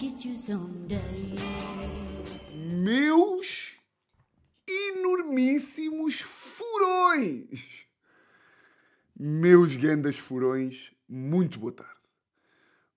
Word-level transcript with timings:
get 0.00 0.24
you 0.24 0.34
someday. 0.34 0.98
Meus 2.54 3.72
enormíssimos 4.66 6.22
furões! 6.22 7.86
Meus 9.14 9.76
grandes 9.76 10.16
furões, 10.16 10.90
muito 11.06 11.58
boa 11.58 11.72
tarde. 11.72 12.00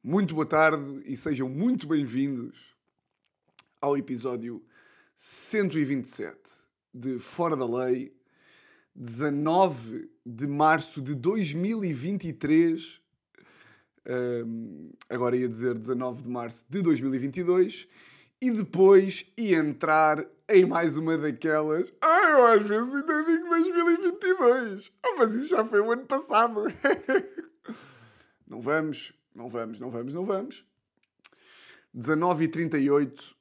Muito 0.02 0.34
boa 0.34 0.46
tarde 0.46 1.04
e 1.06 1.18
sejam 1.18 1.50
muito 1.50 1.86
bem-vindos 1.86 2.74
ao 3.82 3.98
episódio 3.98 4.66
127 5.18 6.40
de 6.94 7.20
Fora 7.20 7.58
da 7.58 7.66
Lei, 7.66 8.16
19 8.96 10.10
de 10.26 10.48
março 10.48 11.02
de 11.02 11.16
2023. 11.16 13.03
Agora 15.10 15.36
ia 15.36 15.48
dizer 15.48 15.76
19 15.76 16.24
de 16.24 16.30
março 16.30 16.66
de 16.70 16.82
2022 16.82 17.88
e 18.42 18.52
depois 18.52 19.26
ia 19.38 19.58
entrar 19.58 20.26
em 20.50 20.66
mais 20.66 20.98
uma 20.98 21.18
daquelas. 21.18 21.94
Ah, 22.02 22.30
eu 22.32 22.48
às 22.48 22.68
vezes 22.68 22.94
ainda 22.94 23.24
digo 23.24 23.50
2022. 23.50 24.92
Ah, 25.02 25.16
mas 25.18 25.34
isso 25.34 25.48
já 25.48 25.64
foi 25.64 25.80
o 25.80 25.92
ano 25.92 26.06
passado. 26.06 26.66
não 28.46 28.60
vamos, 28.60 29.14
não 29.34 29.48
vamos, 29.48 29.80
não 29.80 29.90
vamos, 29.90 30.14
não 30.14 30.26
vamos. 30.26 30.66
19h38 31.96 33.34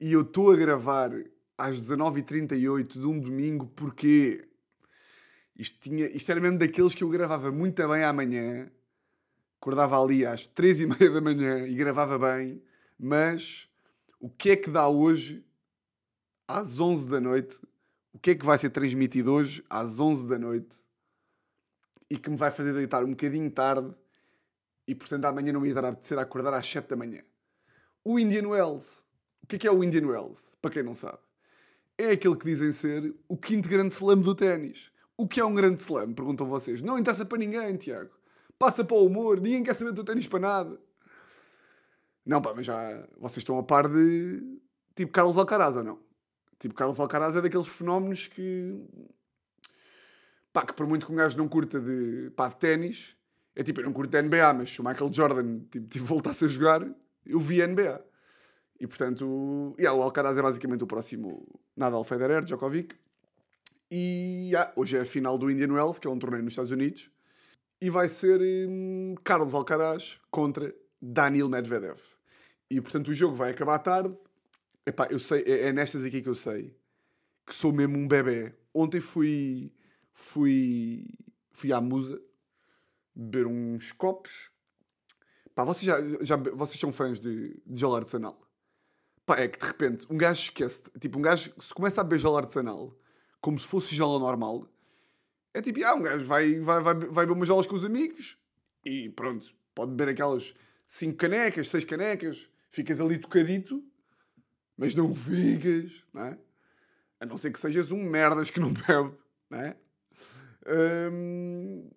e 0.00 0.12
eu 0.12 0.22
estou 0.22 0.52
a 0.52 0.56
gravar 0.56 1.10
às 1.58 1.78
19h38 1.80 2.92
de 2.92 3.04
um 3.04 3.20
domingo 3.20 3.66
porque 3.74 4.48
isto, 5.58 5.76
tinha, 5.80 6.06
isto 6.06 6.30
era 6.30 6.40
mesmo 6.40 6.56
daqueles 6.56 6.94
que 6.94 7.02
eu 7.02 7.08
gravava 7.08 7.50
muito 7.50 7.86
bem 7.88 8.04
amanhã. 8.04 8.70
Acordava 9.60 10.00
ali 10.00 10.24
às 10.24 10.48
3h30 10.48 11.12
da 11.12 11.20
manhã 11.20 11.66
e 11.66 11.74
gravava 11.74 12.18
bem, 12.18 12.62
mas 12.98 13.68
o 14.20 14.30
que 14.30 14.50
é 14.50 14.56
que 14.56 14.70
dá 14.70 14.88
hoje 14.88 15.44
às 16.46 16.80
11 16.80 17.08
da 17.08 17.20
noite? 17.20 17.60
O 18.12 18.18
que 18.18 18.30
é 18.30 18.34
que 18.34 18.44
vai 18.44 18.56
ser 18.56 18.70
transmitido 18.70 19.32
hoje 19.32 19.64
às 19.68 20.00
11 20.00 20.26
da 20.26 20.38
noite? 20.38 20.76
E 22.10 22.16
que 22.16 22.30
me 22.30 22.36
vai 22.36 22.50
fazer 22.50 22.72
deitar 22.72 23.04
um 23.04 23.10
bocadinho 23.10 23.50
tarde 23.50 23.94
e 24.86 24.94
portanto 24.94 25.26
amanhã 25.26 25.52
não 25.52 25.60
me 25.60 25.70
a 25.70 25.78
apetecer 25.80 26.18
a 26.18 26.22
acordar 26.22 26.54
às 26.54 26.66
7 26.66 26.88
da 26.88 26.96
manhã. 26.96 27.22
O 28.02 28.18
Indian 28.18 28.48
Wells. 28.48 29.04
O 29.42 29.46
que 29.46 29.56
é 29.56 29.58
que 29.58 29.68
é 29.68 29.70
o 29.70 29.84
Indian 29.84 30.06
Wells? 30.06 30.56
Para 30.62 30.70
quem 30.70 30.82
não 30.82 30.94
sabe. 30.94 31.18
É 31.98 32.12
aquele 32.12 32.36
que 32.36 32.46
dizem 32.46 32.72
ser 32.72 33.14
o 33.28 33.36
quinto 33.36 33.68
grande 33.68 33.92
slam 33.92 34.20
do 34.20 34.34
ténis. 34.34 34.90
O 35.16 35.28
que 35.28 35.40
é 35.40 35.44
um 35.44 35.54
grande 35.54 35.80
slam? 35.80 36.14
Perguntam 36.14 36.46
vocês. 36.46 36.80
Não 36.80 36.98
interessa 36.98 37.24
para 37.24 37.38
ninguém, 37.38 37.76
Tiago. 37.76 38.17
Passa 38.58 38.84
para 38.84 38.96
o 38.96 39.06
humor. 39.06 39.40
Ninguém 39.40 39.62
quer 39.62 39.74
saber 39.74 39.92
do 39.92 40.04
ténis 40.04 40.26
para 40.26 40.40
nada. 40.40 40.80
Não, 42.26 42.42
pá, 42.42 42.52
mas 42.54 42.66
já 42.66 43.06
vocês 43.18 43.38
estão 43.38 43.58
a 43.58 43.62
par 43.62 43.88
de 43.88 44.60
tipo 44.94 45.12
Carlos 45.12 45.38
Alcaraz 45.38 45.76
ou 45.76 45.84
não? 45.84 46.08
Tipo, 46.58 46.74
Carlos 46.74 46.98
Alcaraz 46.98 47.36
é 47.36 47.40
daqueles 47.40 47.68
fenómenos 47.68 48.26
que. 48.26 48.84
pá, 50.52 50.66
que 50.66 50.72
por 50.74 50.86
muito 50.86 51.06
que 51.06 51.12
um 51.12 51.16
gajo 51.16 51.38
não 51.38 51.48
curta 51.48 51.80
de, 51.80 52.30
pá, 52.30 52.48
de 52.48 52.56
ténis, 52.56 53.16
é 53.54 53.62
tipo, 53.62 53.80
eu 53.80 53.84
não 53.84 53.92
curto 53.92 54.10
de 54.10 54.20
NBA, 54.20 54.54
mas 54.54 54.70
se 54.70 54.80
o 54.80 54.84
Michael 54.84 55.12
Jordan 55.12 55.60
tipo, 55.70 55.86
tipo, 55.86 56.04
voltasse 56.04 56.44
a 56.44 56.48
jogar, 56.48 56.86
eu 57.24 57.40
vi 57.40 57.64
NBA. 57.64 58.04
E 58.80 58.86
portanto, 58.86 59.74
yeah, 59.78 59.98
o 59.98 60.02
Alcaraz 60.02 60.36
é 60.36 60.42
basicamente 60.42 60.82
o 60.84 60.86
próximo 60.86 61.60
Nadal 61.76 62.04
Federer, 62.04 62.44
Djokovic. 62.44 62.96
E 63.90 64.48
yeah, 64.50 64.72
hoje 64.76 64.96
é 64.96 65.00
a 65.00 65.06
final 65.06 65.38
do 65.38 65.50
Indian 65.50 65.72
Wells, 65.72 65.98
que 65.98 66.06
é 66.06 66.10
um 66.10 66.18
torneio 66.18 66.42
nos 66.42 66.52
Estados 66.52 66.70
Unidos. 66.70 67.10
E 67.80 67.90
vai 67.90 68.08
ser 68.08 68.40
hum, 68.40 69.14
Carlos 69.22 69.54
Alcaraz 69.54 70.18
contra 70.30 70.74
Daniil 71.00 71.48
Medvedev. 71.48 72.00
E 72.70 72.80
portanto 72.80 73.08
o 73.08 73.14
jogo 73.14 73.34
vai 73.34 73.50
acabar 73.50 73.78
tarde. 73.78 74.16
Epá, 74.84 75.06
eu 75.10 75.20
sei, 75.20 75.42
é, 75.42 75.68
é 75.68 75.72
nestas 75.72 76.04
aqui 76.04 76.20
que 76.20 76.28
eu 76.28 76.34
sei 76.34 76.76
que 77.48 77.54
sou 77.54 77.72
mesmo 77.72 77.96
um 77.96 78.06
bebê. 78.06 78.54
Ontem 78.74 79.00
fui, 79.00 79.72
fui, 80.12 81.06
fui 81.50 81.72
à 81.72 81.80
Musa 81.80 82.20
beber 83.14 83.46
uns 83.46 83.90
copos. 83.92 84.50
Pá, 85.54 85.64
vocês, 85.64 85.84
já, 85.84 85.96
já, 86.20 86.36
vocês 86.36 86.78
são 86.78 86.92
fãs 86.92 87.18
de, 87.18 87.60
de 87.66 87.80
gel 87.80 87.94
artesanal? 87.94 88.38
Pá, 89.24 89.38
é 89.38 89.48
que 89.48 89.58
de 89.58 89.66
repente 89.66 90.06
um 90.10 90.16
gajo 90.16 90.42
esquece. 90.42 90.82
Tipo, 91.00 91.18
um 91.18 91.22
gajo 91.22 91.52
se 91.58 91.72
começa 91.72 92.00
a 92.00 92.04
beber 92.04 92.20
gel 92.20 92.36
artesanal 92.36 92.96
como 93.40 93.58
se 93.58 93.66
fosse 93.66 93.96
gel 93.96 94.18
normal. 94.18 94.68
É 95.54 95.62
tipo, 95.62 95.82
ah, 95.84 95.94
um 95.94 96.02
gajo 96.02 96.24
vai, 96.24 96.60
vai, 96.60 96.80
vai, 96.80 96.94
vai 96.94 97.26
beber 97.26 97.32
umas 97.32 97.48
gelas 97.48 97.66
com 97.66 97.74
os 97.74 97.84
amigos 97.84 98.38
e 98.84 99.08
pronto, 99.10 99.52
pode 99.74 99.92
beber 99.92 100.12
aquelas 100.12 100.54
5 100.86 101.16
canecas, 101.16 101.68
6 101.68 101.84
canecas, 101.84 102.50
ficas 102.70 103.00
ali 103.00 103.18
tocadito, 103.18 103.84
mas 104.76 104.94
não 104.94 105.14
ficas, 105.14 106.04
não 106.12 106.24
é? 106.24 106.38
A 107.20 107.26
não 107.26 107.36
ser 107.36 107.50
que 107.50 107.58
sejas 107.58 107.90
um 107.90 108.02
merdas 108.02 108.50
que 108.50 108.60
não 108.60 108.72
bebe, 108.86 109.14
não 109.50 109.58
é? 109.58 109.76
Um, 110.66 111.90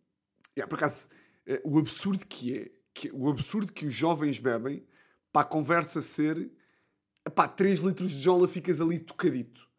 yeah, 0.57 0.67
por 0.67 0.75
acaso, 0.75 1.07
eh, 1.45 1.61
o 1.63 1.77
absurdo 1.77 2.25
que 2.25 2.57
é, 2.57 2.71
que, 2.93 3.11
o 3.13 3.29
absurdo 3.29 3.71
que 3.71 3.85
os 3.85 3.93
jovens 3.93 4.39
bebem, 4.39 4.85
para 5.31 5.41
a 5.41 5.45
conversa 5.45 6.01
ser, 6.01 6.51
pá, 7.35 7.47
3 7.47 7.79
litros 7.79 8.11
de 8.11 8.21
jola 8.21 8.47
ficas 8.47 8.81
ali 8.81 8.99
tocadito. 8.99 9.69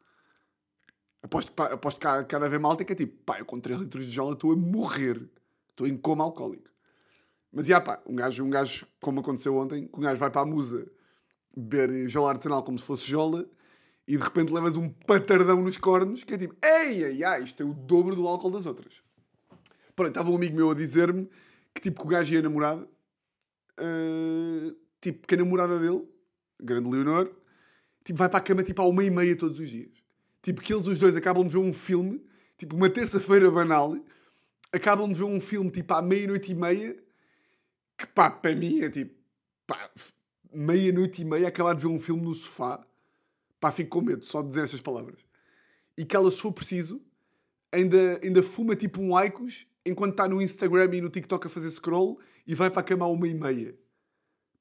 Aposto, 1.23 1.53
pá, 1.53 1.67
aposto 1.67 2.01
que 2.01 2.07
há 2.07 2.25
cada 2.25 2.49
vez 2.49 2.61
malta 2.61 2.85
que 2.85 2.93
é 2.93 2.97
tipo, 2.97 3.17
pá, 3.25 3.39
eu 3.39 3.45
com 3.45 3.61
3 3.61 3.81
litros 3.81 4.05
de 4.05 4.11
jola 4.11 4.33
estou 4.33 4.53
a 4.53 4.57
morrer. 4.57 5.23
Estou 5.71 5.87
em 5.87 5.97
coma 5.97 6.25
alcoólico. 6.25 6.69
Mas, 7.53 7.67
já 7.67 7.81
pá, 7.81 8.03
um 8.07 8.15
gajo, 8.15 8.45
um 8.45 8.51
gajo, 8.51 8.87
como 9.01 9.21
aconteceu 9.21 9.57
ontem, 9.57 9.87
que 9.87 9.97
um 9.99 10.03
gajo 10.03 10.19
vai 10.19 10.31
para 10.31 10.41
a 10.41 10.47
musa 10.47 10.91
beber 11.57 12.09
jola 12.09 12.31
artesanal 12.31 12.63
como 12.63 12.79
se 12.79 12.85
fosse 12.85 13.07
jola 13.07 13.47
e 14.07 14.17
de 14.17 14.23
repente 14.23 14.53
levas 14.53 14.77
um 14.77 14.89
patardão 14.89 15.63
nos 15.63 15.77
cornos 15.77 16.25
que 16.25 16.35
é 16.35 16.39
tipo, 16.39 16.57
ei, 16.65 17.05
ei, 17.05 17.25
ei, 17.25 17.45
isto 17.45 17.63
é 17.63 17.67
o 17.67 17.75
dobro 17.75 18.17
do 18.17 18.27
álcool 18.27 18.51
das 18.51 18.67
outras. 18.67 19.03
Pronto, 19.95 20.09
estava 20.09 20.31
um 20.31 20.37
amigo 20.37 20.57
meu 20.57 20.71
a 20.71 20.75
dizer-me 20.75 21.29
que 21.75 21.81
tipo 21.81 22.01
que 22.01 22.07
o 22.07 22.11
gajo 22.11 22.35
e 22.35 22.39
a 22.39 22.43
namorada, 22.43 22.89
uh, 23.81 24.77
tipo 25.01 25.27
que 25.27 25.35
a 25.35 25.39
namorada 25.39 25.79
dele, 25.79 26.09
grande 26.61 26.89
Leonor, 26.89 27.31
tipo 28.05 28.19
vai 28.19 28.29
para 28.29 28.39
a 28.39 28.43
cama 28.43 28.63
tipo 28.63 28.81
à 28.83 28.87
uma 28.87 29.05
e 29.05 29.11
meia 29.11 29.37
todos 29.37 29.59
os 29.59 29.69
dias. 29.69 30.02
Tipo 30.43 30.61
que 30.61 30.75
eles 30.75 30.87
os 30.87 30.99
dois 30.99 31.17
acabam 31.17 31.45
de 31.45 31.53
ver 31.53 31.59
um 31.59 31.73
filme, 31.73 32.25
tipo 32.59 32.75
uma 32.77 32.91
terça-feira 32.91 33.51
banal, 33.51 33.97
acabam 34.73 35.09
de 35.09 35.15
ver 35.15 35.25
um 35.25 35.41
filme 35.41 35.71
tipo 35.71 35.95
à 35.95 36.03
meia-noite 36.03 36.51
e 36.51 36.55
meia 36.55 36.97
que 37.97 38.07
pá, 38.07 38.31
para 38.31 38.55
mim 38.55 38.81
é 38.81 38.91
tipo, 38.91 39.15
pá, 39.67 39.91
meia-noite 40.53 41.23
e 41.23 41.25
meia 41.25 41.49
acabar 41.49 41.75
de 41.75 41.83
ver 41.83 41.89
um 41.89 42.01
filme 42.01 42.23
no 42.23 42.35
sofá, 42.35 42.85
pá, 43.61 43.71
fico 43.71 43.91
com 43.91 44.05
medo 44.05 44.25
só 44.25 44.43
de 44.43 44.49
dizer 44.49 44.65
estas 44.65 44.81
palavras. 44.81 45.21
E 45.97 46.05
que 46.05 46.17
ela, 46.17 46.31
se 46.33 46.41
for 46.41 46.53
preciso, 46.53 47.01
ainda, 47.71 48.21
ainda 48.23 48.43
fuma 48.43 48.75
tipo 48.75 49.01
um 49.01 49.19
Icos 49.21 49.67
enquanto 49.87 50.13
está 50.13 50.27
no 50.27 50.43
Instagram 50.43 50.97
e 50.97 51.01
no 51.01 51.11
TikTok 51.11 51.47
a 51.47 51.51
fazer 51.51 51.71
scroll 51.71 52.19
e 52.47 52.55
vai 52.55 52.71
para 52.71 52.81
a 52.81 52.85
cama 52.85 53.05
à 53.05 53.09
uma 53.09 53.29
e 53.29 53.35
meia. 53.35 53.75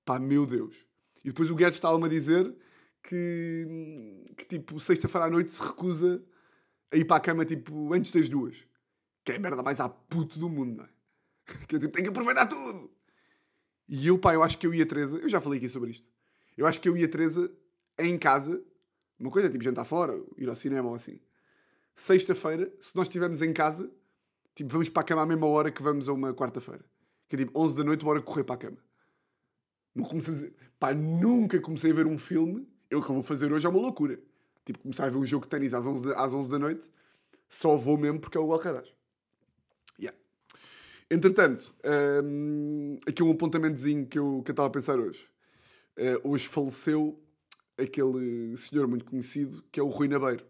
Pá, 0.05 0.19
meu 0.19 0.45
Deus. 0.45 0.75
E 1.23 1.29
depois 1.29 1.49
o 1.49 1.55
Guedes 1.55 1.75
estava-me 1.75 2.05
a 2.05 2.09
dizer 2.09 2.53
que, 3.03 4.23
que 4.37 4.45
tipo, 4.45 4.79
sexta-feira 4.79 5.27
à 5.27 5.29
noite 5.29 5.51
se 5.51 5.61
recusa 5.61 6.23
a 6.91 6.97
ir 6.97 7.05
para 7.05 7.17
a 7.17 7.19
cama 7.19 7.45
tipo 7.45 7.93
antes 7.93 8.11
das 8.11 8.29
duas. 8.29 8.65
Que 9.23 9.33
é 9.33 9.35
a 9.35 9.39
merda 9.39 9.63
mais 9.63 9.79
à 9.79 9.87
puto 9.87 10.39
do 10.39 10.49
mundo, 10.49 10.77
não 10.77 10.85
é? 10.85 10.89
Que 11.67 11.75
eu 11.75 11.79
tipo, 11.79 11.93
tenho 11.93 12.05
que 12.05 12.09
aproveitar 12.09 12.47
tudo. 12.47 12.91
E 13.87 14.07
eu, 14.07 14.17
pá, 14.17 14.33
eu 14.33 14.43
acho 14.43 14.57
que 14.57 14.65
eu 14.65 14.73
e 14.73 14.81
a 14.81 14.85
Teresa, 14.85 15.17
eu 15.17 15.27
já 15.27 15.41
falei 15.41 15.57
aqui 15.57 15.67
sobre 15.67 15.91
isto. 15.91 16.07
Eu 16.55 16.65
acho 16.65 16.79
que 16.79 16.87
eu 16.87 16.95
e 16.95 17.03
a 17.03 17.07
Teresa, 17.09 17.51
em 17.99 18.17
casa, 18.17 18.63
uma 19.19 19.29
coisa 19.29 19.49
tipo 19.49 19.63
jantar 19.63 19.85
fora, 19.85 20.19
ir 20.37 20.47
ao 20.47 20.55
cinema 20.55 20.89
ou 20.89 20.95
assim. 20.95 21.19
Sexta-feira, 21.93 22.71
se 22.79 22.95
nós 22.95 23.07
estivermos 23.07 23.41
em 23.41 23.51
casa, 23.51 23.91
tipo, 24.55 24.71
vamos 24.71 24.89
para 24.89 25.01
a 25.01 25.05
cama 25.05 25.21
à 25.23 25.25
mesma 25.25 25.47
hora 25.47 25.71
que 25.71 25.81
vamos 25.81 26.07
a 26.07 26.13
uma 26.13 26.33
quarta-feira. 26.33 26.83
Que 27.27 27.35
é 27.35 27.39
tipo 27.39 27.59
11 27.59 27.75
da 27.75 27.83
noite, 27.83 28.05
bora 28.05 28.21
correr 28.21 28.43
para 28.43 28.55
a 28.55 28.57
cama. 28.57 28.77
Não 29.93 30.05
comecei 30.05 30.47
a 30.47 30.51
pá, 30.79 30.93
nunca 30.93 31.59
comecei 31.59 31.91
a 31.91 31.93
ver 31.93 32.07
um 32.07 32.17
filme. 32.17 32.67
Eu 32.91 32.99
o 32.99 33.03
que 33.03 33.09
eu 33.09 33.15
vou 33.15 33.23
fazer 33.23 33.51
hoje 33.51 33.65
é 33.65 33.69
uma 33.69 33.79
loucura. 33.79 34.19
Tipo, 34.63 34.79
começar 34.79 35.05
a 35.05 35.09
ver 35.09 35.17
um 35.17 35.25
jogo 35.25 35.45
de 35.45 35.49
ténis 35.49 35.73
às 35.73 35.87
11, 35.87 36.13
às 36.13 36.33
11 36.33 36.49
da 36.49 36.59
noite, 36.59 36.87
só 37.49 37.75
vou 37.75 37.97
mesmo 37.97 38.19
porque 38.19 38.37
é 38.37 38.41
o 38.41 38.53
Alcaraz. 38.53 38.93
Entretanto, 41.11 41.75
um, 42.23 42.97
aqui 43.05 43.21
um 43.21 43.31
apontamentozinho 43.31 44.07
que 44.07 44.17
eu, 44.17 44.41
que 44.45 44.51
eu 44.51 44.53
estava 44.53 44.69
a 44.69 44.71
pensar 44.71 44.97
hoje. 44.97 45.27
Uh, 45.97 46.31
hoje 46.31 46.47
faleceu 46.47 47.21
aquele 47.77 48.55
senhor 48.55 48.87
muito 48.87 49.03
conhecido 49.03 49.61
que 49.69 49.77
é 49.77 49.83
o 49.83 49.87
Rui 49.87 50.07
Nabeiro, 50.07 50.45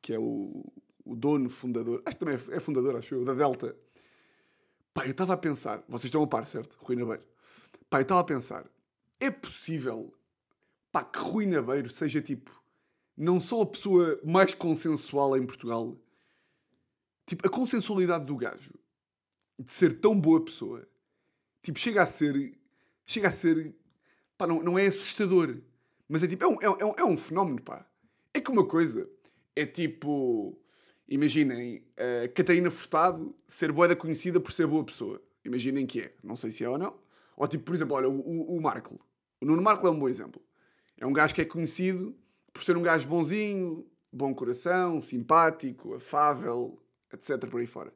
que 0.00 0.12
é 0.12 0.18
o, 0.18 0.64
o 1.04 1.16
dono, 1.16 1.48
fundador, 1.48 2.02
acho 2.06 2.16
que 2.16 2.24
também 2.24 2.36
é, 2.36 2.56
é 2.56 2.60
fundador, 2.60 2.94
acho 2.94 3.16
eu, 3.16 3.24
da 3.24 3.34
Delta. 3.34 3.74
Pá, 4.94 5.04
eu 5.06 5.10
estava 5.10 5.32
a 5.32 5.36
pensar, 5.36 5.82
vocês 5.88 6.04
estão 6.04 6.22
a 6.22 6.26
par, 6.28 6.46
certo? 6.46 6.76
Rui 6.78 6.94
Nabeiro. 6.94 7.24
Pá, 7.90 7.98
eu 7.98 8.02
estava 8.02 8.20
a 8.20 8.24
pensar, 8.24 8.64
é 9.18 9.28
possível 9.28 10.14
pá, 10.96 11.04
que 11.04 11.18
Rui 11.18 11.44
Nabeiro 11.44 11.90
seja 11.90 12.22
tipo, 12.22 12.50
não 13.14 13.38
só 13.38 13.60
a 13.60 13.66
pessoa 13.66 14.18
mais 14.24 14.54
consensual 14.54 15.36
em 15.36 15.44
Portugal, 15.44 15.94
tipo, 17.26 17.46
a 17.46 17.50
consensualidade 17.50 18.24
do 18.24 18.34
gajo 18.34 18.72
de 19.58 19.70
ser 19.70 20.00
tão 20.00 20.18
boa 20.18 20.42
pessoa. 20.42 20.88
Tipo, 21.62 21.78
chega 21.78 22.02
a 22.02 22.06
ser. 22.06 22.58
Chega 23.04 23.28
a 23.28 23.30
ser. 23.30 23.74
pá, 24.38 24.46
não, 24.46 24.62
não 24.62 24.78
é 24.78 24.86
assustador. 24.86 25.58
Mas 26.08 26.22
é 26.22 26.28
tipo, 26.28 26.44
é 26.44 26.48
um, 26.48 26.56
é, 26.62 26.84
um, 26.84 26.94
é 26.96 27.04
um 27.04 27.16
fenómeno, 27.16 27.60
pá. 27.60 27.86
É 28.32 28.40
que 28.40 28.50
uma 28.50 28.66
coisa 28.66 29.06
é 29.54 29.66
tipo, 29.66 30.58
imaginem, 31.06 31.82
a 32.24 32.28
Catarina 32.28 32.70
Furtado 32.70 33.34
ser 33.46 33.70
boeda 33.70 33.94
conhecida 33.94 34.40
por 34.40 34.52
ser 34.52 34.66
boa 34.66 34.84
pessoa. 34.84 35.20
Imaginem 35.44 35.86
que 35.86 36.00
é. 36.00 36.14
Não 36.24 36.36
sei 36.36 36.50
se 36.50 36.64
é 36.64 36.70
ou 36.70 36.78
não. 36.78 36.98
Ou 37.36 37.46
tipo, 37.46 37.64
por 37.64 37.74
exemplo, 37.74 37.96
olha, 37.96 38.08
o, 38.08 38.18
o, 38.18 38.56
o 38.56 38.62
Marco. 38.62 38.98
O 39.42 39.44
Nuno 39.44 39.60
Marco 39.60 39.86
é 39.86 39.90
um 39.90 39.98
bom 39.98 40.08
exemplo. 40.08 40.40
É 40.98 41.06
um 41.06 41.12
gajo 41.12 41.34
que 41.34 41.42
é 41.42 41.44
conhecido 41.44 42.16
por 42.52 42.64
ser 42.64 42.76
um 42.76 42.82
gajo 42.82 43.06
bonzinho, 43.06 43.86
bom 44.10 44.34
coração, 44.34 45.00
simpático, 45.00 45.94
afável, 45.94 46.80
etc. 47.12 47.48
por 47.50 47.60
aí 47.60 47.66
fora. 47.66 47.92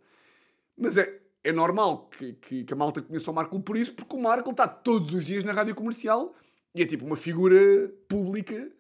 Mas 0.77 0.99
é, 0.99 1.21
é 1.43 1.53
normal 1.53 2.09
que, 2.09 2.35
que, 2.35 2.65
que 2.65 2.73
a 2.73 2.77
malta 2.77 3.01
conheça 3.01 3.31
o 3.31 3.35
Marco 3.35 3.59
por 3.61 3.77
isso, 3.77 3.95
porque 3.95 4.15
o 4.15 4.23
Marco 4.23 4.51
está 4.51 4.69
todos 4.69 5.13
os 5.13 5.25
dias 5.25 5.45
na 5.45 5.53
rádio 5.53 5.75
comercial 5.75 6.35
e 6.75 6.83
é 6.83 6.87
tipo 6.87 7.05
uma 7.05 7.17
figura 7.17 7.91
pública 8.07 8.71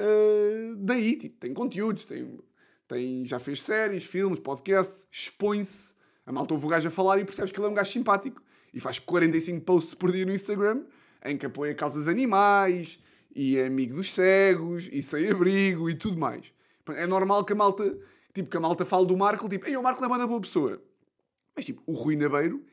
uh, 0.00 0.76
daí. 0.76 1.16
Tipo, 1.16 1.38
tem 1.38 1.54
conteúdos, 1.54 2.04
tem, 2.04 2.38
tem, 2.86 3.24
já 3.24 3.38
fez 3.38 3.62
séries, 3.62 4.04
filmes, 4.04 4.38
podcasts, 4.38 5.06
expõe-se. 5.10 5.94
A 6.24 6.32
malta 6.32 6.54
ouve 6.54 6.66
o 6.66 6.68
gajo 6.68 6.88
a 6.88 6.90
falar 6.90 7.18
e 7.18 7.24
percebes 7.24 7.50
que 7.50 7.58
ele 7.58 7.66
é 7.66 7.70
um 7.70 7.74
gajo 7.74 7.90
simpático. 7.90 8.42
E 8.72 8.80
faz 8.80 8.98
45 8.98 9.64
posts 9.64 9.94
por 9.94 10.12
dia 10.12 10.24
no 10.24 10.32
Instagram 10.32 10.84
em 11.24 11.36
que 11.36 11.46
apoia 11.46 11.74
causas 11.74 12.08
animais 12.08 12.98
e 13.34 13.56
é 13.56 13.66
amigo 13.66 13.94
dos 13.94 14.12
cegos 14.12 14.88
e 14.92 15.02
sem 15.02 15.30
abrigo 15.30 15.88
e 15.88 15.94
tudo 15.94 16.18
mais. 16.18 16.52
É 16.90 17.06
normal 17.06 17.44
que 17.44 17.52
a 17.52 17.56
malta, 17.56 17.98
tipo, 18.34 18.50
que 18.50 18.56
a 18.56 18.60
malta 18.60 18.84
fale 18.84 19.06
do 19.06 19.16
Marco, 19.16 19.48
tipo, 19.48 19.66
Ei, 19.66 19.76
o 19.76 19.82
Marco 19.82 20.02
é 20.04 20.06
uma 20.06 20.26
boa 20.26 20.40
pessoa. 20.40 20.82
Mas, 21.54 21.64
tipo, 21.64 21.82
o 21.86 21.92
Rui 21.92 22.16
Nabeiro 22.16 22.64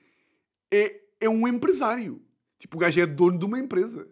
é, 0.72 1.02
é 1.22 1.30
um 1.30 1.48
empresário. 1.48 2.22
Tipo, 2.58 2.78
o 2.78 2.80
gajo 2.80 3.00
é 3.00 3.06
dono 3.06 3.38
de 3.38 3.46
uma 3.46 3.60
empresa. 3.60 4.08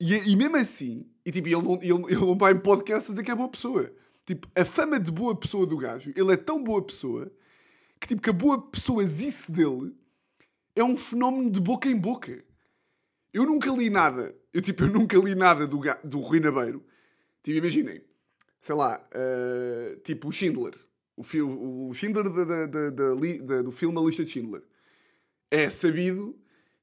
E, 0.00 0.14
e 0.30 0.36
mesmo 0.36 0.56
assim, 0.56 1.06
e 1.24 1.30
tipo, 1.30 1.48
ele 1.48 1.62
não, 1.62 1.74
ele, 1.74 2.12
ele 2.12 2.20
não 2.20 2.36
vai 2.36 2.52
em 2.52 2.60
podcast 2.60 3.10
dizer 3.10 3.22
que 3.22 3.30
é 3.30 3.34
boa 3.34 3.48
pessoa. 3.48 3.92
Tipo, 4.26 4.48
a 4.56 4.64
fama 4.64 4.98
de 4.98 5.10
boa 5.10 5.34
pessoa 5.34 5.66
do 5.66 5.76
gajo, 5.76 6.12
ele 6.16 6.32
é 6.32 6.36
tão 6.36 6.62
boa 6.62 6.84
pessoa 6.84 7.30
que, 8.00 8.08
tipo, 8.08 8.20
que 8.20 8.30
a 8.30 8.32
boa 8.32 8.60
pessoazice 8.70 9.50
dele 9.52 9.94
é 10.74 10.82
um 10.82 10.96
fenómeno 10.96 11.50
de 11.50 11.60
boca 11.60 11.88
em 11.88 11.96
boca. 11.96 12.44
Eu 13.34 13.44
nunca 13.44 13.68
li 13.72 13.90
nada, 13.90 14.32
eu, 14.52 14.62
tipo, 14.62 14.84
eu 14.84 14.88
nunca 14.88 15.18
li 15.18 15.34
nada 15.34 15.66
do, 15.66 15.80
do 16.04 16.20
Rui 16.20 16.38
Nabeiro. 16.38 16.84
Tipo, 17.42 17.58
imaginem, 17.58 18.00
sei 18.62 18.76
lá, 18.76 19.04
uh, 19.12 19.96
tipo 20.02 20.28
o 20.28 20.32
Schindler. 20.32 20.78
O, 21.16 21.88
o 21.88 21.94
Schindler 21.94 22.30
da, 22.30 22.66
da, 22.66 22.90
da, 22.90 23.62
do 23.62 23.72
filme 23.72 23.98
A 23.98 24.02
Lista 24.02 24.24
de 24.24 24.30
Schindler. 24.30 24.62
É 25.50 25.68
sabido 25.68 26.38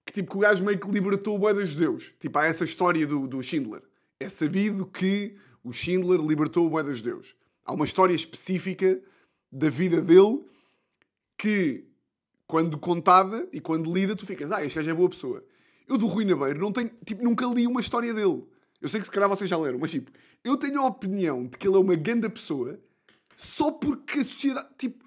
que, 0.06 0.12
tipo, 0.12 0.30
que 0.30 0.38
o 0.38 0.42
gajo 0.42 0.62
meio 0.62 0.78
que 0.78 0.92
libertou 0.92 1.38
o 1.38 1.40
boi 1.40 1.54
dos 1.54 1.70
judeus. 1.70 2.14
Tipo, 2.20 2.38
há 2.40 2.46
essa 2.46 2.66
história 2.66 3.08
do, 3.08 3.28
do 3.28 3.42
Schindler. 3.42 3.82
É 4.20 4.28
sabido 4.28 4.86
que 4.86 5.38
o 5.64 5.72
Schindler 5.72 6.20
libertou 6.20 6.68
o 6.68 6.70
boi 6.70 6.84
dos 6.84 6.98
judeus. 6.98 7.34
Há 7.64 7.72
uma 7.72 7.86
história 7.86 8.14
específica 8.14 9.02
da 9.50 9.70
vida 9.70 10.02
dele 10.02 10.44
que, 11.38 11.86
quando 12.46 12.78
contada 12.78 13.48
e 13.54 13.62
quando 13.62 13.94
lida, 13.94 14.18
tu 14.18 14.26
ficas, 14.26 14.52
ah, 14.52 14.66
este 14.66 14.76
gajo 14.76 14.90
é 14.90 14.94
boa 14.94 15.10
pessoa. 15.10 15.51
Eu 15.92 15.98
do 15.98 16.08
Rui 16.08 16.24
Nabeiro 16.24 16.58
não 16.58 16.72
tenho, 16.72 16.90
tipo, 17.06 17.22
nunca 17.22 17.46
li 17.48 17.68
uma 17.68 17.82
história 17.82 18.14
dele. 18.14 18.46
Eu 18.80 18.88
sei 18.88 19.02
que 19.02 19.06
se 19.06 19.12
calhar 19.12 19.28
vocês 19.28 19.50
já 19.50 19.58
leram, 19.58 19.78
mas 19.78 19.92
tipo, 19.92 20.10
eu 20.42 20.56
tenho 20.56 20.80
a 20.80 20.86
opinião 20.86 21.46
de 21.46 21.58
que 21.58 21.68
ele 21.68 21.76
é 21.76 21.80
uma 21.80 21.96
grande 21.96 22.30
pessoa 22.30 22.80
só 23.36 23.72
porque 23.74 24.20
a 24.20 24.24
sociedade. 24.24 24.70
Tipo, 24.78 25.04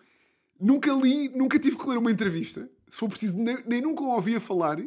nunca 0.61 0.93
li, 0.93 1.31
nunca 1.31 1.59
tive 1.59 1.79
que 1.79 1.89
ler 1.89 1.97
uma 1.97 2.11
entrevista. 2.11 2.69
Se 2.91 2.99
for 2.99 3.09
preciso, 3.09 3.39
nem, 3.39 3.65
nem 3.67 3.81
nunca 3.81 4.03
o 4.03 4.11
ouvia 4.11 4.39
falar. 4.39 4.79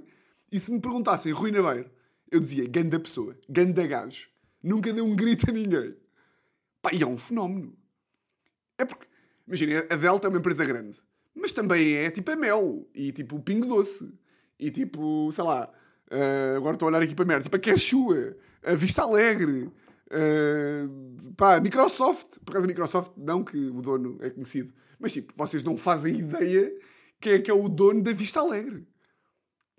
E 0.51 0.59
se 0.59 0.71
me 0.71 0.79
perguntassem 0.79 1.31
Rui 1.31 1.49
Nabeiro, 1.49 1.89
eu 2.29 2.39
dizia 2.39 2.67
ganda 2.67 2.99
pessoa, 2.99 3.35
ganda 3.49 3.88
gajo. 3.88 4.29
Nunca 4.61 4.94
deu 4.94 5.03
um 5.03 5.15
grito 5.15 5.49
a 5.49 5.51
ninguém. 5.51 5.95
Pá, 6.79 6.91
e 6.94 7.01
é 7.01 7.07
um 7.07 7.17
fenómeno. 7.17 7.75
É 8.77 8.85
porque, 8.85 9.07
imagina, 9.47 9.83
a 9.89 9.95
Delta 9.95 10.27
é 10.27 10.29
uma 10.29 10.38
empresa 10.38 10.63
grande. 10.63 10.99
Mas 11.33 11.51
também 11.51 11.95
é 11.95 12.11
tipo 12.11 12.29
a 12.29 12.35
Mel. 12.35 12.88
E 12.94 13.11
tipo 13.11 13.38
o 13.38 13.41
Pingo 13.41 13.65
Doce. 13.65 14.13
E 14.59 14.69
tipo, 14.69 15.31
sei 15.31 15.44
lá. 15.44 15.73
Uh, 16.12 16.57
agora 16.57 16.75
estou 16.75 16.88
a 16.88 16.89
olhar 16.89 17.01
aqui 17.01 17.15
para 17.15 17.25
a 17.25 17.27
merda. 17.27 17.44
Tipo 17.44 17.56
a 17.56 17.59
Quechua. 17.59 18.38
A 18.63 18.74
Vista 18.75 19.01
Alegre. 19.04 19.71
Uh, 20.07 21.33
pá, 21.36 21.59
Microsoft, 21.59 22.39
por 22.45 22.54
causa 22.54 22.65
da 22.65 22.71
Microsoft, 22.71 23.12
não 23.18 23.44
que 23.44 23.57
o 23.57 23.81
dono 23.81 24.18
é 24.21 24.30
conhecido, 24.30 24.74
mas 24.98 25.12
tipo, 25.12 25.33
vocês 25.36 25.62
não 25.63 25.77
fazem 25.77 26.15
ideia 26.15 26.74
quem 27.19 27.33
é 27.33 27.39
que 27.39 27.51
é 27.51 27.54
o 27.54 27.68
dono 27.68 28.01
da 28.01 28.13
Vista 28.13 28.39
Alegre. 28.39 28.88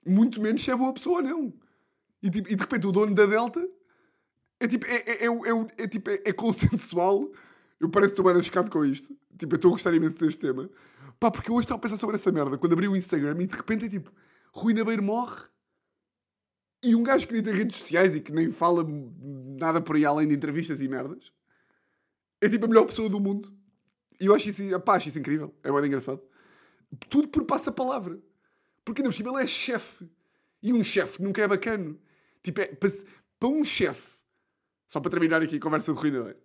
Muito 0.07 0.41
menos 0.41 0.63
se 0.63 0.71
é 0.71 0.77
boa 0.77 0.93
pessoa, 0.93 1.23
não. 1.23 1.53
E, 2.23 2.29
tipo, 2.29 2.51
e 2.51 2.57
de 2.57 2.61
repente 2.61 2.87
o 2.87 2.93
dono 2.93 3.15
da 3.15 3.27
Delta 3.27 3.67
é 4.61 4.67
tipo, 4.67 4.87
é, 4.87 4.97
é, 4.97 5.25
é, 5.25 5.29
é, 5.29 5.85
é 5.85 5.89
tipo, 5.89 6.11
é, 6.11 6.23
é, 6.27 6.33
consensual. 6.33 7.31
Eu 7.81 7.89
parece 7.89 8.13
que 8.13 8.21
estou 8.21 8.35
bem 8.35 8.71
com 8.71 8.85
isto. 8.85 9.17
Tipo, 9.39 9.55
eu 9.55 9.57
estou 9.57 9.71
a 9.71 9.73
gostar 9.73 9.95
imenso 9.95 10.17
deste 10.17 10.41
tema. 10.41 10.69
Pá, 11.21 11.31
porque 11.31 11.51
hoje 11.51 11.65
estava 11.65 11.79
a 11.79 11.83
pensar 11.83 11.97
sobre 11.97 12.17
essa 12.17 12.31
merda 12.33 12.59
quando 12.59 12.73
abri 12.73 12.89
o 12.89 12.97
Instagram 12.97 13.37
e 13.41 13.47
de 13.47 13.57
repente 13.57 13.85
é 13.85 13.89
tipo, 13.89 14.13
Rui 14.53 14.75
Nabeiro 14.75 15.03
morre. 15.03 15.43
E 16.83 16.95
um 16.95 17.03
gajo 17.03 17.27
que 17.27 17.33
nem 17.33 17.43
tem 17.43 17.55
redes 17.55 17.77
sociais 17.77 18.15
e 18.15 18.21
que 18.21 18.33
nem 18.33 18.53
fala 18.53 18.87
nada 19.59 19.81
por 19.81 19.97
aí 19.97 20.05
além 20.05 20.29
de 20.29 20.35
entrevistas 20.35 20.81
e 20.81 20.89
merdas 20.89 21.33
é 22.41 22.49
tipo 22.49 22.65
a 22.65 22.69
melhor 22.69 22.87
pessoa 22.87 23.09
do 23.09 23.21
mundo. 23.21 23.53
E 24.21 24.27
eu 24.27 24.35
acho 24.35 24.49
isso, 24.49 24.81
pá, 24.81 24.97
acho 24.97 25.09
isso 25.09 25.19
incrível. 25.19 25.55
É 25.63 25.71
bem 25.71 25.87
engraçado. 25.87 26.21
Tudo 27.09 27.29
por 27.29 27.45
passa-palavra. 27.45 28.19
Porque 28.85 29.01
ainda 29.01 29.11
por 29.11 29.17
cima 29.17 29.31
ele 29.31 29.45
é 29.45 29.47
chefe. 29.47 30.09
E 30.63 30.73
um 30.73 30.83
chefe 30.83 31.23
nunca 31.23 31.43
é 31.43 31.49
bacana. 31.49 31.97
Tipo, 32.43 32.61
é, 32.61 32.67
para, 32.67 32.91
para 33.39 33.49
um 33.49 33.65
chefe, 33.65 34.19
só 34.87 35.01
para 35.01 35.11
terminar 35.11 35.43
aqui 35.43 35.57
a 35.57 35.61
conversa 35.61 35.93
do 35.93 35.99
Rui 35.99 36.11
Nadeiro, 36.11 36.39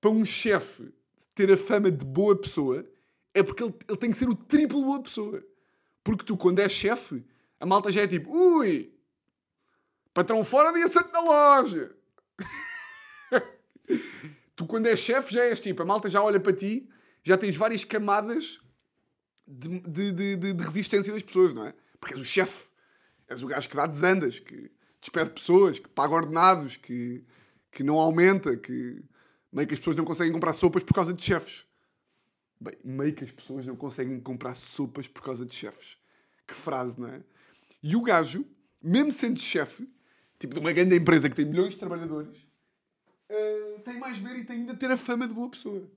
para 0.00 0.10
um 0.10 0.24
chefe 0.24 0.92
ter 1.34 1.50
a 1.52 1.56
fama 1.56 1.90
de 1.90 2.04
boa 2.04 2.36
pessoa, 2.36 2.84
é 3.32 3.42
porque 3.42 3.62
ele, 3.62 3.74
ele 3.88 3.98
tem 3.98 4.10
que 4.10 4.16
ser 4.16 4.28
o 4.28 4.34
triplo 4.34 4.82
boa 4.82 5.02
pessoa. 5.02 5.44
Porque 6.02 6.24
tu, 6.24 6.36
quando 6.36 6.58
és 6.58 6.72
chefe, 6.72 7.24
a 7.60 7.66
malta 7.66 7.92
já 7.92 8.02
é 8.02 8.06
tipo, 8.08 8.30
ui, 8.30 8.91
Patrão 10.14 10.44
fora 10.44 10.72
dia 10.72 10.88
santo 10.88 11.10
na 11.12 11.20
loja. 11.20 11.96
tu, 14.54 14.66
quando 14.66 14.86
és 14.86 14.98
chefe, 14.98 15.34
já 15.34 15.44
és 15.44 15.60
tipo, 15.60 15.82
a 15.82 15.86
malta 15.86 16.08
já 16.08 16.22
olha 16.22 16.38
para 16.38 16.52
ti, 16.52 16.88
já 17.22 17.38
tens 17.38 17.56
várias 17.56 17.84
camadas 17.84 18.60
de, 19.46 19.80
de, 19.80 20.12
de, 20.12 20.52
de 20.52 20.64
resistência 20.64 21.12
das 21.12 21.22
pessoas, 21.22 21.54
não 21.54 21.66
é? 21.66 21.74
Porque 21.98 22.14
és 22.14 22.20
o 22.20 22.24
chefe, 22.24 22.70
és 23.28 23.42
o 23.42 23.46
gajo 23.46 23.68
que 23.68 23.76
dá 23.76 23.86
desandas, 23.86 24.38
que 24.38 24.70
despede 25.00 25.30
pessoas, 25.30 25.78
que 25.78 25.88
paga 25.88 26.14
ordenados, 26.14 26.76
que, 26.76 27.24
que 27.70 27.82
não 27.82 27.98
aumenta, 27.98 28.56
que 28.56 29.02
meio 29.50 29.66
que 29.66 29.74
as 29.74 29.80
pessoas 29.80 29.96
não 29.96 30.04
conseguem 30.04 30.32
comprar 30.32 30.52
sopas 30.52 30.82
por 30.82 30.94
causa 30.94 31.14
de 31.14 31.22
chefes. 31.22 31.64
Bem, 32.60 32.76
meio 32.84 33.14
que 33.14 33.24
as 33.24 33.32
pessoas 33.32 33.66
não 33.66 33.76
conseguem 33.76 34.20
comprar 34.20 34.54
sopas 34.54 35.08
por 35.08 35.22
causa 35.22 35.44
de 35.44 35.54
chefes. 35.54 35.96
Que 36.46 36.54
frase, 36.54 37.00
não 37.00 37.08
é? 37.08 37.22
E 37.82 37.96
o 37.96 38.02
gajo, 38.02 38.46
mesmo 38.80 39.10
sendo 39.10 39.40
chefe, 39.40 39.88
tipo 40.42 40.54
de 40.54 40.60
uma 40.60 40.72
grande 40.72 40.96
empresa 40.96 41.30
que 41.30 41.36
tem 41.36 41.44
milhões 41.44 41.70
de 41.70 41.78
trabalhadores, 41.78 42.36
uh, 43.30 43.80
tem 43.84 43.98
mais 43.98 44.18
mérito 44.18 44.50
ainda 44.50 44.74
ter 44.74 44.90
a 44.90 44.96
fama 44.96 45.26
de 45.26 45.34
boa 45.34 45.48
pessoa. 45.48 45.88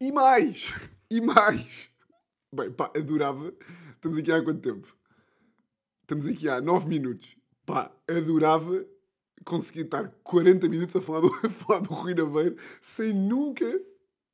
E 0.00 0.10
mais! 0.10 0.72
E 1.12 1.20
mais! 1.20 1.90
Bem, 2.54 2.72
pá, 2.72 2.90
adorava. 2.96 3.52
Estamos 3.96 4.16
aqui 4.16 4.32
há 4.32 4.42
quanto 4.42 4.60
tempo? 4.60 4.96
Estamos 6.00 6.24
aqui 6.24 6.48
há 6.48 6.58
9 6.58 6.88
minutos. 6.88 7.36
Pá, 7.66 7.92
adorava 8.08 8.82
conseguir 9.44 9.82
estar 9.82 10.08
40 10.24 10.66
minutos 10.70 10.96
a 10.96 11.02
falar 11.02 11.20
do, 11.20 11.26
a 11.44 11.50
falar 11.50 11.80
do 11.80 11.92
Rui 11.92 12.14
Naveiro 12.14 12.56
sem 12.80 13.12
nunca 13.12 13.66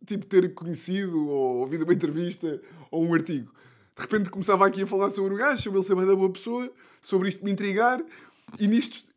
tipo, 0.07 0.25
ter 0.25 0.55
conhecido 0.55 1.29
ou 1.29 1.59
ouvido 1.59 1.83
uma 1.83 1.95
entrevista 1.95 2.63
ou 2.93 3.05
um 3.05 3.13
artigo. 3.13 3.53
De 3.97 4.03
repente 4.03 4.31
começava 4.31 4.65
aqui 4.65 4.83
a 4.83 4.87
falar 4.87 5.11
sobre 5.11 5.35
o 5.35 5.37
gajo, 5.37 5.61
sobre 5.61 5.81
ele 5.81 5.87
ser 5.87 5.95
uma 5.95 6.15
boa 6.15 6.33
pessoa, 6.33 6.73
sobre 7.01 7.31
isto 7.31 7.45
me 7.45 7.51
intrigar, 7.51 8.01
e 8.57 8.69
nisto 8.69 9.08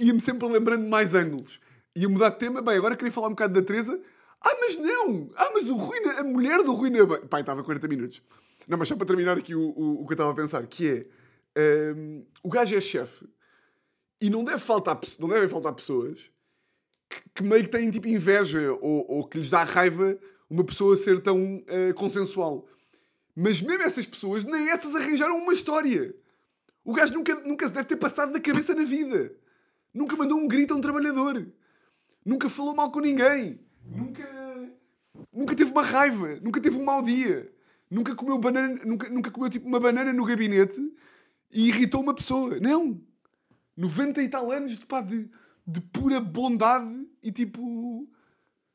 ia-me 0.00 0.20
sempre 0.20 0.48
lembrando 0.48 0.84
de 0.84 0.88
mais 0.88 1.14
ângulos. 1.14 1.60
Ia 1.94 2.08
mudar 2.08 2.30
de 2.30 2.38
tema, 2.38 2.62
bem, 2.62 2.76
agora 2.76 2.96
queria 2.96 3.12
falar 3.12 3.28
um 3.28 3.30
bocado 3.30 3.54
da 3.54 3.62
Teresa. 3.62 4.00
Ah, 4.40 4.56
mas 4.60 4.78
não! 4.78 5.30
Ah, 5.36 5.50
mas 5.52 5.68
o 5.68 5.76
Rui, 5.76 5.98
a 6.18 6.24
mulher 6.24 6.62
do 6.62 6.72
Rui 6.72 6.88
Nabeiro... 6.90 7.26
Pai, 7.26 7.42
estava 7.42 7.62
40 7.62 7.88
minutos. 7.88 8.22
Não, 8.66 8.78
mas 8.78 8.88
só 8.88 8.96
para 8.96 9.06
terminar 9.06 9.36
aqui 9.36 9.54
o, 9.54 9.60
o, 9.60 10.02
o 10.02 10.06
que 10.06 10.12
eu 10.12 10.14
estava 10.14 10.30
a 10.30 10.34
pensar, 10.34 10.66
que 10.66 10.88
é... 10.88 11.20
Um, 11.96 12.24
o 12.44 12.48
gajo 12.48 12.76
é 12.76 12.80
chefe 12.80 13.28
e 14.20 14.30
não, 14.30 14.44
deve 14.44 14.58
faltar, 14.58 15.00
não 15.18 15.28
devem 15.28 15.48
faltar 15.48 15.72
pessoas 15.72 16.30
que, 17.08 17.22
que, 17.34 17.42
meio 17.42 17.64
que 17.64 17.70
têm 17.70 17.90
tipo 17.90 18.06
inveja 18.06 18.72
ou, 18.80 19.04
ou, 19.10 19.26
que 19.26 19.38
lhes 19.38 19.50
dá 19.50 19.64
raiva 19.64 20.16
uma 20.48 20.62
pessoa 20.62 20.96
ser 20.96 21.20
tão 21.20 21.56
uh, 21.56 21.94
consensual. 21.94 22.68
Mas 23.34 23.60
mesmo 23.60 23.82
essas 23.82 24.06
pessoas, 24.06 24.44
nem 24.44 24.70
essas 24.70 24.94
arranjaram 24.94 25.38
uma 25.38 25.52
história. 25.52 26.14
O 26.84 26.92
gajo 26.92 27.14
nunca, 27.14 27.34
nunca 27.36 27.66
se 27.66 27.72
deve 27.72 27.86
ter 27.86 27.96
passado 27.96 28.32
da 28.32 28.40
cabeça 28.40 28.74
na 28.74 28.84
vida. 28.84 29.34
Nunca 29.92 30.16
mandou 30.16 30.38
um 30.38 30.48
grito 30.48 30.74
a 30.74 30.76
um 30.76 30.80
trabalhador. 30.80 31.46
Nunca 32.24 32.48
falou 32.48 32.74
mal 32.74 32.90
com 32.90 33.00
ninguém. 33.00 33.60
Nunca, 33.84 34.72
nunca 35.32 35.54
teve 35.56 35.70
uma 35.70 35.82
raiva. 35.82 36.38
Nunca 36.42 36.60
teve 36.60 36.76
um 36.78 36.84
mau 36.84 37.02
dia. 37.02 37.52
Nunca 37.90 38.14
comeu, 38.14 38.38
banana, 38.38 38.84
nunca, 38.84 39.08
nunca 39.08 39.30
comeu 39.30 39.50
tipo 39.50 39.66
uma 39.66 39.80
banana 39.80 40.12
no 40.12 40.24
gabinete 40.24 40.80
e 41.50 41.68
irritou 41.68 42.00
uma 42.00 42.14
pessoa. 42.14 42.60
Não. 42.60 43.00
90 43.76 44.22
e 44.22 44.28
tal 44.28 44.50
anos 44.52 44.78
de, 44.78 44.86
pá, 44.86 45.00
de, 45.00 45.28
de 45.66 45.80
pura 45.80 46.20
bondade 46.20 47.08
e 47.22 47.32
tipo. 47.32 48.08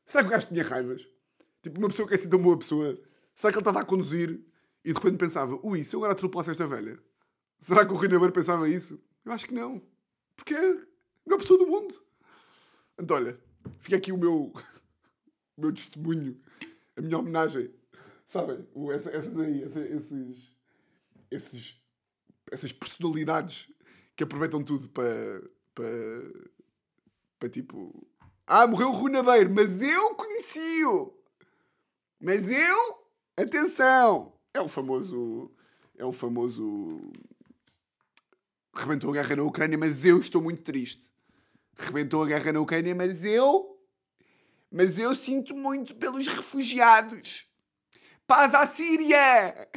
Será 0.04 0.22
que 0.22 0.28
o 0.28 0.32
gajo 0.32 0.46
tinha 0.48 0.62
raivas? 0.62 1.08
Tipo, 1.62 1.78
uma 1.78 1.88
pessoa 1.88 2.06
que 2.06 2.14
é 2.14 2.16
assim 2.16 2.28
tão 2.28 2.40
boa 2.40 2.58
pessoa. 2.58 2.98
Será 3.34 3.52
que 3.52 3.58
ele 3.58 3.62
estava 3.62 3.80
a 3.80 3.84
conduzir 3.84 4.40
e 4.84 4.92
de 4.92 4.94
repente 4.94 5.18
pensava, 5.18 5.58
ui, 5.62 5.82
se 5.82 5.96
eu 5.96 6.00
agora 6.00 6.12
atropelasse 6.12 6.50
esta 6.50 6.66
velha? 6.66 6.98
Será 7.58 7.84
que 7.84 7.92
o 7.92 7.96
Rui 7.96 8.08
Nabeiro 8.08 8.32
pensava 8.32 8.68
isso? 8.68 9.00
Eu 9.24 9.32
acho 9.32 9.46
que 9.46 9.54
não. 9.54 9.82
Porque 10.36 10.54
é 10.54 10.76
melhor 11.26 11.38
pessoa 11.38 11.58
do 11.58 11.66
mundo. 11.66 11.94
Então, 12.98 13.16
olha, 13.16 13.38
fica 13.80 13.96
aqui 13.96 14.12
o 14.12 14.16
meu, 14.16 14.52
o 15.56 15.60
meu 15.60 15.72
testemunho, 15.72 16.40
a 16.96 17.00
minha 17.00 17.18
homenagem. 17.18 17.70
Sabem? 18.26 18.66
Essa, 18.92 19.10
essas 19.10 19.38
aí, 19.38 19.62
essa, 19.62 19.80
esses, 19.80 20.56
esses, 21.30 21.80
essas 22.50 22.72
personalidades 22.72 23.68
que 24.16 24.24
aproveitam 24.24 24.62
tudo 24.62 24.88
para, 24.88 25.42
para, 25.74 25.86
para 27.38 27.48
tipo. 27.48 28.06
Ah, 28.46 28.66
morreu 28.66 28.88
o 28.88 28.92
Rui 28.92 29.10
Nabeiro, 29.10 29.50
mas 29.50 29.82
eu 29.82 30.14
conheci-o! 30.14 31.12
Mas 32.20 32.48
eu, 32.48 33.06
atenção! 33.36 34.32
É 34.54 34.60
o 34.60 34.68
famoso. 34.68 35.50
É 35.98 36.04
o 36.04 36.12
famoso. 36.12 37.12
Rebentou 38.74 39.10
a 39.10 39.14
guerra 39.14 39.36
na 39.36 39.42
Ucrânia, 39.42 39.76
mas 39.76 40.04
eu 40.04 40.18
estou 40.18 40.40
muito 40.40 40.62
triste. 40.62 41.10
Rebentou 41.76 42.22
a 42.22 42.26
guerra 42.26 42.52
na 42.52 42.60
Ucrânia, 42.60 42.94
mas 42.94 43.22
eu. 43.22 43.78
Mas 44.70 44.98
eu 44.98 45.14
sinto 45.14 45.54
muito 45.54 45.94
pelos 45.94 46.26
refugiados. 46.26 47.46
Paz 48.26 48.54
à 48.54 48.66
Síria! 48.66 49.68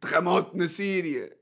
Terremoto 0.00 0.56
na 0.56 0.68
Síria. 0.68 1.36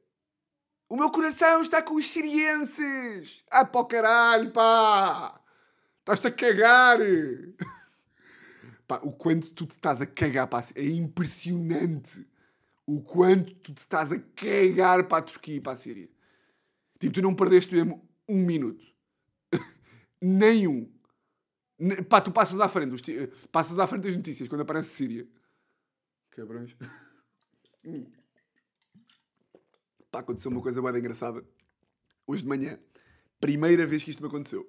O 0.88 0.96
meu 0.96 1.10
coração 1.10 1.62
está 1.62 1.82
com 1.82 1.94
os 1.94 2.06
sirienses. 2.06 3.42
Ah, 3.50 3.68
o 3.72 3.84
caralho, 3.84 4.52
pá! 4.52 5.40
Estás-te 6.00 6.26
a 6.28 6.30
cagar! 6.30 6.98
Pá, 8.86 9.00
o 9.02 9.12
quanto 9.12 9.50
tu 9.50 9.66
te 9.66 9.72
estás 9.72 10.00
a 10.00 10.06
cagar 10.06 10.46
para 10.46 10.64
a. 10.64 10.68
É 10.76 10.86
impressionante 10.86 12.26
o 12.86 13.00
quanto 13.00 13.54
tu 13.54 13.72
te 13.72 13.78
estás 13.78 14.12
a 14.12 14.18
cagar 14.18 15.08
para 15.08 15.18
a 15.18 15.22
Turquia 15.22 15.56
e 15.56 15.60
para 15.60 15.72
a 15.72 15.76
Síria. 15.76 16.08
Tipo, 17.00 17.14
tu 17.14 17.22
não 17.22 17.34
perdeste 17.34 17.74
mesmo 17.74 18.06
um 18.28 18.44
minuto. 18.44 18.84
Nenhum. 20.26 20.90
Pá, 22.08 22.18
tu 22.18 22.32
passas 22.32 22.58
à 22.58 22.66
frente, 22.66 22.96
passas 23.52 23.78
à 23.78 23.86
frente 23.86 24.04
das 24.04 24.16
notícias 24.16 24.48
quando 24.48 24.62
aparece 24.62 24.88
Síria. 24.88 25.28
Cabrões. 26.30 26.74
Pá, 30.10 30.20
aconteceu 30.20 30.50
uma 30.50 30.62
coisa 30.62 30.80
bem 30.80 30.98
engraçada. 30.98 31.44
Hoje 32.26 32.42
de 32.42 32.48
manhã, 32.48 32.80
primeira 33.38 33.86
vez 33.86 34.02
que 34.02 34.08
isto 34.08 34.22
me 34.22 34.28
aconteceu. 34.28 34.66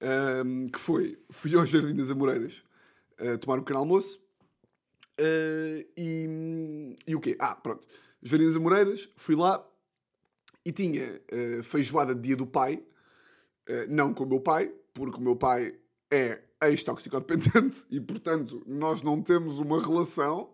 Um, 0.00 0.68
que 0.68 0.78
foi, 0.78 1.20
fui 1.30 1.56
ao 1.56 1.66
Jardim 1.66 1.96
das 1.96 2.10
Amoreiras 2.10 2.62
uh, 3.20 3.36
tomar 3.38 3.58
um 3.58 3.62
pequeno 3.62 3.80
almoço. 3.80 4.22
Uh, 5.18 5.84
e, 5.96 6.94
e 7.08 7.16
o 7.16 7.20
quê? 7.20 7.36
Ah, 7.40 7.56
pronto. 7.56 7.88
Jardim 8.22 8.46
das 8.46 8.54
Amoreiras, 8.54 9.08
fui 9.16 9.34
lá 9.34 9.68
e 10.64 10.70
tinha 10.70 11.20
uh, 11.32 11.62
feijoada 11.64 12.14
de 12.14 12.20
dia 12.20 12.36
do 12.36 12.46
pai. 12.46 12.84
Não 13.88 14.12
com 14.12 14.24
o 14.24 14.28
meu 14.28 14.40
pai, 14.40 14.72
porque 14.92 15.18
o 15.18 15.22
meu 15.22 15.36
pai 15.36 15.74
é 16.12 16.42
ex-toxicodependente 16.62 17.84
e, 17.90 18.00
portanto, 18.00 18.62
nós 18.66 19.02
não 19.02 19.22
temos 19.22 19.58
uma 19.58 19.80
relação. 19.80 20.50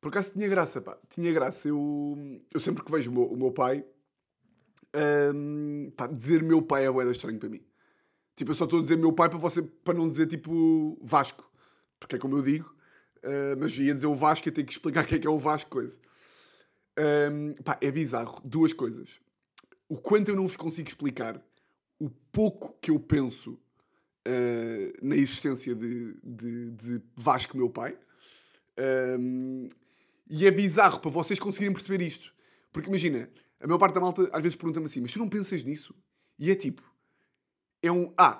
Por 0.00 0.08
acaso 0.08 0.32
tinha 0.32 0.48
graça, 0.48 0.80
pá. 0.80 0.98
Tinha 1.08 1.32
graça. 1.32 1.68
Eu, 1.68 2.42
eu 2.52 2.60
sempre 2.60 2.84
que 2.84 2.90
vejo 2.90 3.10
o 3.10 3.14
meu, 3.14 3.24
o 3.24 3.36
meu 3.36 3.52
pai, 3.52 3.84
um, 5.34 5.90
pá, 5.96 6.06
dizer 6.06 6.42
meu 6.42 6.62
pai 6.62 6.86
é 6.86 6.90
boeda 6.90 7.10
estranho 7.10 7.38
para 7.38 7.48
mim. 7.48 7.64
Tipo, 8.36 8.50
eu 8.50 8.54
só 8.54 8.64
estou 8.64 8.80
a 8.80 8.82
dizer 8.82 8.98
meu 8.98 9.12
pai 9.12 9.28
para 9.28 9.38
você, 9.38 9.62
para 9.62 9.94
não 9.94 10.06
dizer 10.06 10.26
tipo 10.26 10.98
Vasco. 11.02 11.50
Porque 11.98 12.16
é 12.16 12.18
como 12.18 12.36
eu 12.36 12.42
digo. 12.42 12.74
Uh, 13.18 13.56
mas 13.58 13.76
ia 13.78 13.94
dizer 13.94 14.06
o 14.06 14.14
Vasco 14.14 14.48
e 14.48 14.52
tenho 14.52 14.66
que 14.66 14.72
explicar 14.72 15.02
o 15.04 15.06
que 15.06 15.14
é 15.14 15.18
que 15.18 15.26
é 15.26 15.30
o 15.30 15.38
Vasco, 15.38 15.70
coisa. 15.70 15.96
Um, 17.32 17.54
pá, 17.62 17.78
é 17.80 17.90
bizarro. 17.90 18.40
Duas 18.44 18.72
coisas. 18.72 19.20
O 19.88 19.96
quanto 19.96 20.28
eu 20.28 20.36
não 20.36 20.46
vos 20.46 20.56
consigo 20.56 20.88
explicar 20.88 21.42
o 22.04 22.10
pouco 22.30 22.76
que 22.80 22.90
eu 22.90 23.00
penso 23.00 23.52
uh, 24.26 24.92
na 25.06 25.16
existência 25.16 25.74
de, 25.74 26.14
de, 26.22 26.70
de, 26.70 27.02
Vasco, 27.16 27.56
meu 27.56 27.70
pai. 27.70 27.96
Um, 29.18 29.68
e 30.28 30.46
é 30.46 30.50
bizarro 30.50 31.00
para 31.00 31.10
vocês 31.10 31.38
conseguirem 31.38 31.72
perceber 31.72 32.04
isto. 32.04 32.34
Porque 32.72 32.88
imagina, 32.88 33.30
a 33.60 33.66
maior 33.66 33.78
parte 33.78 33.94
da 33.94 34.00
malta 34.00 34.28
às 34.32 34.42
vezes 34.42 34.56
pergunta-me 34.56 34.86
assim, 34.86 35.00
mas 35.00 35.12
tu 35.12 35.18
não 35.18 35.28
pensas 35.28 35.64
nisso? 35.64 35.94
E 36.38 36.50
é 36.50 36.54
tipo, 36.54 36.82
é 37.82 37.90
um. 37.90 38.12
Ah, 38.16 38.38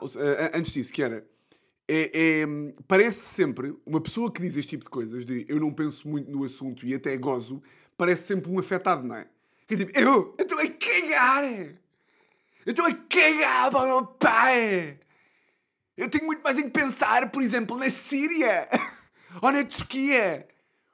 antes 0.54 0.73
disso, 0.73 0.92
que 0.92 1.02
era. 1.02 1.26
É, 1.87 2.40
é, 2.42 2.47
parece 2.88 3.21
sempre, 3.21 3.75
uma 3.85 4.00
pessoa 4.00 4.33
que 4.33 4.40
diz 4.40 4.56
este 4.56 4.71
tipo 4.71 4.85
de 4.85 4.90
coisas, 4.90 5.25
de 5.25 5.44
eu 5.47 5.61
não 5.61 5.71
penso 5.71 6.09
muito 6.09 6.30
no 6.30 6.42
assunto 6.42 6.87
e 6.87 6.94
até 6.94 7.14
gozo, 7.16 7.62
parece 7.94 8.26
sempre 8.26 8.50
um 8.50 8.59
afetado, 8.59 9.06
não 9.06 9.14
é? 9.14 9.28
Que 9.68 9.75
é 9.75 9.76
tipo, 9.76 9.99
eu 9.99 10.35
estou 10.38 10.59
a 10.59 10.66
cagar! 10.66 11.84
Eu 12.66 12.71
estou 12.71 12.87
a 12.87 12.94
cagar 12.94 13.71
para 13.71 13.80
o 13.80 13.87
meu 13.87 14.06
pai! 14.06 14.99
Eu 15.97 16.09
tenho 16.09 16.25
muito 16.25 16.42
mais 16.42 16.56
em 16.56 16.62
que 16.62 16.71
pensar, 16.71 17.30
por 17.30 17.42
exemplo, 17.42 17.76
na 17.76 17.90
Síria! 17.90 18.68
Ou 19.42 19.52
na 19.52 19.64
Turquia! 19.64 20.49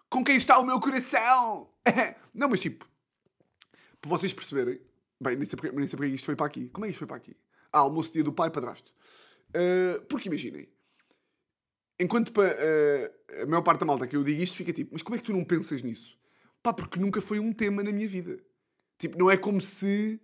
Com 0.09 0.25
quem 0.25 0.37
está 0.37 0.59
o 0.59 0.67
meu 0.67 0.81
coração! 0.81 1.71
Não, 2.35 2.49
mas 2.49 2.59
tipo, 2.59 2.89
para 4.00 4.11
vocês 4.11 4.33
perceberem, 4.33 4.81
bem, 5.21 5.37
nem 5.37 5.47
sei 5.47 5.57
porque, 5.57 5.77
nem 5.77 5.87
sei 5.87 5.97
porque 5.97 6.12
isto 6.12 6.25
foi 6.25 6.35
para 6.35 6.47
aqui. 6.47 6.69
Como 6.71 6.85
é 6.85 6.89
que 6.89 6.93
isto 6.93 6.99
foi 6.99 7.07
para 7.07 7.17
aqui? 7.19 7.37
Ah, 7.73 7.79
almoço 7.79 8.12
dia 8.12 8.25
do 8.25 8.33
pai 8.33 8.50
padrasto. 8.50 8.93
Uh, 9.50 10.00
porque 10.07 10.29
imaginem, 10.29 10.69
enquanto 12.00 12.31
uh, 12.37 13.43
a 13.43 13.47
maior 13.47 13.62
parte 13.62 13.81
da 13.81 13.87
malta 13.87 14.09
que 14.09 14.17
eu 14.17 14.25
digo 14.25 14.43
isto 14.43 14.57
fica 14.57 14.73
tipo, 14.73 14.91
mas 14.93 15.03
como 15.03 15.15
é 15.15 15.19
que 15.19 15.25
tu 15.25 15.33
não 15.33 15.45
pensas 15.45 15.85
nisso? 15.85 16.19
Pá, 16.62 16.73
porque 16.73 16.99
nunca 16.99 17.21
foi 17.21 17.39
um 17.39 17.53
tema 17.53 17.85
na 17.85 17.93
minha 17.93 18.09
vida. 18.09 18.39
Tipo, 18.99 19.17
não 19.17 19.31
é 19.31 19.37
como 19.37 19.61
se 19.61 20.21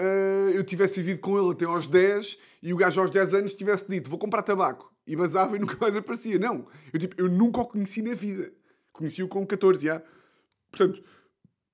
uh, 0.00 0.50
eu 0.50 0.64
tivesse 0.64 1.00
vivido 1.00 1.20
com 1.20 1.38
ele 1.38 1.52
até 1.52 1.64
aos 1.64 1.86
10 1.86 2.38
e 2.62 2.72
o 2.72 2.76
gajo 2.76 3.00
aos 3.00 3.10
10 3.10 3.34
anos 3.34 3.52
tivesse 3.52 3.88
dito, 3.88 4.08
vou 4.08 4.18
comprar 4.18 4.42
tabaco. 4.42 4.92
E 5.06 5.14
basava 5.14 5.56
e 5.56 5.58
nunca 5.58 5.76
mais 5.80 5.96
aparecia. 5.96 6.38
Não. 6.38 6.66
Eu, 6.92 7.00
tipo, 7.00 7.20
eu 7.20 7.28
nunca 7.28 7.60
o 7.60 7.66
conheci 7.66 8.02
na 8.02 8.14
vida. 8.14 8.52
Conheci-o 8.92 9.28
com 9.28 9.46
14, 9.46 9.84
já. 9.84 10.02
Portanto, 10.70 11.02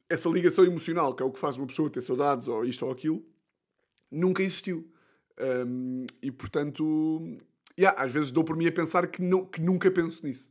essa 0.09 0.29
ligação 0.29 0.65
emocional, 0.65 1.15
que 1.15 1.23
é 1.23 1.27
o 1.27 1.31
que 1.31 1.39
faz 1.39 1.57
uma 1.57 1.67
pessoa 1.67 1.91
ter 1.91 2.03
saudades 2.03 2.49
ou 2.49 2.65
isto 2.65 2.85
ou 2.87 2.93
aquilo, 2.93 3.25
nunca 4.11 4.43
existiu. 4.43 4.91
Um, 5.39 6.07
e 6.23 6.31
portanto, 6.31 7.21
yeah, 7.79 8.01
às 8.01 8.11
vezes 8.11 8.31
dou 8.31 8.43
por 8.43 8.57
mim 8.57 8.67
a 8.67 8.73
pensar 8.73 9.07
que, 9.07 9.21
não, 9.21 9.45
que 9.45 9.61
nunca 9.61 9.91
penso 9.91 10.25
nisso. 10.25 10.49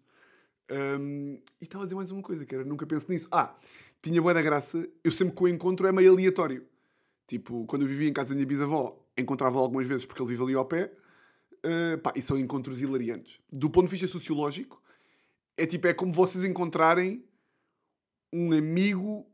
Um, 0.72 1.40
e 1.62 1.64
estava 1.64 1.84
a 1.84 1.86
dizer 1.86 1.96
mais 1.96 2.12
uma 2.12 2.22
coisa, 2.22 2.46
que 2.46 2.54
era 2.54 2.64
nunca 2.64 2.86
penso 2.86 3.10
nisso. 3.10 3.28
Ah, 3.32 3.56
tinha 4.02 4.22
boa 4.22 4.34
da 4.34 4.42
graça, 4.42 4.88
eu 5.04 5.12
sempre 5.12 5.36
que 5.36 5.44
o 5.44 5.48
encontro 5.48 5.88
é 5.88 5.92
meio 5.92 6.12
aleatório. 6.12 6.66
Tipo, 7.28 7.66
quando 7.66 7.84
eu 7.84 7.88
vivia 7.88 8.08
em 8.10 8.14
casa 8.14 8.30
da 8.30 8.36
minha 8.36 8.48
bisavó, 8.48 9.04
encontrava 9.18 9.60
algumas 9.60 9.88
vezes 9.88 10.06
porque 10.06 10.22
ele 10.22 10.30
vive 10.30 10.44
ali 10.44 10.54
ao 10.54 10.66
pé. 10.66 10.92
Uh, 11.66 11.98
pá, 11.98 12.14
e 12.16 12.22
são 12.22 12.38
encontros 12.38 12.82
hilariantes. 12.82 13.42
Do 13.52 13.70
ponto 13.70 13.86
de 13.86 13.92
vista 13.92 14.08
sociológico, 14.08 14.82
é 15.58 15.66
tipo, 15.66 15.88
é 15.88 15.94
como 15.94 16.14
vocês 16.14 16.44
encontrarem 16.44 17.26
um 18.32 18.54
amigo 18.54 19.26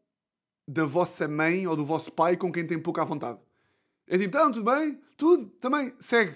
da 0.67 0.86
vossa 0.86 1.27
mãe 1.27 1.67
ou 1.67 1.75
do 1.75 1.83
vosso 1.83 2.12
pai 2.12 2.38
com 2.38 2.51
quem 2.51 2.65
tem 2.65 2.79
pouca 2.79 3.03
vontade. 3.03 3.39
É 4.07 4.17
tipo, 4.17 4.38
então, 4.38 4.51
tudo 4.51 4.71
bem? 4.71 5.01
Tudo, 5.17 5.48
também, 5.60 5.93
segue. 6.00 6.36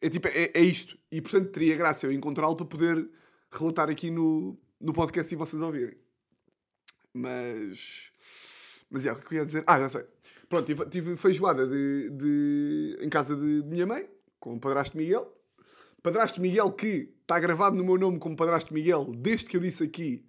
É 0.00 0.10
tipo, 0.10 0.28
é, 0.28 0.50
é 0.52 0.60
isto. 0.60 0.98
E 1.10 1.20
portanto 1.20 1.50
teria 1.50 1.76
graça 1.76 2.06
eu 2.06 2.12
encontrá-lo 2.12 2.56
para 2.56 2.66
poder 2.66 3.08
relatar 3.50 3.88
aqui 3.88 4.10
no, 4.10 4.58
no 4.80 4.92
podcast 4.92 5.32
e 5.32 5.36
vocês 5.36 5.62
ouvirem. 5.62 5.96
Mas. 7.12 8.10
Mas 8.90 9.06
é, 9.06 9.12
o 9.12 9.16
que 9.16 9.34
eu 9.34 9.38
ia 9.38 9.44
dizer? 9.46 9.64
Ah, 9.66 9.78
já 9.78 9.88
sei. 9.88 10.04
Pronto, 10.48 10.66
tive, 10.66 10.86
tive 10.86 11.16
feijoada 11.16 11.66
de, 11.66 12.10
de, 12.10 12.98
em 13.00 13.08
casa 13.08 13.34
de, 13.36 13.62
de 13.62 13.68
minha 13.68 13.86
mãe, 13.86 14.08
com 14.38 14.54
o 14.54 14.60
padrasto 14.60 14.96
Miguel. 14.96 15.32
Padrasto 16.02 16.40
Miguel 16.40 16.70
que 16.72 17.14
está 17.22 17.38
gravado 17.40 17.76
no 17.76 17.84
meu 17.84 17.96
nome 17.96 18.18
como 18.18 18.36
Padrasto 18.36 18.74
Miguel 18.74 19.06
desde 19.16 19.46
que 19.46 19.56
eu 19.56 19.60
disse 19.60 19.82
aqui 19.82 20.24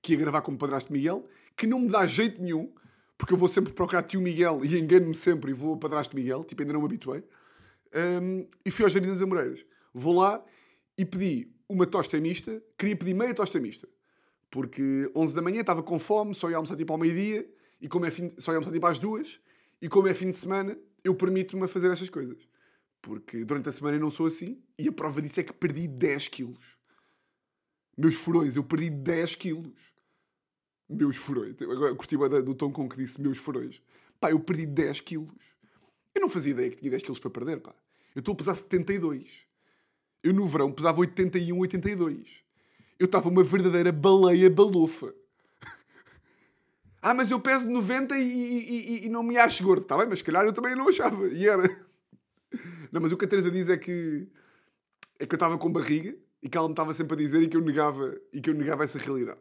que 0.00 0.12
ia 0.12 0.18
gravar 0.18 0.42
como 0.42 0.56
Padrasto 0.56 0.92
Miguel, 0.92 1.26
que 1.56 1.66
não 1.66 1.80
me 1.80 1.88
dá 1.88 2.06
jeito 2.06 2.40
nenhum 2.40 2.72
porque 3.18 3.34
eu 3.34 3.36
vou 3.36 3.48
sempre 3.48 3.72
procurar 3.72 4.04
tio 4.04 4.22
Miguel 4.22 4.64
e 4.64 4.78
engano-me 4.78 5.14
sempre 5.14 5.50
e 5.50 5.54
vou 5.54 5.76
trás 5.76 6.06
de 6.06 6.14
Miguel, 6.14 6.44
tipo, 6.44 6.62
ainda 6.62 6.72
não 6.72 6.80
me 6.80 6.86
habituei. 6.86 7.24
Um, 8.22 8.46
e 8.64 8.70
fui 8.70 8.84
aos 8.84 8.92
Jardins 8.92 9.14
das 9.14 9.22
Amoreiras. 9.22 9.66
Vou 9.92 10.14
lá 10.14 10.42
e 10.96 11.04
pedi 11.04 11.50
uma 11.68 11.84
tosta 11.84 12.18
mista, 12.20 12.62
queria 12.78 12.96
pedir 12.96 13.14
meia 13.14 13.34
tosta 13.34 13.58
mista, 13.58 13.88
porque 14.50 15.10
11 15.16 15.34
da 15.34 15.42
manhã 15.42 15.60
estava 15.60 15.82
com 15.82 15.98
fome, 15.98 16.32
só 16.32 16.48
ia 16.48 16.56
almoçar 16.56 16.76
tipo 16.76 16.92
ao 16.92 16.98
meio-dia, 16.98 17.46
e 17.80 17.88
como 17.88 18.06
é 18.06 18.10
fim, 18.10 18.30
só 18.38 18.52
ia 18.52 18.58
almoçar 18.58 18.72
tipo 18.72 18.86
às 18.86 18.98
duas, 19.00 19.40
e 19.80 19.88
como 19.88 20.08
é 20.08 20.14
fim 20.14 20.30
de 20.30 20.36
semana, 20.36 20.78
eu 21.04 21.14
permito-me 21.14 21.64
a 21.64 21.68
fazer 21.68 21.90
estas 21.90 22.10
coisas. 22.10 22.38
Porque 23.00 23.44
durante 23.44 23.68
a 23.68 23.72
semana 23.72 23.96
eu 23.96 24.00
não 24.00 24.10
sou 24.10 24.26
assim, 24.26 24.62
e 24.78 24.88
a 24.88 24.92
prova 24.92 25.22
disso 25.22 25.40
é 25.40 25.42
que 25.42 25.52
perdi 25.52 25.86
10 25.86 26.28
quilos. 26.28 26.76
Meus 27.96 28.16
furões, 28.16 28.56
eu 28.56 28.64
perdi 28.64 28.90
10 28.90 29.34
quilos 29.36 29.88
meus 30.88 31.16
furões. 31.16 31.60
Agora 31.60 31.94
curti 31.94 32.16
do 32.16 32.54
tom 32.54 32.72
com 32.72 32.88
que 32.88 32.96
disse 32.96 33.20
meus 33.20 33.38
furões. 33.38 33.82
Pá, 34.18 34.30
eu 34.30 34.40
perdi 34.40 34.66
10 34.66 35.00
quilos. 35.00 35.34
Eu 36.14 36.22
não 36.22 36.28
fazia 36.28 36.52
ideia 36.52 36.70
que 36.70 36.76
tinha 36.76 36.90
10 36.90 37.02
quilos 37.02 37.18
para 37.18 37.30
perder, 37.30 37.60
pá. 37.60 37.74
Eu 38.14 38.20
estou 38.20 38.32
a 38.32 38.36
pesar 38.36 38.54
72. 38.54 39.46
Eu 40.22 40.32
no 40.32 40.46
verão 40.46 40.72
pesava 40.72 41.00
81, 41.00 41.58
82. 41.58 42.28
Eu 42.98 43.04
estava 43.04 43.28
uma 43.28 43.44
verdadeira 43.44 43.92
baleia 43.92 44.50
balofa. 44.50 45.14
Ah, 47.00 47.14
mas 47.14 47.30
eu 47.30 47.40
peso 47.40 47.66
90 47.66 48.16
e, 48.16 48.22
e, 48.22 49.06
e, 49.06 49.08
não 49.08 49.22
me 49.22 49.36
acho 49.36 49.62
gordo. 49.62 49.82
Está 49.82 49.96
bem, 49.96 50.06
mas 50.08 50.18
se 50.18 50.24
calhar 50.24 50.44
eu 50.44 50.52
também 50.52 50.74
não 50.74 50.88
achava. 50.88 51.28
E 51.28 51.46
era. 51.46 51.68
Não, 52.90 53.00
mas 53.00 53.12
o 53.12 53.16
que 53.16 53.24
a 53.24 53.28
Teresa 53.28 53.50
diz 53.50 53.68
é 53.68 53.76
que, 53.76 54.26
é 55.18 55.26
que 55.26 55.34
eu 55.34 55.36
estava 55.36 55.58
com 55.58 55.70
barriga 55.70 56.16
e 56.42 56.48
que 56.48 56.56
ela 56.56 56.66
me 56.66 56.72
estava 56.72 56.94
sempre 56.94 57.14
a 57.14 57.18
dizer 57.18 57.42
e 57.42 57.48
que 57.48 57.56
eu 57.56 57.60
negava, 57.60 58.18
e 58.32 58.40
que 58.40 58.50
eu 58.50 58.54
negava 58.54 58.84
essa 58.84 58.98
realidade. 58.98 59.38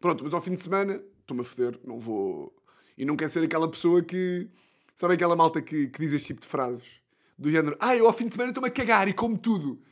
Pronto, 0.00 0.22
mas 0.22 0.32
ao 0.32 0.40
fim 0.40 0.54
de 0.54 0.60
semana 0.60 1.02
estou-me 1.20 1.40
a 1.40 1.44
foder, 1.44 1.78
não 1.84 1.98
vou. 1.98 2.54
E 2.96 3.04
não 3.04 3.16
quero 3.16 3.30
ser 3.30 3.44
aquela 3.44 3.70
pessoa 3.70 4.02
que. 4.02 4.48
Sabe 4.94 5.14
aquela 5.14 5.36
malta 5.36 5.60
que, 5.60 5.88
que 5.88 6.00
diz 6.00 6.12
este 6.12 6.28
tipo 6.28 6.40
de 6.40 6.46
frases? 6.46 7.02
Do 7.36 7.50
género, 7.50 7.76
ah, 7.80 7.94
eu 7.94 8.06
ao 8.06 8.12
fim 8.14 8.26
de 8.26 8.34
semana 8.34 8.50
estou-me 8.50 8.68
a 8.68 8.72
cagar 8.72 9.08
e 9.08 9.12
como 9.12 9.36
tudo. 9.36 9.82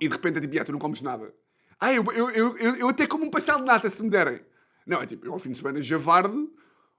E 0.00 0.08
de 0.08 0.14
repente 0.14 0.38
é 0.38 0.40
tipo, 0.40 0.58
ah, 0.58 0.64
tu 0.64 0.72
não 0.72 0.78
comes 0.78 1.02
nada. 1.02 1.34
Ah, 1.78 1.92
eu, 1.92 2.02
eu, 2.12 2.30
eu, 2.30 2.76
eu 2.76 2.88
até 2.88 3.06
como 3.06 3.26
um 3.26 3.30
pastel 3.30 3.58
de 3.58 3.64
nata 3.64 3.90
se 3.90 4.02
me 4.02 4.08
derem. 4.08 4.40
Não, 4.88 5.02
é 5.02 5.06
tipo, 5.06 5.30
ao 5.30 5.38
fim 5.38 5.50
de 5.50 5.58
semana 5.58 5.82
javardo 5.82 6.50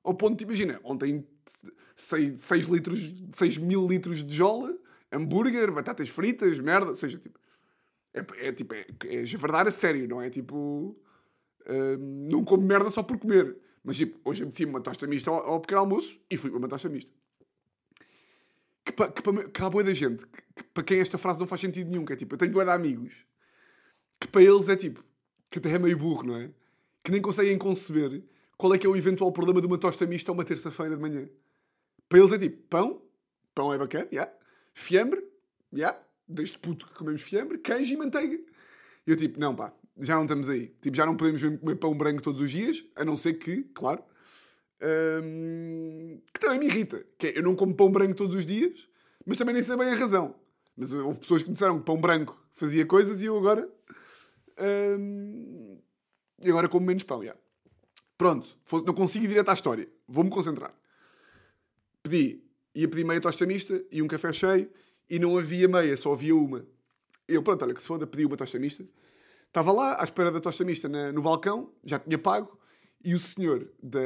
ao 0.03 0.13
ponto 0.13 0.37
de, 0.37 0.43
imagina, 0.43 0.79
ontem 0.83 1.27
6, 1.95 2.39
6 2.39 2.65
litros, 2.67 2.99
6 3.31 3.57
mil 3.57 3.87
litros 3.87 4.23
de 4.23 4.35
jola, 4.35 4.77
hambúrguer, 5.11 5.71
batatas 5.71 6.07
fritas, 6.07 6.59
merda, 6.59 6.91
ou 6.91 6.95
seja, 6.95 7.17
tipo, 7.17 7.39
é, 8.13 8.47
é 8.47 8.53
tipo, 8.53 8.73
é, 8.73 8.85
é 9.03 9.25
javardar 9.25 9.67
a 9.67 9.71
sério, 9.71 10.07
não 10.07 10.21
é 10.21 10.29
tipo, 10.29 10.95
hum, 11.67 12.27
não 12.31 12.43
como 12.43 12.65
merda 12.65 12.89
só 12.89 13.03
por 13.03 13.17
comer. 13.17 13.57
Mas 13.83 13.97
tipo, 13.97 14.19
hoje 14.23 14.43
eu 14.43 14.47
meti 14.47 14.65
uma 14.65 14.81
tosta 14.81 15.07
mista 15.07 15.31
ao, 15.31 15.37
ao 15.37 15.59
pequeno 15.59 15.81
almoço 15.81 16.19
e 16.29 16.37
fui 16.37 16.49
para 16.49 16.59
uma 16.59 16.67
tosta 16.67 16.89
mista. 16.89 17.11
Que, 18.85 18.91
pa, 18.91 19.11
que, 19.11 19.21
pa, 19.21 19.43
que 19.43 19.63
há 19.63 19.69
boa 19.69 19.83
da 19.83 19.93
gente, 19.93 20.25
que, 20.27 20.41
que, 20.55 20.63
para 20.73 20.83
quem 20.83 20.99
esta 20.99 21.17
frase 21.17 21.39
não 21.39 21.47
faz 21.47 21.61
sentido 21.61 21.89
nenhum, 21.89 22.05
que 22.05 22.13
é 22.13 22.15
tipo, 22.15 22.35
eu 22.35 22.37
tenho 22.37 22.51
dois 22.51 22.67
amigos, 22.67 23.25
que 24.19 24.27
para 24.27 24.43
eles 24.43 24.67
é 24.69 24.75
tipo, 24.75 25.03
que 25.49 25.59
até 25.59 25.71
é 25.71 25.79
meio 25.79 25.97
burro, 25.97 26.23
não 26.23 26.35
é? 26.37 26.51
Que 27.03 27.11
nem 27.11 27.21
conseguem 27.21 27.57
conceber 27.57 28.23
qual 28.57 28.73
é 28.73 28.77
que 28.77 28.85
é 28.85 28.89
o 28.89 28.95
eventual 28.95 29.31
problema 29.31 29.61
de 29.61 29.67
uma 29.67 29.77
tosta 29.77 30.05
mista 30.05 30.31
uma 30.31 30.43
terça-feira 30.43 30.95
de 30.95 31.01
manhã. 31.01 31.29
Para 32.09 32.19
eles 32.19 32.31
é 32.31 32.37
tipo, 32.37 32.57
pão, 32.67 33.01
pão 33.55 33.73
é 33.73 33.77
bacana. 33.77 34.07
Yeah. 34.11 34.31
Fiambre. 34.73 35.23
Yeah. 35.73 35.97
Desde 36.27 36.59
puto 36.59 36.87
que 36.87 36.93
comemos 36.93 37.21
fiambre, 37.21 37.57
queijo 37.57 37.93
e 37.93 37.97
manteiga. 37.97 38.37
E 39.07 39.11
eu 39.11 39.15
tipo, 39.15 39.39
não 39.39 39.55
pá, 39.55 39.73
já 39.99 40.15
não 40.15 40.23
estamos 40.23 40.49
aí. 40.49 40.67
Tipo, 40.81 40.95
já 40.95 41.05
não 41.05 41.15
podemos 41.15 41.41
comer 41.59 41.75
pão 41.75 41.95
branco 41.95 42.21
todos 42.21 42.41
os 42.41 42.51
dias, 42.51 42.83
a 42.95 43.03
não 43.03 43.17
ser 43.17 43.33
que, 43.33 43.63
claro, 43.73 44.03
hum, 45.23 46.21
que 46.33 46.39
também 46.39 46.59
me 46.59 46.65
irrita. 46.67 47.05
Que 47.17 47.27
é, 47.27 47.37
eu 47.37 47.43
não 47.43 47.55
como 47.55 47.73
pão 47.73 47.91
branco 47.91 48.15
todos 48.15 48.35
os 48.35 48.45
dias, 48.45 48.87
mas 49.25 49.37
também 49.37 49.53
nem 49.53 49.63
sei 49.63 49.75
bem 49.77 49.89
a 49.89 49.95
razão. 49.95 50.35
Mas 50.75 50.93
houve 50.93 51.19
pessoas 51.19 51.41
que 51.41 51.49
me 51.49 51.53
disseram 51.53 51.79
que 51.79 51.85
pão 51.85 51.99
branco 51.99 52.39
fazia 52.53 52.85
coisas 52.85 53.21
e 53.21 53.25
eu 53.25 53.37
agora. 53.37 53.69
Hum, 54.59 55.77
e 56.41 56.49
agora 56.49 56.69
como 56.69 56.85
menos 56.85 57.03
pão, 57.03 57.23
já. 57.23 57.35
Pronto, 58.17 58.57
não 58.85 58.93
consigo 58.93 59.25
ir 59.25 59.29
direto 59.29 59.49
à 59.49 59.53
história. 59.53 59.87
Vou-me 60.07 60.29
concentrar. 60.29 60.73
Pedi, 62.03 62.43
ia 62.75 62.87
pedir 62.87 63.05
meia 63.05 63.21
tosta 63.21 63.45
mista 63.45 63.81
e 63.91 64.01
um 64.01 64.07
café 64.07 64.33
cheio 64.33 64.69
e 65.09 65.17
não 65.17 65.37
havia 65.37 65.67
meia, 65.67 65.95
só 65.97 66.13
havia 66.13 66.35
uma. 66.35 66.65
Eu, 67.27 67.41
pronto, 67.43 67.63
olha, 67.63 67.73
que 67.73 67.81
se 67.81 67.87
foda, 67.87 68.05
pedi 68.05 68.25
uma 68.25 68.35
tosta 68.35 68.59
mista. 68.59 68.85
Estava 69.47 69.71
lá, 69.71 70.01
à 70.01 70.03
espera 70.03 70.31
da 70.31 70.39
tosta 70.39 70.63
mista 70.63 70.87
na, 70.87 71.11
no 71.11 71.21
balcão, 71.21 71.71
já 71.83 71.97
tinha 71.97 72.17
pago, 72.17 72.59
e 73.03 73.15
o 73.15 73.19
senhor, 73.19 73.71
da, 73.81 73.99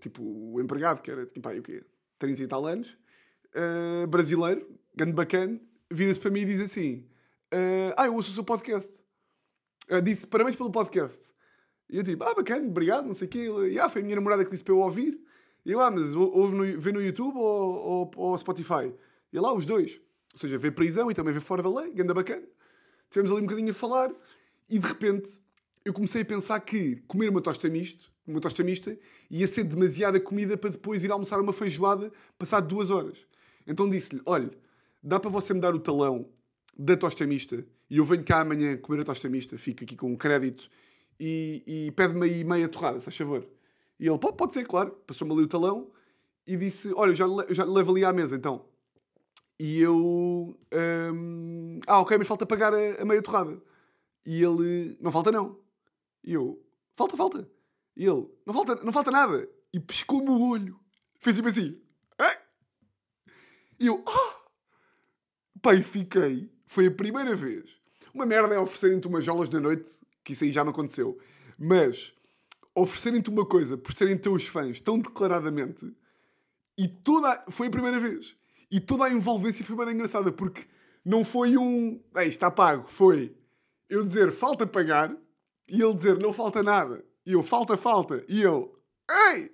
tipo, 0.00 0.22
o 0.22 0.60
empregado, 0.60 1.00
que 1.00 1.10
era, 1.10 1.24
tipo, 1.24 1.40
pá, 1.40 1.54
o 1.54 1.62
quê? 1.62 1.84
30 2.18 2.42
e 2.42 2.46
tal 2.46 2.66
anos, 2.66 2.98
uh, 3.54 4.06
brasileiro, 4.06 4.66
grande 4.94 5.12
bacana, 5.12 5.60
vira-se 5.90 6.20
para 6.20 6.30
mim 6.30 6.40
e 6.40 6.44
diz 6.44 6.60
assim: 6.60 7.06
uh, 7.52 7.94
Ah, 7.96 8.06
eu 8.06 8.14
ouço 8.14 8.30
o 8.30 8.34
seu 8.34 8.44
podcast. 8.44 9.00
Uh, 9.90 10.02
disse: 10.02 10.26
Parabéns 10.26 10.56
pelo 10.56 10.70
podcast. 10.70 11.22
E 11.88 11.98
eu 11.98 12.04
tipo: 12.04 12.22
Ah, 12.24 12.34
bacana, 12.34 12.66
obrigado, 12.66 13.06
não 13.06 13.14
sei 13.14 13.26
o 13.26 13.30
quê. 13.30 13.38
Ele, 13.38 13.78
ah, 13.78 13.88
foi 13.88 14.00
a 14.00 14.04
minha 14.04 14.16
namorada 14.16 14.44
que 14.44 14.50
disse 14.50 14.64
para 14.64 14.74
eu 14.74 14.78
ouvir. 14.78 15.20
E 15.64 15.72
eu, 15.72 15.80
ah, 15.80 15.90
mas 15.90 16.14
ouve 16.14 16.56
no, 16.56 16.80
vê 16.80 16.92
no 16.92 17.02
YouTube 17.02 17.36
ou, 17.36 17.74
ou, 17.74 18.10
ou 18.16 18.38
Spotify? 18.38 18.92
E 19.32 19.38
lá, 19.38 19.52
os 19.52 19.66
dois. 19.66 20.00
Ou 20.32 20.38
seja, 20.38 20.58
vê 20.58 20.70
prisão 20.70 21.10
e 21.10 21.14
também 21.14 21.32
vê 21.32 21.40
fora 21.40 21.62
da 21.62 21.70
lei, 21.70 21.92
ganda 21.92 22.14
bacana. 22.14 22.46
Tivemos 23.10 23.30
ali 23.30 23.40
um 23.40 23.44
bocadinho 23.44 23.70
a 23.70 23.74
falar 23.74 24.12
e 24.68 24.78
de 24.78 24.86
repente 24.86 25.40
eu 25.84 25.92
comecei 25.92 26.22
a 26.22 26.24
pensar 26.24 26.60
que 26.60 26.96
comer 27.06 27.28
uma 27.30 27.40
tosta 27.40 27.68
misto, 27.68 28.10
uma 28.26 28.40
tosta 28.40 28.62
mista, 28.62 28.98
ia 29.30 29.46
ser 29.46 29.64
demasiada 29.64 30.18
comida 30.20 30.56
para 30.56 30.70
depois 30.70 31.04
ir 31.04 31.10
almoçar 31.10 31.40
uma 31.40 31.52
feijoada 31.52 32.12
passado 32.38 32.66
duas 32.66 32.90
horas. 32.90 33.18
Então 33.66 33.88
disse-lhe: 33.88 34.20
olha, 34.26 34.50
dá 35.02 35.18
para 35.18 35.30
você 35.30 35.54
me 35.54 35.60
dar 35.60 35.74
o 35.74 35.80
talão 35.80 36.28
da 36.76 36.96
tosta 36.96 37.26
mista 37.26 37.64
e 37.88 37.98
eu 37.98 38.04
venho 38.04 38.24
cá 38.24 38.40
amanhã 38.40 38.76
comer 38.76 39.00
a 39.00 39.04
tosta 39.04 39.28
mista, 39.28 39.56
fico 39.56 39.84
aqui 39.84 39.96
com 39.96 40.12
um 40.12 40.16
crédito 40.16 40.68
e, 41.18 41.62
e 41.66 41.90
pede-me 41.92 42.24
aí 42.26 42.44
meia 42.44 42.68
torrada, 42.68 43.00
se 43.00 43.06
faz 43.06 43.16
favor. 43.16 43.46
E 43.98 44.06
ele, 44.06 44.18
pode, 44.18 44.36
pode 44.36 44.52
ser, 44.52 44.66
claro. 44.66 44.90
Passou-me 45.06 45.32
ali 45.32 45.42
o 45.42 45.48
talão 45.48 45.90
e 46.46 46.56
disse: 46.56 46.92
Olha, 46.94 47.14
já, 47.14 47.26
já 47.50 47.64
levo 47.64 47.92
ali 47.92 48.04
à 48.04 48.12
mesa 48.12 48.36
então. 48.36 48.64
E 49.58 49.80
eu. 49.80 50.56
Um, 51.14 51.80
ah, 51.86 52.00
ok, 52.00 52.18
mas 52.18 52.28
falta 52.28 52.44
pagar 52.44 52.74
a, 52.74 53.02
a 53.02 53.04
meia 53.04 53.22
torrada. 53.22 53.60
E 54.24 54.42
ele, 54.42 54.96
não 55.00 55.10
falta 55.10 55.32
não. 55.32 55.58
E 56.22 56.34
eu, 56.34 56.62
falta, 56.94 57.16
falta. 57.16 57.48
E 57.96 58.04
ele, 58.04 58.28
não 58.44 58.52
falta, 58.52 58.74
não 58.76 58.92
falta 58.92 59.10
nada. 59.10 59.48
E 59.72 59.80
pescou-me 59.80 60.28
o 60.28 60.50
olho. 60.50 60.78
Fez 61.18 61.36
tipo 61.36 61.48
assim. 61.48 61.80
E 63.78 63.86
eu, 63.86 64.02
ah! 64.06 64.36
Pai, 65.60 65.82
fiquei. 65.82 66.50
Foi 66.66 66.86
a 66.86 66.90
primeira 66.90 67.34
vez. 67.36 67.76
Uma 68.14 68.24
merda 68.24 68.54
é 68.54 68.58
oferecerem-te 68.58 69.06
umas 69.06 69.24
jolas 69.24 69.50
na 69.50 69.60
noite, 69.60 70.00
que 70.26 70.32
isso 70.32 70.42
aí 70.42 70.50
já 70.50 70.64
me 70.64 70.70
aconteceu. 70.70 71.16
Mas 71.56 72.12
oferecerem-te 72.74 73.30
uma 73.30 73.46
coisa 73.46 73.78
por 73.78 73.94
serem 73.94 74.18
teus 74.18 74.46
fãs 74.46 74.80
tão 74.80 74.98
declaradamente 74.98 75.90
e 76.76 76.88
toda 76.88 77.44
foi 77.48 77.68
a 77.68 77.70
primeira 77.70 78.00
vez 78.00 78.36
e 78.70 78.80
toda 78.80 79.04
a 79.04 79.10
envolvência 79.10 79.64
foi 79.64 79.76
bem 79.76 79.94
engraçada 79.94 80.32
porque 80.32 80.66
não 81.04 81.24
foi 81.24 81.56
um 81.56 82.02
Ei, 82.16 82.28
está 82.28 82.50
pago, 82.50 82.88
foi 82.88 83.34
eu 83.88 84.02
dizer 84.02 84.32
falta 84.32 84.66
pagar 84.66 85.16
e 85.68 85.80
ele 85.80 85.94
dizer 85.94 86.18
não 86.18 86.32
falta 86.32 86.62
nada. 86.62 87.04
E 87.24 87.32
eu 87.32 87.42
falta, 87.42 87.76
falta. 87.76 88.24
E 88.28 88.42
ele, 88.42 88.68
ei, 89.10 89.52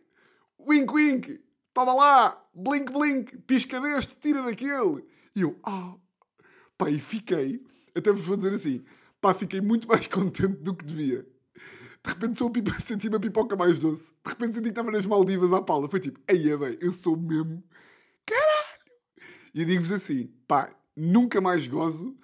wink, 0.59 0.93
wink, 0.93 1.41
toma 1.73 1.95
lá, 1.95 2.47
blink, 2.55 2.93
blink, 2.93 3.39
pisca 3.39 3.81
deste, 3.81 4.17
tira 4.19 4.43
daquele. 4.43 5.07
E 5.35 5.43
eu, 5.43 5.59
ah, 5.63 5.95
pá, 6.77 6.91
e 6.91 6.99
fiquei, 6.99 7.63
até 7.95 8.11
vos 8.11 8.27
vou 8.27 8.37
dizer 8.37 8.53
assim, 8.53 8.85
pá, 9.23 9.33
fiquei 9.33 9.61
muito 9.63 9.89
mais 9.89 10.07
contente 10.09 10.61
do 10.61 10.75
que 10.75 10.85
devia. 10.85 11.27
De 12.05 12.11
repente 12.11 12.37
sou 12.37 12.51
pipa, 12.51 12.73
senti 12.83 13.09
uma 13.09 13.21
pipoca 13.21 13.57
mais 13.57 13.79
doce. 13.79 14.13
De 14.23 14.31
repente 14.31 14.55
senti 14.55 14.65
que 14.65 14.71
estava 14.71 14.91
nas 14.91 15.07
Maldivas 15.07 15.53
à 15.53 15.63
Paula. 15.63 15.89
Foi 15.89 16.01
tipo, 16.01 16.21
eia 16.29 16.59
bem, 16.59 16.77
eu 16.81 16.93
sou 16.93 17.17
mesmo, 17.17 17.63
caralho. 18.27 18.83
E 19.55 19.65
digo-vos 19.65 19.93
assim, 19.93 20.27
pá, 20.47 20.75
nunca 20.97 21.41
mais 21.41 21.67
gozo 21.67 22.19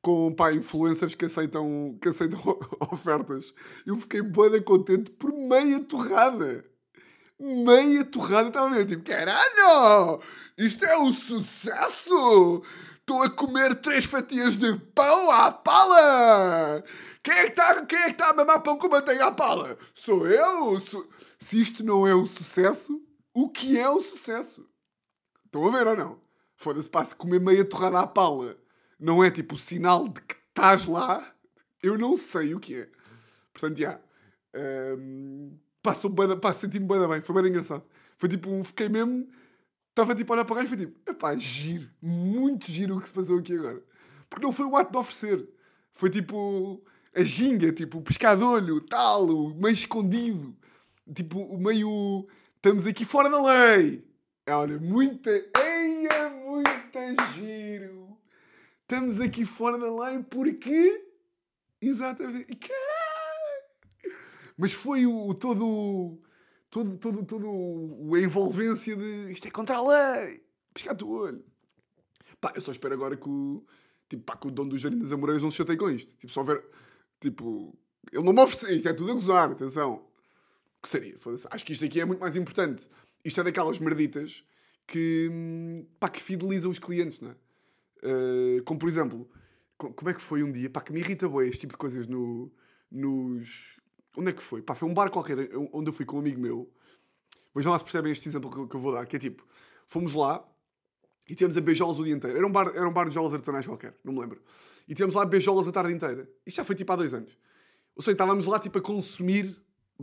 com 0.00 0.32
pá, 0.32 0.52
influencers 0.52 1.14
que 1.16 1.24
aceitam, 1.24 1.98
que 2.00 2.08
aceitam 2.08 2.40
ofertas. 2.92 3.52
Eu 3.84 3.96
fiquei 3.96 4.22
bem 4.22 4.62
contente 4.62 5.10
por 5.10 5.32
meia 5.32 5.80
torrada. 5.80 6.64
Meia 7.38 8.04
torrada, 8.04 8.48
estava 8.48 8.74
ver, 8.74 8.86
tipo, 8.86 9.02
caralho! 9.02 10.22
Isto 10.56 10.84
é 10.86 10.96
um 10.96 11.12
sucesso! 11.12 12.62
Estou 13.08 13.22
a 13.22 13.30
comer 13.30 13.76
três 13.76 14.04
fatias 14.04 14.56
de 14.56 14.76
pão 14.92 15.30
à 15.30 15.52
pala! 15.52 16.82
Quem 17.22 17.34
é 17.34 17.44
que 17.44 17.50
está 17.50 17.86
é 17.92 18.12
tá 18.12 18.30
a 18.30 18.32
mamar 18.32 18.60
pão 18.62 18.76
com 18.76 18.88
manteiga 18.88 19.26
à 19.26 19.30
pala? 19.30 19.78
Sou 19.94 20.26
eu? 20.26 20.80
Sou... 20.80 21.08
Se 21.38 21.62
isto 21.62 21.84
não 21.84 22.04
é 22.04 22.16
um 22.16 22.26
sucesso, 22.26 23.00
o 23.32 23.48
que 23.48 23.78
é 23.78 23.88
um 23.88 24.00
sucesso? 24.00 24.68
Estão 25.44 25.68
a 25.68 25.70
ver 25.70 25.86
ou 25.86 25.96
não? 25.96 26.20
Foda-se, 26.56 26.90
pá, 26.90 27.04
se 27.04 27.14
comer 27.14 27.40
meia 27.40 27.64
torrada 27.64 28.00
à 28.00 28.08
pala 28.08 28.56
não 28.98 29.22
é 29.22 29.30
tipo 29.30 29.54
o 29.54 29.58
sinal 29.58 30.08
de 30.08 30.20
que 30.22 30.34
estás 30.48 30.88
lá, 30.88 31.24
eu 31.80 31.96
não 31.96 32.16
sei 32.16 32.56
o 32.56 32.58
que 32.58 32.74
é. 32.74 32.88
Portanto, 33.52 33.78
já. 33.78 34.00
Um, 34.98 35.56
passou 35.80 36.10
bem, 36.10 36.36
pá, 36.40 36.52
senti-me 36.52 36.88
bem, 36.88 37.22
foi 37.22 37.40
bem 37.40 37.52
engraçado. 37.52 37.84
Foi 38.18 38.28
tipo, 38.28 38.64
fiquei 38.64 38.88
mesmo. 38.88 39.28
Estava 39.96 40.14
tipo 40.14 40.30
a 40.30 40.36
olhar 40.36 40.44
para 40.44 40.56
cá 40.56 40.64
e 40.64 40.66
foi 40.66 40.76
tipo, 40.76 41.10
epá, 41.10 41.34
giro, 41.36 41.88
muito 42.02 42.70
giro 42.70 42.98
o 42.98 43.00
que 43.00 43.08
se 43.08 43.14
passou 43.14 43.38
aqui 43.38 43.54
agora. 43.54 43.82
Porque 44.28 44.44
não 44.44 44.52
foi 44.52 44.66
o 44.66 44.76
ato 44.76 44.92
de 44.92 44.98
oferecer, 44.98 45.48
foi 45.90 46.10
tipo 46.10 46.84
a 47.14 47.22
ginga, 47.22 47.72
tipo 47.72 47.96
o 47.96 48.02
pescadolho, 48.02 48.82
tal, 48.82 49.26
o 49.26 49.54
meio 49.54 49.72
escondido, 49.72 50.54
tipo 51.14 51.40
o 51.40 51.58
meio. 51.58 52.28
Estamos 52.56 52.86
aqui 52.86 53.06
fora 53.06 53.30
da 53.30 53.42
lei. 53.42 54.06
É, 54.44 54.54
olha, 54.54 54.78
muita. 54.78 55.30
Eia, 55.30 56.28
muita 56.44 57.32
giro. 57.32 58.18
Estamos 58.82 59.18
aqui 59.18 59.46
fora 59.46 59.78
da 59.78 60.10
lei 60.10 60.22
porque. 60.24 61.06
Exatamente. 61.80 62.54
Caralho! 62.54 64.14
Mas 64.58 64.74
foi 64.74 65.06
o 65.06 65.32
todo. 65.32 66.20
Todo, 66.70 66.96
todo, 66.98 67.24
todo 67.24 68.14
a 68.14 68.20
envolvência 68.20 68.96
de 68.96 69.32
isto 69.32 69.46
é 69.46 69.50
contra 69.50 69.76
a 69.76 69.88
lei. 69.88 70.42
Piscar 70.74 71.00
o 71.02 71.08
olho. 71.08 71.44
Pá, 72.40 72.52
eu 72.54 72.60
só 72.60 72.72
espero 72.72 72.94
agora 72.94 73.16
que 73.16 73.28
o, 73.28 73.64
tipo, 74.08 74.24
pá, 74.24 74.36
que 74.36 74.46
o 74.46 74.50
dono 74.50 74.70
do 74.70 74.78
Jardim 74.78 74.98
das 74.98 75.42
não 75.42 75.50
se 75.50 75.56
chateie 75.56 75.78
com 75.78 75.90
isto. 75.90 76.14
Tipo, 76.16 76.32
só 76.32 76.42
ver, 76.42 76.64
tipo, 77.20 77.76
ele 78.12 78.24
não 78.24 78.32
me 78.32 78.42
ofereceu, 78.42 78.76
isto 78.76 78.88
é 78.88 78.92
tudo 78.92 79.12
a 79.12 79.14
gozar, 79.14 79.50
atenção. 79.50 80.06
Que 80.82 80.88
seria? 80.88 81.14
Acho 81.50 81.64
que 81.64 81.72
isto 81.72 81.84
aqui 81.84 82.00
é 82.00 82.04
muito 82.04 82.20
mais 82.20 82.36
importante. 82.36 82.88
Isto 83.24 83.40
é 83.40 83.44
daquelas 83.44 83.78
merditas 83.78 84.44
que, 84.86 85.30
pá, 85.98 86.08
que 86.08 86.22
fidelizam 86.22 86.70
os 86.70 86.78
clientes, 86.78 87.20
não 87.20 87.30
é? 87.30 87.36
Uh, 88.02 88.62
como 88.64 88.78
por 88.78 88.88
exemplo, 88.88 89.28
como 89.76 90.08
é 90.08 90.14
que 90.14 90.22
foi 90.22 90.42
um 90.42 90.52
dia, 90.52 90.70
pá, 90.70 90.80
que 90.80 90.92
me 90.92 91.00
irrita 91.00 91.28
bem 91.28 91.48
este 91.48 91.60
tipo 91.60 91.72
de 91.72 91.78
coisas 91.78 92.06
no, 92.06 92.52
nos... 92.90 93.80
Onde 94.16 94.30
é 94.30 94.32
que 94.32 94.42
foi? 94.42 94.62
Pá, 94.62 94.74
foi 94.74 94.88
um 94.88 94.94
bar 94.94 95.10
qualquer 95.10 95.50
onde 95.72 95.90
eu 95.90 95.92
fui 95.92 96.06
com 96.06 96.16
um 96.16 96.20
amigo 96.20 96.40
meu. 96.40 96.70
Vejam 97.54 97.70
lá 97.70 97.78
se 97.78 97.84
percebem 97.84 98.12
este 98.12 98.28
exemplo 98.28 98.66
que, 98.66 98.74
eu 98.74 98.80
vou 98.80 98.92
dar, 98.92 99.06
que 99.06 99.16
é 99.16 99.18
tipo, 99.18 99.46
fomos 99.86 100.14
lá 100.14 100.46
e 101.28 101.34
tivemos 101.34 101.56
a 101.56 101.60
beijolas 101.60 101.98
o 101.98 102.04
dia 102.04 102.14
inteiro. 102.14 102.36
Era 102.36 102.46
um 102.46 102.52
bar, 102.52 102.68
era 102.74 102.88
um 102.88 102.92
bar 102.92 103.08
de 103.08 103.14
jolas 103.14 103.34
artesanais 103.34 103.66
qualquer, 103.66 103.94
não 104.02 104.12
me 104.12 104.20
lembro. 104.20 104.40
E 104.88 104.94
tivemos 104.94 105.14
lá 105.14 105.24
beijolas 105.24 105.68
a 105.68 105.72
tarde 105.72 105.92
inteira. 105.92 106.28
Isto 106.46 106.56
já 106.56 106.64
foi 106.64 106.74
tipo 106.74 106.92
há 106.92 106.96
dois 106.96 107.12
anos. 107.12 107.36
Ou 107.94 108.02
seja, 108.02 108.12
estávamos 108.12 108.46
lá 108.46 108.58
tipo 108.58 108.78
a 108.78 108.80
consumir 108.80 109.56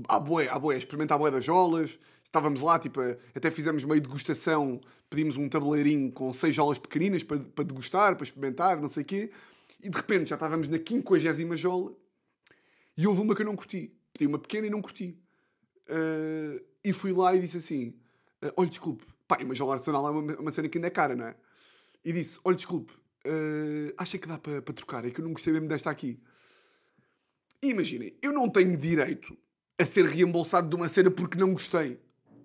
à 0.08 0.20
boé, 0.20 0.48
à 0.50 0.60
boé, 0.60 0.76
a 0.76 0.78
experimentar 0.78 1.16
a 1.16 1.20
boé 1.20 1.32
das 1.32 1.44
jolas. 1.44 1.98
Estávamos 2.24 2.62
lá, 2.62 2.80
tipo, 2.80 3.00
a, 3.00 3.16
até 3.36 3.50
fizemos 3.52 3.84
meio 3.84 4.02
degustação. 4.02 4.82
Pedimos 5.10 5.38
um 5.38 5.48
tabuleirinho 5.48 6.12
com 6.12 6.34
seis 6.34 6.56
jolas 6.56 6.78
pequeninas 6.78 7.24
para, 7.24 7.40
para 7.40 7.64
degustar, 7.64 8.16
para 8.16 8.24
experimentar, 8.24 8.82
não 8.82 8.90
sei 8.90 9.04
o 9.04 9.06
quê. 9.06 9.32
E 9.82 9.90
de 9.90 9.96
repente 9.96 10.30
já 10.30 10.36
estávamos 10.36 10.68
na 10.68 10.80
quinquagésima 10.80 11.56
jola 11.56 11.94
e 12.98 13.08
houve 13.08 13.22
uma 13.22 13.36
que 13.36 13.42
eu 13.42 13.46
não 13.46 13.56
curti. 13.56 13.92
Pedi 14.14 14.28
uma 14.28 14.40
pequena 14.40 14.68
e 14.68 14.70
não 14.70 14.82
curti. 14.82 15.18
Uh, 15.90 16.64
e 16.84 16.94
fui 16.94 17.12
lá 17.12 17.36
e 17.36 17.40
disse 17.40 17.58
assim: 17.58 17.90
uh, 18.44 18.54
Olha, 18.56 18.70
desculpe, 18.70 19.06
pá, 19.28 19.38
mas 19.46 19.60
o 19.60 19.72
arsenal 19.72 20.08
é 20.08 20.12
uma, 20.12 20.36
uma 20.36 20.52
cena 20.52 20.70
que 20.70 20.78
ainda 20.78 20.88
é 20.88 20.92
cara, 20.92 21.16
não 21.16 21.26
é? 21.26 21.36
E 22.06 22.14
disse: 22.14 22.40
Olha, 22.44 22.56
desculpe, 22.56 22.94
uh, 22.94 23.94
acha 23.98 24.18
que 24.18 24.28
dá 24.28 24.38
para 24.38 24.62
pa 24.62 24.74
trocar? 24.74 25.06
É 25.06 25.10
que 25.10 25.20
eu 25.20 25.26
não 25.26 25.34
gostei 25.34 25.54
mesmo 25.54 25.68
desta 25.68 25.90
aqui. 25.90 26.22
E 27.62 27.70
imaginem, 27.70 28.14
eu 28.22 28.34
não 28.34 28.50
tenho 28.50 28.78
direito 28.78 29.38
a 29.80 29.86
ser 29.86 30.06
reembolsado 30.06 30.70
de 30.70 30.76
uma 30.76 30.90
cena 30.90 31.10
porque 31.10 31.38
não 31.38 31.54
gostei. 31.54 32.00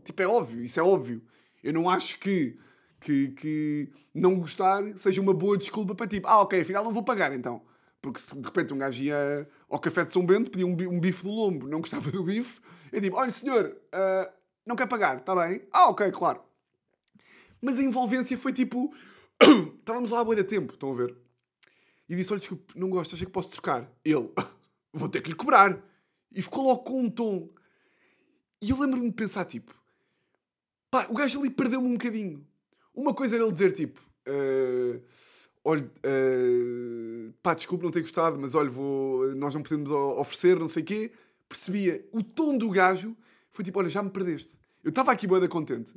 Tipo, 0.04 0.22
é 0.22 0.26
óbvio, 0.26 0.62
isso 0.62 0.78
é 0.78 0.82
óbvio. 0.82 1.22
Eu 1.62 1.72
não 1.72 1.90
acho 1.90 2.18
que, 2.20 2.56
que, 3.00 3.28
que 3.32 3.92
não 4.14 4.38
gostar 4.38 4.82
seja 4.96 5.20
uma 5.20 5.34
boa 5.34 5.58
desculpa 5.58 5.94
para 5.94 6.06
tipo, 6.06 6.28
ah, 6.28 6.40
ok, 6.40 6.60
afinal 6.60 6.84
não 6.84 6.92
vou 6.92 7.02
pagar 7.02 7.32
então. 7.32 7.62
Porque 8.00 8.20
se 8.20 8.34
de 8.34 8.44
repente 8.44 8.72
um 8.72 8.78
gajo 8.78 9.02
ia 9.02 9.48
ao 9.68 9.78
café 9.78 10.04
de 10.04 10.12
São 10.12 10.24
Bento, 10.24 10.50
pedia 10.50 10.66
um, 10.66 11.00
bife 11.00 11.22
do 11.22 11.30
lombo, 11.30 11.68
não 11.68 11.80
gostava 11.80 12.10
do 12.10 12.22
bife, 12.22 12.60
eu 12.90 13.00
digo, 13.00 13.16
olha 13.16 13.30
senhor, 13.30 13.76
uh, 13.94 14.32
não 14.66 14.76
quer 14.76 14.86
pagar, 14.86 15.18
está 15.18 15.34
bem? 15.34 15.66
Ah, 15.72 15.90
ok, 15.90 16.10
claro. 16.10 16.42
Mas 17.60 17.78
a 17.78 17.82
envolvência 17.82 18.36
foi 18.38 18.52
tipo, 18.52 18.92
estávamos 19.78 20.10
lá 20.10 20.20
a 20.20 20.24
boa 20.24 20.36
de 20.36 20.44
tempo, 20.44 20.74
estão 20.74 20.92
a 20.92 20.96
ver? 20.96 21.16
E 22.08 22.16
disse, 22.16 22.32
olha, 22.32 22.40
desculpe, 22.40 22.78
não 22.78 22.88
gosto, 22.88 23.14
achei 23.14 23.26
que 23.26 23.32
posso 23.32 23.50
trocar. 23.50 23.90
Ele, 24.04 24.30
vou 24.92 25.08
ter 25.08 25.20
que 25.20 25.28
lhe 25.28 25.36
cobrar. 25.36 25.82
E 26.32 26.40
ficou 26.40 26.64
logo 26.64 26.82
com 26.82 27.02
um 27.02 27.10
tom. 27.10 27.50
E 28.62 28.70
eu 28.70 28.78
lembro-me 28.78 29.08
de 29.08 29.14
pensar, 29.14 29.44
tipo, 29.44 29.74
pá, 30.90 31.06
o 31.10 31.14
gajo 31.14 31.38
ali 31.38 31.50
perdeu-me 31.50 31.86
um 31.86 31.92
bocadinho. 31.92 32.46
Uma 32.94 33.14
coisa 33.14 33.36
era 33.36 33.44
ele 33.44 33.52
dizer, 33.52 33.72
tipo, 33.72 34.00
uh, 34.26 35.02
olha, 35.68 35.84
uh, 35.84 37.32
pá, 37.42 37.52
desculpe 37.52 37.84
não 37.84 37.90
ter 37.90 38.00
gostado, 38.00 38.38
mas 38.38 38.54
olha, 38.54 38.70
vou, 38.70 39.34
nós 39.34 39.54
não 39.54 39.62
podemos 39.62 39.90
oferecer, 39.90 40.58
não 40.58 40.66
sei 40.66 40.82
o 40.82 40.86
quê. 40.86 41.12
Percebia. 41.46 42.06
O 42.10 42.22
tom 42.22 42.56
do 42.56 42.70
gajo 42.70 43.14
foi 43.50 43.64
tipo, 43.64 43.78
olha, 43.78 43.90
já 43.90 44.02
me 44.02 44.08
perdeste. 44.08 44.58
Eu 44.82 44.88
estava 44.88 45.12
aqui 45.12 45.26
boeda 45.26 45.46
contente. 45.46 45.94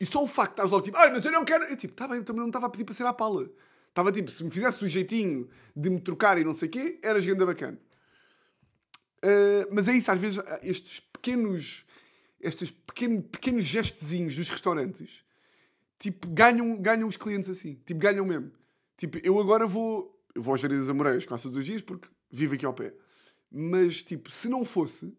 E 0.00 0.04
só 0.04 0.22
o 0.22 0.26
facto 0.26 0.50
de 0.50 0.52
estares 0.54 0.70
logo 0.72 0.84
tipo, 0.84 0.98
ai, 0.98 1.10
mas 1.12 1.24
eu 1.24 1.30
não 1.30 1.44
quero. 1.44 1.64
Eu 1.64 1.76
tipo, 1.76 1.94
tá 1.94 2.08
bem, 2.08 2.22
também 2.22 2.40
não 2.40 2.48
estava 2.48 2.66
a 2.66 2.68
pedir 2.68 2.84
para 2.84 2.94
ser 2.94 3.06
à 3.06 3.12
pala. 3.12 3.48
Estava 3.88 4.10
tipo, 4.10 4.30
se 4.30 4.42
me 4.42 4.50
fizesse 4.50 4.84
o 4.84 4.88
jeitinho 4.88 5.48
de 5.74 5.88
me 5.88 6.00
trocar 6.00 6.36
e 6.36 6.44
não 6.44 6.52
sei 6.52 6.68
o 6.68 6.70
quê, 6.70 6.98
era 7.02 7.20
gigante 7.20 7.44
bacana. 7.44 7.78
Uh, 9.24 9.70
mas 9.72 9.86
é 9.86 9.92
isso, 9.92 10.10
às 10.10 10.20
vezes, 10.20 10.42
estes 10.62 11.00
pequenos, 11.00 11.86
estes 12.40 12.70
pequeno, 12.72 13.22
pequenos 13.22 13.64
gestozinhos 13.64 14.34
dos 14.34 14.50
restaurantes, 14.50 15.24
tipo, 15.98 16.28
ganham, 16.28 16.76
ganham 16.76 17.08
os 17.08 17.16
clientes 17.16 17.48
assim. 17.48 17.80
Tipo, 17.86 18.00
ganham 18.00 18.26
mesmo. 18.26 18.50
Tipo, 18.96 19.18
eu 19.22 19.38
agora 19.38 19.66
vou. 19.66 20.14
Eu 20.34 20.42
vou 20.42 20.52
aos 20.52 20.60
Jardim 20.60 20.78
das 20.78 20.88
Amoreiras 20.88 21.24
quase 21.24 21.44
todos 21.44 21.58
os 21.58 21.64
dias 21.64 21.80
porque 21.80 22.08
vivo 22.30 22.54
aqui 22.54 22.66
ao 22.66 22.74
pé. 22.74 22.94
Mas, 23.50 24.02
tipo, 24.02 24.30
se 24.30 24.48
não 24.48 24.64
fosse, 24.64 25.16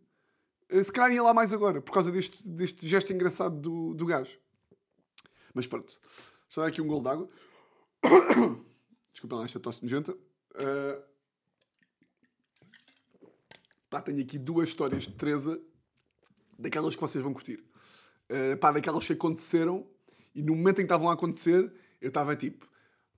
eh, 0.69 0.83
se 0.83 0.91
calhar 0.91 1.11
ia 1.11 1.23
lá 1.23 1.33
mais 1.33 1.53
agora, 1.53 1.81
por 1.81 1.91
causa 1.91 2.11
deste, 2.11 2.47
deste 2.47 2.87
gesto 2.87 3.11
engraçado 3.11 3.59
do, 3.59 3.93
do 3.93 4.05
gajo. 4.05 4.37
Mas 5.53 5.65
pronto. 5.65 5.99
Só 6.49 6.67
aqui 6.67 6.81
um 6.81 6.87
gol 6.87 7.01
d'água. 7.01 7.29
Desculpa 9.11 9.37
lá 9.37 9.45
esta 9.45 9.59
tosse 9.59 9.81
nojenta. 9.81 10.13
Uh... 10.13 11.03
Pá, 13.89 14.01
tenho 14.01 14.21
aqui 14.21 14.37
duas 14.37 14.69
histórias 14.69 15.03
de 15.03 15.13
Teresa, 15.13 15.59
daquelas 16.59 16.93
que 16.93 17.01
vocês 17.01 17.23
vão 17.23 17.33
curtir. 17.33 17.63
Uh, 18.29 18.57
pá, 18.57 18.71
daquelas 18.71 19.05
que 19.05 19.13
aconteceram 19.13 19.87
e 20.35 20.43
no 20.43 20.55
momento 20.55 20.79
em 20.79 20.81
que 20.81 20.83
estavam 20.83 21.09
a 21.09 21.13
acontecer, 21.13 21.73
eu 22.01 22.09
estava 22.09 22.35
tipo 22.35 22.67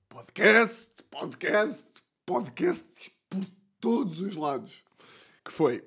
podcast, 0.09 0.91
podcast, 1.11 1.87
podcast 2.25 3.11
por 3.29 3.45
todos 3.79 4.19
os 4.19 4.35
lados. 4.35 4.83
Que 5.45 5.53
foi, 5.53 5.83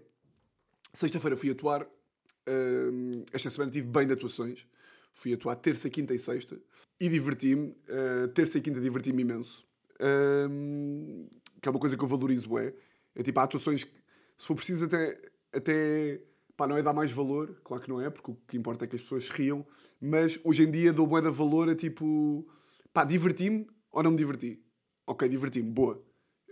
sexta-feira 0.94 1.36
fui 1.36 1.50
atuar, 1.50 1.82
uh, 1.82 3.24
esta 3.32 3.50
semana 3.50 3.70
tive 3.72 3.88
bem 3.88 4.06
de 4.06 4.12
atuações, 4.12 4.64
fui 5.12 5.34
atuar 5.34 5.56
terça, 5.56 5.90
quinta 5.90 6.14
e 6.14 6.18
sexta 6.20 6.58
e 7.00 7.08
diverti-me, 7.08 7.76
uh, 7.88 8.28
terça 8.28 8.58
e 8.58 8.60
quinta 8.60 8.80
diverti-me 8.80 9.22
imenso, 9.22 9.66
uh, 9.96 11.28
que 11.60 11.68
é 11.68 11.70
uma 11.70 11.80
coisa 11.80 11.96
que 11.96 12.04
eu 12.04 12.08
valorizo, 12.08 12.56
é, 12.58 12.72
é 13.16 13.22
tipo, 13.22 13.38
há 13.40 13.42
atuações 13.42 13.82
que, 13.82 13.92
se 14.38 14.46
for 14.46 14.54
preciso 14.54 14.84
até, 14.84 15.20
até 15.52 16.22
pá, 16.56 16.68
não 16.68 16.76
é 16.76 16.82
dar 16.82 16.92
mais 16.92 17.10
valor, 17.10 17.60
claro 17.64 17.82
que 17.82 17.88
não 17.88 18.00
é, 18.00 18.08
porque 18.08 18.30
o 18.30 18.36
que 18.46 18.56
importa 18.56 18.84
é 18.84 18.88
que 18.88 18.96
as 18.96 19.02
pessoas 19.02 19.28
riam, 19.28 19.66
mas 20.00 20.38
hoje 20.44 20.62
em 20.62 20.70
dia 20.70 20.92
dou 20.92 21.08
bué 21.08 21.20
de 21.20 21.30
valor 21.30 21.68
a 21.68 21.74
tipo, 21.74 22.46
pá, 22.92 23.04
diverti-me, 23.04 23.66
ou 23.92 24.02
não 24.02 24.10
me 24.10 24.16
diverti? 24.16 24.60
Ok, 25.06 25.28
diverti-me, 25.28 25.70
boa. 25.70 26.02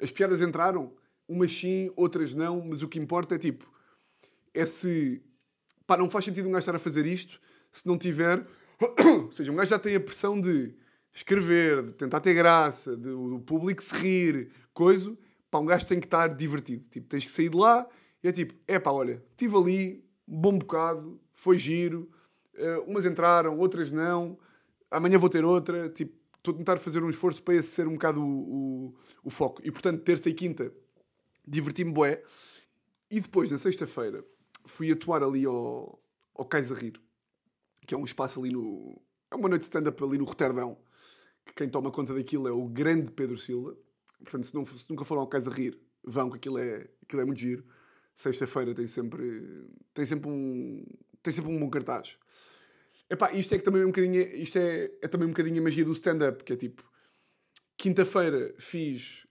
As 0.01 0.13
piadas 0.13 0.41
entraram, 0.41 0.95
umas 1.29 1.53
sim, 1.53 1.91
outras 1.97 2.35
não, 2.35 2.65
mas 2.65 2.83
o 2.83 2.89
que 2.89 2.99
importa 2.99 3.35
é 3.35 3.39
tipo, 3.39 3.71
é 4.53 4.67
se, 4.67 5.23
pá, 5.87 5.97
não 5.97 6.11
faz 6.11 6.25
sentido 6.25 6.49
um 6.49 6.53
gajo 6.53 6.61
estar 6.61 6.77
a 6.77 6.79
fazer 6.79 7.07
isto 7.07 7.41
se 7.73 7.87
não 7.87 7.97
tiver, 7.97 8.45
ou 9.25 9.33
seja, 9.33 9.51
um 9.51 9.57
gajo 9.57 9.71
já 9.71 9.79
tem 9.79 9.95
a 9.95 10.01
pressão 10.01 10.41
de 10.41 10.75
escrever, 11.13 11.83
de 11.83 11.93
tentar 11.93 12.21
ter 12.21 12.35
graça, 12.35 12.97
de, 12.97 13.11
do 13.11 13.41
público 13.41 13.83
se 13.83 13.95
rir, 13.95 14.51
coisa, 14.73 15.17
pá, 15.51 15.59
um 15.59 15.67
gajo 15.67 15.87
tem 15.87 16.01
que 16.01 16.07
estar 16.07 16.29
divertido. 16.29 16.89
Tipo, 16.89 17.09
tens 17.09 17.25
que 17.25 17.33
sair 17.33 17.49
de 17.49 17.57
lá 17.57 17.87
e 18.23 18.29
é 18.29 18.33
tipo, 18.33 18.55
é 18.67 18.79
pá, 18.79 18.91
olha, 18.91 19.23
estive 19.31 19.57
ali, 19.57 20.05
bom 20.27 20.59
bocado, 20.59 21.21
foi 21.33 21.59
giro, 21.59 22.11
uh, 22.57 22.91
umas 22.91 23.05
entraram, 23.05 23.59
outras 23.59 23.91
não, 23.91 24.39
amanhã 24.91 25.19
vou 25.19 25.29
ter 25.29 25.45
outra, 25.45 25.89
tipo, 25.89 26.20
estou 26.41 26.55
a 26.55 26.57
tentar 26.57 26.79
fazer 26.79 27.03
um 27.03 27.11
esforço 27.11 27.43
para 27.43 27.55
esse 27.55 27.71
ser 27.71 27.87
um 27.87 27.93
bocado 27.93 28.21
o, 28.23 28.87
o, 28.87 28.95
o 29.25 29.31
foco. 29.31 29.61
E 29.65 29.71
portanto, 29.71 30.03
terça 30.03 30.29
e 30.29 30.35
quinta, 30.35 30.73
diverti-me 31.47 31.93
bué. 31.93 32.23
E 33.11 33.21
depois, 33.21 33.51
na 33.51 33.59
sexta-feira, 33.59 34.25
fui 34.65 34.91
atuar 34.91 35.23
ali 35.23 35.45
ao, 35.45 36.03
ao 36.35 36.45
Cais 36.45 36.73
a 36.73 36.75
Rir, 36.75 37.01
que 37.87 37.95
é 37.95 37.99
um 37.99 38.05
espaço 38.05 38.41
ali 38.41 38.51
no. 38.51 39.01
É 39.31 39.37
uma 39.37 39.49
noite 39.49 39.63
de 39.63 39.67
stand-up 39.67 40.03
ali 40.03 40.19
no 40.19 40.25
Roterdão. 40.25 40.77
Que 41.45 41.55
quem 41.55 41.69
toma 41.69 41.91
conta 41.91 42.15
daquilo 42.15 42.49
é 42.49 42.53
o 42.53 42.67
grande 42.67 43.11
Pedro 43.13 43.39
Silva. 43.39 43.77
Portanto, 44.19 44.47
se, 44.47 44.55
não, 44.55 44.65
se 44.65 44.85
nunca 44.89 45.05
foram 45.05 45.23
ao 45.23 45.29
Cais 45.29 45.49
a 45.49 45.51
Rir, 45.51 45.81
vão, 46.05 46.31
que 46.31 46.37
aquilo 46.37 46.59
é, 46.59 46.89
aquilo 47.03 47.23
é 47.23 47.25
muito 47.25 47.41
giro. 47.41 47.65
Sexta-feira 48.15 48.75
tem 48.75 48.87
sempre, 48.87 49.67
tem 49.95 50.05
sempre 50.05 50.29
um, 50.29 50.85
tem 51.23 51.33
sempre 51.33 51.51
um 51.51 51.59
bom 51.59 51.71
cartaz. 51.71 52.17
Epá, 53.11 53.33
isto 53.33 53.53
é 53.53 53.59
que 53.59 53.65
também 53.65 53.83
é 53.83 53.85
um 53.85 53.89
bocadinho, 53.89 54.21
isto 54.37 54.57
é, 54.57 54.85
é 55.03 55.09
também 55.09 55.27
um 55.27 55.33
bocadinho 55.33 55.61
a 55.61 55.65
magia 55.65 55.85
do 55.85 55.93
stand-up, 55.93 56.45
que 56.45 56.53
é 56.53 56.57
tipo, 56.57 56.89
quinta-feira 57.77 58.55
fiz 58.57 59.27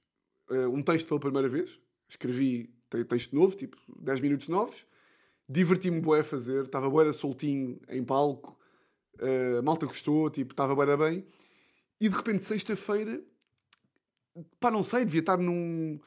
uh, 0.51 0.67
um 0.67 0.83
texto 0.83 1.07
pela 1.07 1.19
primeira 1.19 1.47
vez, 1.47 1.79
escrevi 2.09 2.75
texto 3.07 3.33
novo, 3.33 3.55
tipo 3.55 3.77
10 4.01 4.19
minutos 4.19 4.49
novos, 4.49 4.85
diverti-me 5.47 6.01
bué 6.01 6.19
a 6.19 6.23
fazer, 6.25 6.65
estava 6.65 6.89
bué 6.89 7.05
da 7.05 7.13
soltinho 7.13 7.79
em 7.87 8.03
palco, 8.03 8.59
uh, 9.21 9.63
malta 9.63 9.85
gostou, 9.85 10.29
tipo, 10.29 10.51
estava 10.51 10.75
bué 10.75 10.85
da 10.85 10.97
bem, 10.97 11.25
e 12.01 12.09
de 12.09 12.17
repente 12.17 12.43
sexta-feira, 12.43 13.23
pá, 14.59 14.69
não 14.69 14.83
sei, 14.83 15.05
devia 15.05 15.21
estar 15.21 15.37
num, 15.37 16.01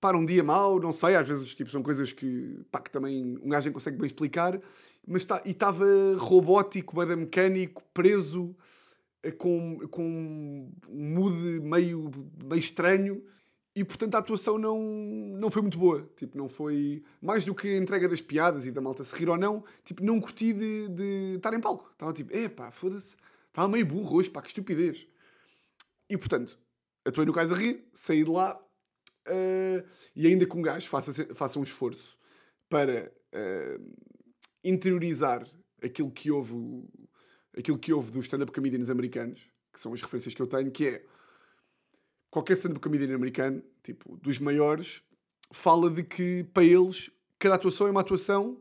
pá, 0.00 0.12
um 0.12 0.24
dia 0.24 0.42
mau, 0.42 0.80
não 0.80 0.94
sei, 0.94 1.14
às 1.14 1.28
vezes 1.28 1.54
tipo, 1.54 1.70
são 1.70 1.82
coisas 1.82 2.10
que, 2.10 2.64
pá, 2.70 2.80
que 2.80 2.90
também 2.90 3.36
um 3.42 3.50
gajo 3.50 3.70
consegue 3.70 3.98
bem 3.98 4.06
explicar, 4.06 4.58
mas 5.08 5.24
tá, 5.24 5.42
e 5.46 5.52
estava 5.52 5.86
robótico, 6.18 6.94
bada 6.94 7.16
mecânico, 7.16 7.82
preso, 7.94 8.54
eh, 9.22 9.32
com, 9.32 9.78
com 9.88 10.04
um 10.86 11.14
mood 11.14 11.60
meio, 11.60 12.10
meio 12.44 12.60
estranho. 12.60 13.24
E 13.74 13.82
portanto 13.84 14.16
a 14.16 14.18
atuação 14.18 14.58
não, 14.58 14.78
não 15.40 15.50
foi 15.50 15.62
muito 15.62 15.78
boa. 15.78 16.06
Tipo, 16.14 16.36
não 16.36 16.46
foi. 16.46 17.02
Mais 17.22 17.42
do 17.44 17.54
que 17.54 17.68
a 17.68 17.78
entrega 17.78 18.06
das 18.06 18.20
piadas 18.20 18.66
e 18.66 18.70
da 18.70 18.82
malta 18.82 19.02
se 19.02 19.16
rir 19.16 19.30
ou 19.30 19.38
não, 19.38 19.64
tipo, 19.82 20.04
não 20.04 20.20
curti 20.20 20.52
de, 20.52 20.88
de 20.88 21.36
estar 21.36 21.54
em 21.54 21.60
palco. 21.60 21.88
Estava 21.92 22.12
tipo, 22.12 22.36
epá, 22.36 22.70
foda-se. 22.70 23.16
Estava 23.48 23.66
meio 23.68 23.86
burro 23.86 24.16
hoje, 24.16 24.28
pá, 24.28 24.42
que 24.42 24.48
estupidez. 24.48 25.06
E 26.10 26.18
portanto, 26.18 26.58
atuei 27.06 27.24
no 27.24 27.32
cais 27.32 27.50
a 27.50 27.54
rir, 27.54 27.88
saí 27.94 28.24
de 28.24 28.30
lá 28.30 28.60
uh, 29.26 29.88
e 30.14 30.26
ainda 30.26 30.44
que 30.44 30.56
um 30.56 30.62
gajo 30.62 30.86
faça, 30.86 31.34
faça 31.34 31.58
um 31.58 31.62
esforço 31.62 32.18
para 32.68 33.10
uh, 33.34 34.07
interiorizar 34.64 35.46
aquilo 35.82 36.10
que 36.10 36.30
houve 36.30 36.54
aquilo 37.56 37.78
que 37.78 37.92
houve 37.92 38.10
dos 38.10 38.26
stand-up 38.26 38.52
comedians 38.52 38.90
americanos, 38.90 39.48
que 39.72 39.80
são 39.80 39.92
as 39.92 40.00
referências 40.00 40.34
que 40.34 40.40
eu 40.40 40.46
tenho, 40.46 40.70
que 40.70 40.86
é 40.86 41.04
qualquer 42.30 42.52
stand-up 42.54 42.80
comedian 42.80 43.14
americano, 43.14 43.62
tipo, 43.82 44.16
dos 44.18 44.38
maiores, 44.38 45.02
fala 45.50 45.90
de 45.90 46.02
que 46.04 46.44
para 46.52 46.62
eles 46.62 47.10
cada 47.38 47.54
atuação 47.54 47.86
é 47.86 47.90
uma 47.90 48.00
atuação 48.00 48.60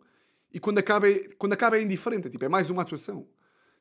e 0.53 0.59
quando 0.59 0.77
acaba 0.77 1.09
é, 1.09 1.27
quando 1.37 1.53
acaba 1.53 1.77
é 1.77 1.81
indiferente, 1.81 2.27
é, 2.27 2.29
tipo, 2.29 2.45
é 2.45 2.49
mais 2.49 2.69
uma 2.69 2.81
atuação. 2.81 3.27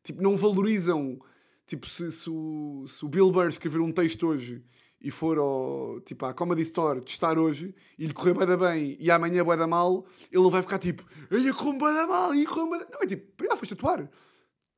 Tipo, 0.03 0.23
não 0.23 0.37
valorizam, 0.37 1.19
tipo, 1.67 1.87
se, 1.89 2.11
se, 2.11 2.31
o, 2.31 2.87
se 2.89 3.05
o 3.05 3.09
Bill 3.09 3.31
Burr 3.31 3.49
escrever 3.49 3.81
um 3.81 3.93
texto 3.93 4.27
hoje 4.27 4.65
e 5.07 5.11
for 5.13 5.39
ao, 5.39 6.01
tipo, 6.01 6.27
à 6.27 6.35
Comedy 6.35 6.63
Store 6.63 7.01
testar 7.01 7.39
hoje 7.39 7.73
e 7.97 8.07
lhe 8.09 8.13
correr 8.13 8.35
bem 8.35 8.57
bem 8.57 8.97
e 8.99 9.09
amanhã 9.09 9.45
bem 9.45 9.57
da 9.57 9.65
mal, 9.65 10.05
ele 10.33 10.43
não 10.43 10.51
vai 10.51 10.61
ficar 10.63 10.81
tipo, 10.81 11.07
ai, 11.31 11.53
como 11.53 11.79
bem 11.79 11.95
da 11.95 12.09
mal, 12.09 12.35
e 12.35 12.45
como 12.45 12.77
Não, 12.77 13.01
é 13.01 13.07
tipo, 13.07 13.45
ah, 13.49 13.57
foste 13.57 13.75
atuar. 13.75 14.11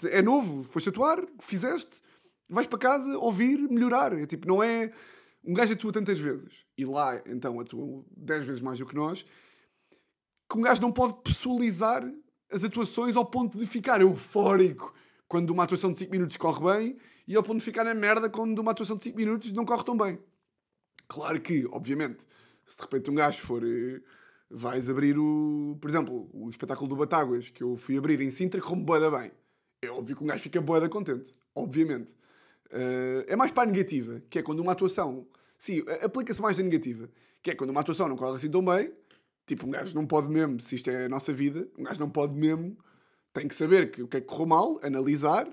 É 0.05 0.21
novo, 0.21 0.63
foste 0.65 0.91
atuar, 0.91 1.25
fizeste, 1.41 2.03
vais 2.47 2.67
para 2.67 2.79
casa, 2.79 3.17
ouvir, 3.17 3.57
melhorar. 3.71 4.13
É 4.13 4.27
tipo, 4.27 4.47
não 4.47 4.63
é... 4.63 4.93
Um 5.43 5.55
gajo 5.55 5.73
atua 5.73 5.93
tantas 5.93 6.19
vezes, 6.19 6.67
e 6.77 6.85
lá, 6.85 7.23
então, 7.25 7.59
atuam 7.59 8.05
10 8.15 8.45
vezes 8.45 8.61
mais 8.61 8.79
do 8.79 8.85
que 8.85 8.95
nós, 8.95 9.25
que 10.51 10.59
um 10.59 10.61
gajo 10.61 10.83
não 10.83 10.93
pode 10.93 11.23
pessoalizar 11.23 12.07
as 12.53 12.63
atuações 12.65 13.17
ao 13.17 13.25
ponto 13.25 13.57
de 13.57 13.65
ficar 13.65 14.03
eufórico 14.03 14.93
quando 15.29 15.51
uma 15.51 15.65
atuação 15.65 15.93
de 15.93 15.99
5 15.99 16.11
minutos 16.11 16.37
corre 16.37 16.65
bem 16.65 16.97
e 17.27 17.37
ao 17.37 17.43
ponto 17.43 17.59
de 17.59 17.65
ficar 17.65 17.85
na 17.85 17.95
merda 17.95 18.31
quando 18.31 18.59
uma 18.59 18.71
atuação 18.73 18.97
de 18.97 19.03
5 19.03 19.17
minutos 19.17 19.53
não 19.53 19.65
corre 19.65 19.85
tão 19.85 19.97
bem. 19.97 20.19
Claro 21.07 21.41
que, 21.41 21.67
obviamente, 21.71 22.25
se 22.67 22.77
de 22.77 22.83
repente 22.83 23.11
um 23.11 23.15
gajo 23.15 23.41
for. 23.41 23.63
Eh, 23.65 24.01
vais 24.51 24.89
abrir 24.89 25.19
o. 25.19 25.77
Por 25.81 25.91
exemplo, 25.91 26.29
o 26.33 26.49
espetáculo 26.49 26.89
do 26.89 26.97
Batáguas, 26.97 27.49
que 27.49 27.63
eu 27.63 27.77
fui 27.77 27.97
abrir 27.97 28.21
em 28.21 28.31
Sintra, 28.31 28.61
como 28.61 28.83
boeda 28.83 29.11
bem. 29.11 29.31
É 29.83 29.91
óbvio 29.91 30.17
que 30.17 30.25
um 30.25 30.27
gajo 30.27 30.43
fica 30.43 30.61
boeda 30.61 30.89
contente. 30.89 31.33
Obviamente. 31.55 32.13
Uh, 32.71 33.25
é 33.27 33.35
mais 33.35 33.51
para 33.51 33.63
a 33.63 33.67
negativa, 33.67 34.23
que 34.29 34.39
é 34.39 34.43
quando 34.43 34.61
uma 34.61 34.73
atuação. 34.73 35.27
Sim, 35.57 35.83
aplica-se 36.03 36.41
mais 36.41 36.57
na 36.57 36.65
negativa. 36.65 37.09
Que 37.43 37.53
é 37.53 37.55
quando 37.55 37.71
uma 37.71 37.81
atuação 37.81 38.09
não 38.09 38.17
corre 38.17 38.37
assim 38.37 38.51
tão 38.51 38.65
bem. 38.65 38.93
Tipo, 39.47 39.67
um 39.67 39.71
gajo 39.71 39.95
não 39.95 40.07
pode 40.07 40.29
mesmo, 40.29 40.61
se 40.61 40.75
isto 40.75 40.91
é 40.91 41.07
a 41.07 41.09
nossa 41.09 41.33
vida, 41.33 41.67
um 41.79 41.83
gajo 41.83 41.99
não 41.99 42.11
pode 42.11 42.35
mesmo. 42.35 42.77
Tem 43.33 43.47
que 43.47 43.55
saber 43.55 43.91
que, 43.91 44.03
o 44.03 44.09
que 44.09 44.17
é 44.17 44.21
que 44.21 44.27
correu 44.27 44.47
mal, 44.47 44.81
analisar 44.83 45.49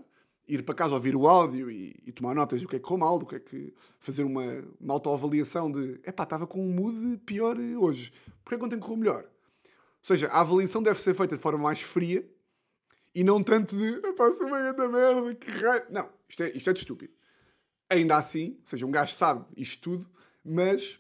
ir 0.48 0.64
para 0.64 0.76
casa 0.76 0.94
ouvir 0.94 1.16
o 1.16 1.28
áudio 1.28 1.72
e, 1.72 1.96
e, 2.06 2.12
tomar 2.12 2.36
notas 2.36 2.62
do 2.62 2.68
que 2.68 2.76
é 2.76 2.80
que 2.80 2.86
correu 2.86 3.00
mal, 3.00 3.20
do 3.20 3.26
que 3.26 3.36
é 3.36 3.40
que 3.40 3.74
fazer 4.00 4.24
uma, 4.24 4.64
uma 4.80 4.94
autoavaliação 4.94 5.72
de 5.72 6.00
epá, 6.06 6.24
estava 6.24 6.46
com 6.46 6.62
um 6.62 6.72
mood 6.72 7.18
pior 7.26 7.58
hoje, 7.58 8.14
porque 8.44 8.56
é 8.56 8.58
que 8.58 8.66
ontem 8.66 8.80
correu 8.80 8.98
melhor? 8.98 9.24
Ou 9.24 10.08
seja, 10.08 10.28
a 10.28 10.42
avaliação 10.42 10.84
deve 10.84 11.00
ser 11.00 11.16
feita 11.16 11.36
de 11.36 11.42
forma 11.42 11.60
mais 11.60 11.82
fria 11.82 12.24
e 13.14 13.24
não 13.24 13.42
tanto 13.42 13.76
de 13.76 14.02
sou 14.38 14.48
uma 14.48 14.60
grande 14.60 14.88
merda, 14.88 15.36
que 15.36 15.50
raio. 15.50 15.86
Não, 15.90 16.10
isto 16.30 16.44
é, 16.44 16.50
isto 16.52 16.70
é 16.70 16.74
de 16.74 16.80
estúpido. 16.80 17.14
Ainda 17.90 18.18
assim, 18.18 18.58
ou 18.60 18.66
seja, 18.66 18.86
um 18.86 18.92
gajo 18.92 19.14
sabe 19.14 19.46
isto 19.58 19.82
tudo, 19.82 20.10
mas 20.44 21.00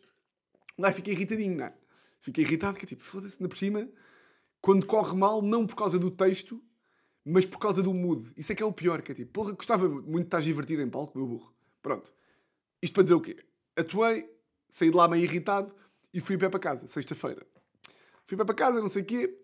um 0.77 0.81
gajo 0.81 0.95
fica 0.95 1.11
irritadinho, 1.11 1.57
não 1.57 1.65
é? 1.65 1.73
Fica 2.19 2.41
irritado, 2.41 2.77
que 2.77 2.85
é 2.85 2.87
tipo, 2.87 3.03
foda-se, 3.03 3.41
na 3.41 3.47
por 3.47 3.57
cima, 3.57 3.87
quando 4.65 4.83
corre 4.87 5.15
mal, 5.15 5.43
não 5.43 5.67
por 5.67 5.75
causa 5.75 5.99
do 5.99 6.09
texto, 6.09 6.59
mas 7.23 7.45
por 7.45 7.59
causa 7.59 7.83
do 7.83 7.93
mood. 7.93 8.33
Isso 8.35 8.51
é 8.51 8.55
que 8.55 8.63
é 8.63 8.65
o 8.65 8.73
pior, 8.73 8.99
que 9.03 9.11
é 9.11 9.15
tipo, 9.15 9.31
porra, 9.31 9.51
gostava 9.51 9.87
muito 9.87 10.21
de 10.21 10.21
estar 10.21 10.41
divertido 10.41 10.81
em 10.81 10.89
palco, 10.89 11.15
meu 11.15 11.27
burro. 11.27 11.53
Pronto. 11.83 12.11
Isto 12.81 12.95
para 12.95 13.03
dizer 13.03 13.13
o 13.13 13.21
quê? 13.21 13.35
Atuei, 13.77 14.27
saí 14.67 14.89
de 14.89 14.97
lá 14.97 15.07
meio 15.07 15.23
irritado 15.23 15.71
e 16.11 16.19
fui 16.19 16.35
pé 16.35 16.49
para 16.49 16.59
casa, 16.59 16.87
sexta-feira. 16.87 17.45
Fui 18.25 18.35
pé 18.35 18.43
para 18.43 18.55
casa, 18.55 18.81
não 18.81 18.87
sei 18.87 19.03
o 19.03 19.05
quê, 19.05 19.39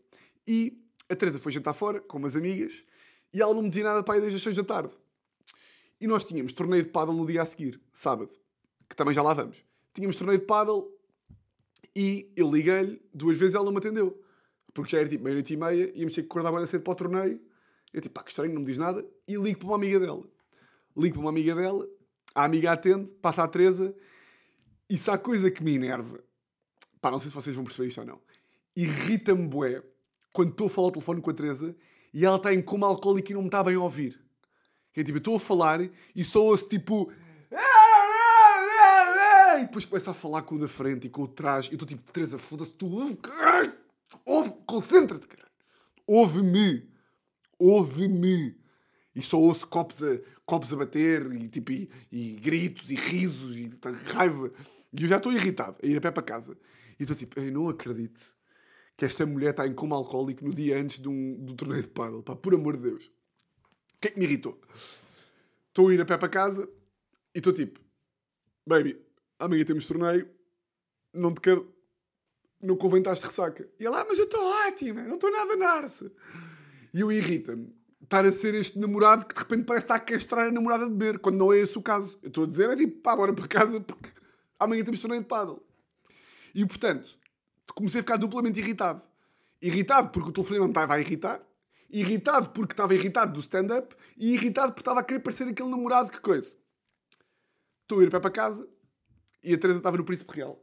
e 0.48 0.84
a 1.08 1.16
Teresa 1.16 1.38
foi 1.38 1.52
jantar 1.52 1.74
fora 1.74 2.02
com 2.02 2.18
umas 2.18 2.36
amigas 2.36 2.84
e 3.32 3.44
ela 3.44 3.54
não 3.54 3.62
me 3.62 3.68
dizia 3.68 3.84
nada 3.84 4.02
para 4.02 4.18
ir 4.18 4.22
desde 4.22 4.38
as 4.38 4.42
seis 4.42 4.56
da 4.56 4.64
tarde. 4.64 4.92
E 6.00 6.08
nós 6.08 6.24
tínhamos 6.24 6.52
torneio 6.52 6.82
de 6.82 6.90
paddle 6.90 7.16
no 7.16 7.28
dia 7.28 7.44
a 7.44 7.46
seguir, 7.46 7.80
sábado, 7.94 8.32
que 8.90 8.96
também 8.96 9.14
já 9.14 9.22
lá 9.22 9.36
vamos. 9.36 9.64
Tínhamos 9.94 10.16
torneio 10.16 10.40
de 10.40 10.48
paddle 10.48 10.92
e 11.96 12.34
eu 12.36 12.50
liguei-lhe 12.50 13.00
duas 13.14 13.38
vezes 13.38 13.54
ela 13.54 13.66
não 13.66 13.72
me 13.72 13.78
atendeu. 13.78 14.20
Porque 14.74 14.92
já 14.92 15.00
era 15.00 15.10
tipo 15.10 15.24
meia-noite 15.24 15.54
e 15.54 15.58
meia, 15.58 15.92
íamos 15.96 16.14
ter 16.14 16.22
que 16.22 16.28
acordar 16.28 16.52
bem 16.52 16.66
cedo 16.66 16.84
para 16.84 16.94
o 16.94 16.96
torneio 16.96 17.52
eu 17.94 18.02
tipo, 18.02 18.16
pá, 18.16 18.24
que 18.24 18.32
estranho, 18.32 18.54
não 18.54 18.62
me 18.62 18.68
diz 18.68 18.78
nada. 18.78 19.06
E 19.28 19.36
ligo 19.36 19.60
para 19.60 19.68
uma 19.68 19.76
amiga 19.76 20.00
dela. 20.00 20.24
Ligo 20.96 21.16
para 21.16 21.22
uma 21.22 21.30
amiga 21.30 21.56
dela, 21.56 21.88
a 22.34 22.46
amiga 22.46 22.72
atende, 22.72 23.14
passa 23.16 23.44
a 23.44 23.48
Teresa. 23.48 23.96
E 24.90 24.98
se 24.98 25.10
há 25.10 25.18
coisa 25.18 25.52
que 25.52 25.64
me 25.64 25.76
enerva, 25.76 26.24
pá, 27.00 27.12
não 27.12 27.20
sei 27.20 27.30
se 27.30 27.36
vocês 27.36 27.56
vão 27.56 27.64
perceber 27.64 27.88
isto 27.88 28.02
ou 28.02 28.08
não, 28.08 28.22
irrita-me 28.76 29.48
bué 29.48 29.84
quando 30.34 30.52
estou 30.52 30.68
a 30.68 30.70
falar 30.70 30.88
ao 30.88 30.92
telefone 30.92 31.22
com 31.22 31.30
a 31.30 31.34
Teresa 31.34 31.76
e 32.14 32.26
ela 32.26 32.38
está 32.38 32.54
em 32.54 32.62
coma 32.62 32.88
alcoólico 32.88 33.32
e 33.32 33.34
não 33.34 33.42
me 33.42 33.48
está 33.48 33.64
bem 33.64 33.76
a 33.76 33.80
ouvir. 33.80 34.20
É 34.96 35.04
tipo, 35.04 35.18
eu 35.18 35.20
estou 35.20 35.36
a 35.38 35.40
falar 35.40 35.80
e 36.16 36.26
só 36.26 36.44
ouço 36.44 36.68
tipo. 36.68 37.12
E 39.60 39.66
depois 39.66 39.86
começa 39.86 40.12
a 40.12 40.14
falar 40.14 40.42
com 40.42 40.56
o 40.56 40.60
da 40.60 40.68
frente 40.68 41.08
e 41.08 41.10
com 41.10 41.24
o 41.24 41.28
trás. 41.28 41.66
E 41.66 41.70
eu 41.70 41.74
estou 41.74 41.88
tipo, 41.88 42.12
Teresa, 42.12 42.38
foda-se, 42.38 42.74
tu 42.74 42.88
ouve, 44.26 44.54
concentra-te, 44.66 45.28
caralho. 45.28 45.52
Ouve-me 46.08 46.92
ouve-me. 47.62 48.60
E 49.14 49.22
só 49.22 49.38
ouço 49.38 49.68
copos 49.68 50.02
a, 50.02 50.20
copos 50.46 50.74
a 50.74 50.78
bater 50.78 51.32
e, 51.34 51.50
tipo, 51.50 51.72
e, 51.72 51.90
e 52.12 52.32
gritos 52.38 52.90
e 52.90 52.96
risos 52.96 53.56
e 53.56 53.70
raiva. 54.14 54.52
E 54.94 55.04
eu 55.04 55.10
já 55.10 55.18
estou 55.18 55.32
irritado 55.32 55.78
a 55.84 55.86
ir 55.86 55.98
a 55.98 56.02
pé 56.02 56.12
para 56.12 56.24
casa. 56.24 56.58
E 57.00 57.04
estou 57.04 57.16
tipo, 57.16 57.40
eu 57.40 57.52
não 57.52 57.70
acredito 57.70 58.22
que 58.98 59.06
esta 59.06 59.26
mulher 59.26 59.52
está 59.52 59.68
em 59.68 59.74
coma 59.74 59.96
alcoólico 59.96 60.46
no 60.46 60.54
dia 60.54 60.78
antes 60.78 61.00
de 61.00 61.08
um, 61.08 61.38
do 61.46 61.56
torneio 61.56 61.82
de 61.82 61.90
paddle. 61.90 62.24
Pá, 62.24 62.36
por 62.36 62.56
amor 62.56 62.78
de 62.78 62.84
Deus. 62.84 63.06
O 63.06 64.00
que 64.02 64.08
é 64.08 64.12
que 64.12 64.20
me 64.20 64.26
irritou? 64.26 64.60
Estou 65.68 65.90
a 65.90 65.94
ir 65.94 66.02
a 66.02 66.06
pé 66.06 66.18
para 66.18 66.30
casa 66.30 66.68
e 67.36 67.38
estou 67.38 67.54
tipo, 67.54 67.80
baby, 68.66 69.00
amanhã 69.40 69.64
temos 69.64 69.88
torneio, 69.88 70.30
não 71.14 71.34
te 71.34 71.40
quero, 71.40 71.74
não 72.62 72.76
convém 72.76 73.00
estar 73.00 73.14
de 73.14 73.22
ressaca. 73.22 73.68
E 73.80 73.86
ela, 73.86 74.02
ah, 74.02 74.06
mas 74.08 74.18
eu 74.18 74.26
estou 74.26 74.44
ótima, 74.68 75.02
não 75.04 75.16
estou 75.16 75.32
nada 75.32 75.56
narce. 75.56 76.12
E 76.94 77.02
eu 77.02 77.12
irrita-me 77.12 77.74
estar 78.04 78.26
a 78.26 78.32
ser 78.32 78.54
este 78.56 78.78
namorado 78.78 79.26
que 79.26 79.34
de 79.34 79.40
repente 79.40 79.64
parece 79.64 79.86
estar 79.86 79.96
a 79.96 80.00
castrar 80.00 80.48
a 80.48 80.52
namorada 80.52 80.86
de 80.86 80.92
beber, 80.92 81.20
quando 81.20 81.38
não 81.38 81.54
é 81.54 81.60
esse 81.60 81.78
o 81.78 81.82
caso. 81.82 82.20
Eu 82.22 82.28
estou 82.28 82.44
a 82.44 82.48
dizer, 82.48 82.70
é 82.70 82.76
tipo, 82.76 83.00
pá, 83.02 83.16
bora 83.16 83.34
para 83.34 83.48
casa 83.48 83.80
porque 83.80 84.10
amanhã 84.60 84.84
temos 84.84 85.00
torneio 85.00 85.22
de 85.22 85.28
paddle. 85.28 85.66
E 86.54 86.66
portanto, 86.66 87.18
comecei 87.74 88.00
a 88.00 88.04
ficar 88.04 88.18
duplamente 88.18 88.60
irritado. 88.60 89.02
Irritado 89.62 90.10
porque 90.10 90.30
o 90.30 90.34
telefonema 90.34 90.66
me 90.66 90.72
estava 90.72 90.96
a 90.96 91.00
irritar, 91.00 91.42
irritado 91.90 92.50
porque 92.50 92.74
estava 92.74 92.94
irritado 92.94 93.34
do 93.34 93.40
stand-up 93.40 93.96
e 94.18 94.34
irritado 94.34 94.74
porque 94.74 94.82
estava 94.82 95.00
a 95.00 95.04
querer 95.04 95.20
parecer 95.20 95.48
aquele 95.48 95.70
namorado 95.70 96.12
que 96.12 96.20
coisa. 96.20 96.54
Estou 97.84 98.00
a 98.00 98.04
ir 98.04 98.10
para 98.10 98.30
casa 98.30 98.68
e 99.44 99.54
a 99.54 99.58
Teresa 99.58 99.80
estava 99.80 99.98
no 99.98 100.04
Príncipe 100.04 100.34
Real. 100.36 100.62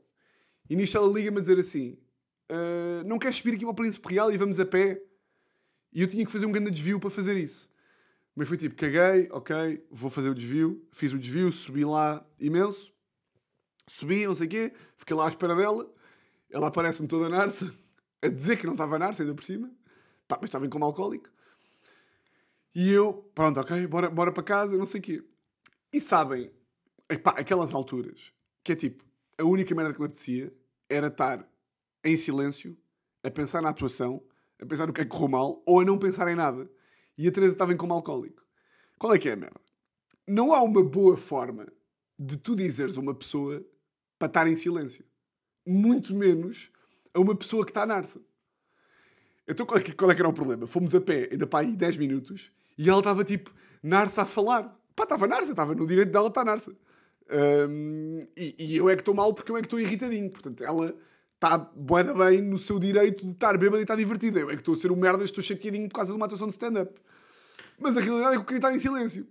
E 0.68 0.76
nisto 0.76 0.96
ela 0.96 1.12
liga-me 1.12 1.38
a 1.38 1.40
dizer 1.40 1.58
assim: 1.58 1.98
uh, 2.50 3.06
Não 3.06 3.18
queres 3.18 3.36
subir 3.36 3.54
aqui 3.54 3.60
para 3.60 3.70
o 3.70 3.74
Príncipe 3.74 4.08
Real 4.14 4.32
e 4.32 4.36
vamos 4.36 4.58
a 4.60 4.66
pé? 4.66 5.02
E 5.92 6.02
eu 6.02 6.06
tinha 6.06 6.24
que 6.24 6.32
fazer 6.32 6.46
um 6.46 6.52
grande 6.52 6.70
desvio 6.70 7.00
para 7.00 7.10
fazer 7.10 7.36
isso. 7.36 7.68
Mas 8.34 8.46
foi 8.46 8.56
tipo, 8.56 8.76
caguei, 8.76 9.28
ok, 9.32 9.84
vou 9.90 10.08
fazer 10.08 10.28
o 10.28 10.34
desvio. 10.34 10.86
Fiz 10.92 11.12
o 11.12 11.18
desvio, 11.18 11.50
subi 11.50 11.84
lá 11.84 12.24
imenso. 12.38 12.92
Subi, 13.88 14.26
não 14.26 14.34
sei 14.34 14.46
o 14.46 14.50
quê, 14.50 14.72
fiquei 14.96 15.16
lá 15.16 15.26
à 15.26 15.28
espera 15.28 15.56
dela. 15.56 15.90
Ela 16.50 16.68
aparece-me 16.68 17.08
toda 17.08 17.28
narça, 17.28 17.74
a 18.22 18.28
dizer 18.28 18.56
que 18.56 18.66
não 18.66 18.74
estava 18.74 18.98
narça, 18.98 19.22
ainda 19.22 19.34
por 19.34 19.44
cima. 19.44 19.70
Pá, 20.28 20.36
mas 20.40 20.48
estava 20.48 20.66
em 20.66 20.68
como 20.68 20.84
alcoólico. 20.84 21.28
E 22.74 22.90
eu, 22.92 23.14
pronto, 23.34 23.58
ok, 23.58 23.86
bora, 23.86 24.10
bora 24.10 24.30
para 24.30 24.42
casa, 24.42 24.76
não 24.76 24.86
sei 24.86 25.00
o 25.00 25.02
quê. 25.02 25.24
E 25.92 26.00
sabem, 26.00 26.52
epá, 27.08 27.30
aquelas 27.30 27.72
alturas, 27.72 28.32
que 28.62 28.72
é 28.72 28.76
tipo, 28.76 29.04
a 29.38 29.44
única 29.44 29.74
merda 29.74 29.94
que 29.94 30.00
me 30.00 30.06
apetecia 30.06 30.52
era 30.90 31.06
estar 31.06 31.48
em 32.04 32.16
silêncio, 32.16 32.76
a 33.22 33.30
pensar 33.30 33.62
na 33.62 33.68
atuação, 33.68 34.22
a 34.60 34.66
pensar 34.66 34.86
no 34.86 34.92
que 34.92 35.00
é 35.00 35.04
que 35.04 35.10
correu 35.10 35.28
mal 35.28 35.62
ou 35.64 35.80
a 35.80 35.84
não 35.84 35.98
pensar 35.98 36.28
em 36.28 36.34
nada. 36.34 36.68
E 37.16 37.26
a 37.28 37.32
Teresa 37.32 37.54
estava 37.54 37.72
em 37.72 37.76
coma 37.76 37.94
alcoólico. 37.94 38.42
Qual 38.98 39.14
é 39.14 39.18
que 39.18 39.28
é 39.28 39.32
a 39.32 39.36
merda? 39.36 39.60
Não 40.26 40.52
há 40.52 40.62
uma 40.62 40.82
boa 40.82 41.16
forma 41.16 41.66
de 42.18 42.36
tu 42.36 42.56
dizeres 42.56 42.96
a 42.96 43.00
uma 43.00 43.14
pessoa 43.14 43.64
para 44.18 44.26
estar 44.26 44.48
em 44.48 44.56
silêncio. 44.56 45.04
Muito 45.64 46.14
menos 46.14 46.70
a 47.14 47.20
uma 47.20 47.36
pessoa 47.36 47.64
que 47.64 47.70
está 47.70 47.86
narça. 47.86 48.20
Então 49.46 49.64
qual 49.64 49.78
é, 49.78 49.82
que, 49.82 49.92
qual 49.92 50.10
é 50.10 50.14
que 50.14 50.20
era 50.20 50.28
o 50.28 50.32
problema? 50.32 50.66
Fomos 50.66 50.94
a 50.94 51.00
pé, 51.00 51.28
ainda 51.30 51.46
para 51.46 51.60
aí 51.60 51.74
10 51.74 51.96
minutos, 51.96 52.52
e 52.76 52.88
ela 52.88 52.98
estava 52.98 53.24
tipo, 53.24 53.52
narça 53.82 54.22
a 54.22 54.26
falar. 54.26 54.76
Pá, 54.94 55.04
estava 55.04 55.26
narça, 55.26 55.52
estava 55.52 55.74
no 55.74 55.86
direito 55.86 56.10
dela 56.10 56.28
estar 56.28 56.44
narça. 56.44 56.76
Um, 57.30 58.26
e, 58.36 58.54
e, 58.58 58.76
eu 58.76 58.88
é 58.88 58.94
que 58.94 59.02
estou 59.02 59.14
mal 59.14 59.34
porque 59.34 59.52
eu 59.52 59.56
é 59.56 59.60
que 59.60 59.66
estou 59.66 59.80
irritadinho. 59.80 60.30
Portanto, 60.30 60.62
ela 60.64 60.94
está 61.34 61.58
boeda 61.58 62.14
bem 62.14 62.42
no 62.42 62.58
seu 62.58 62.78
direito 62.78 63.24
de 63.24 63.32
estar 63.32 63.56
bêbado 63.58 63.78
e 63.78 63.82
estar 63.82 63.96
divertido. 63.96 64.38
Eu 64.38 64.50
é 64.50 64.54
que 64.54 64.60
estou 64.60 64.74
a 64.74 64.76
ser 64.76 64.90
um 64.90 64.96
merda, 64.96 65.24
estou 65.24 65.42
chateadinho 65.42 65.88
por 65.88 65.96
causa 65.96 66.10
de 66.10 66.16
uma 66.16 66.26
atuação 66.26 66.46
de 66.46 66.54
stand-up. 66.54 66.92
Mas 67.78 67.96
a 67.96 68.00
realidade 68.00 68.32
é 68.32 68.34
que 68.36 68.40
eu 68.40 68.44
queria 68.44 68.58
estar 68.58 68.74
em 68.74 68.78
silêncio. 68.78 69.26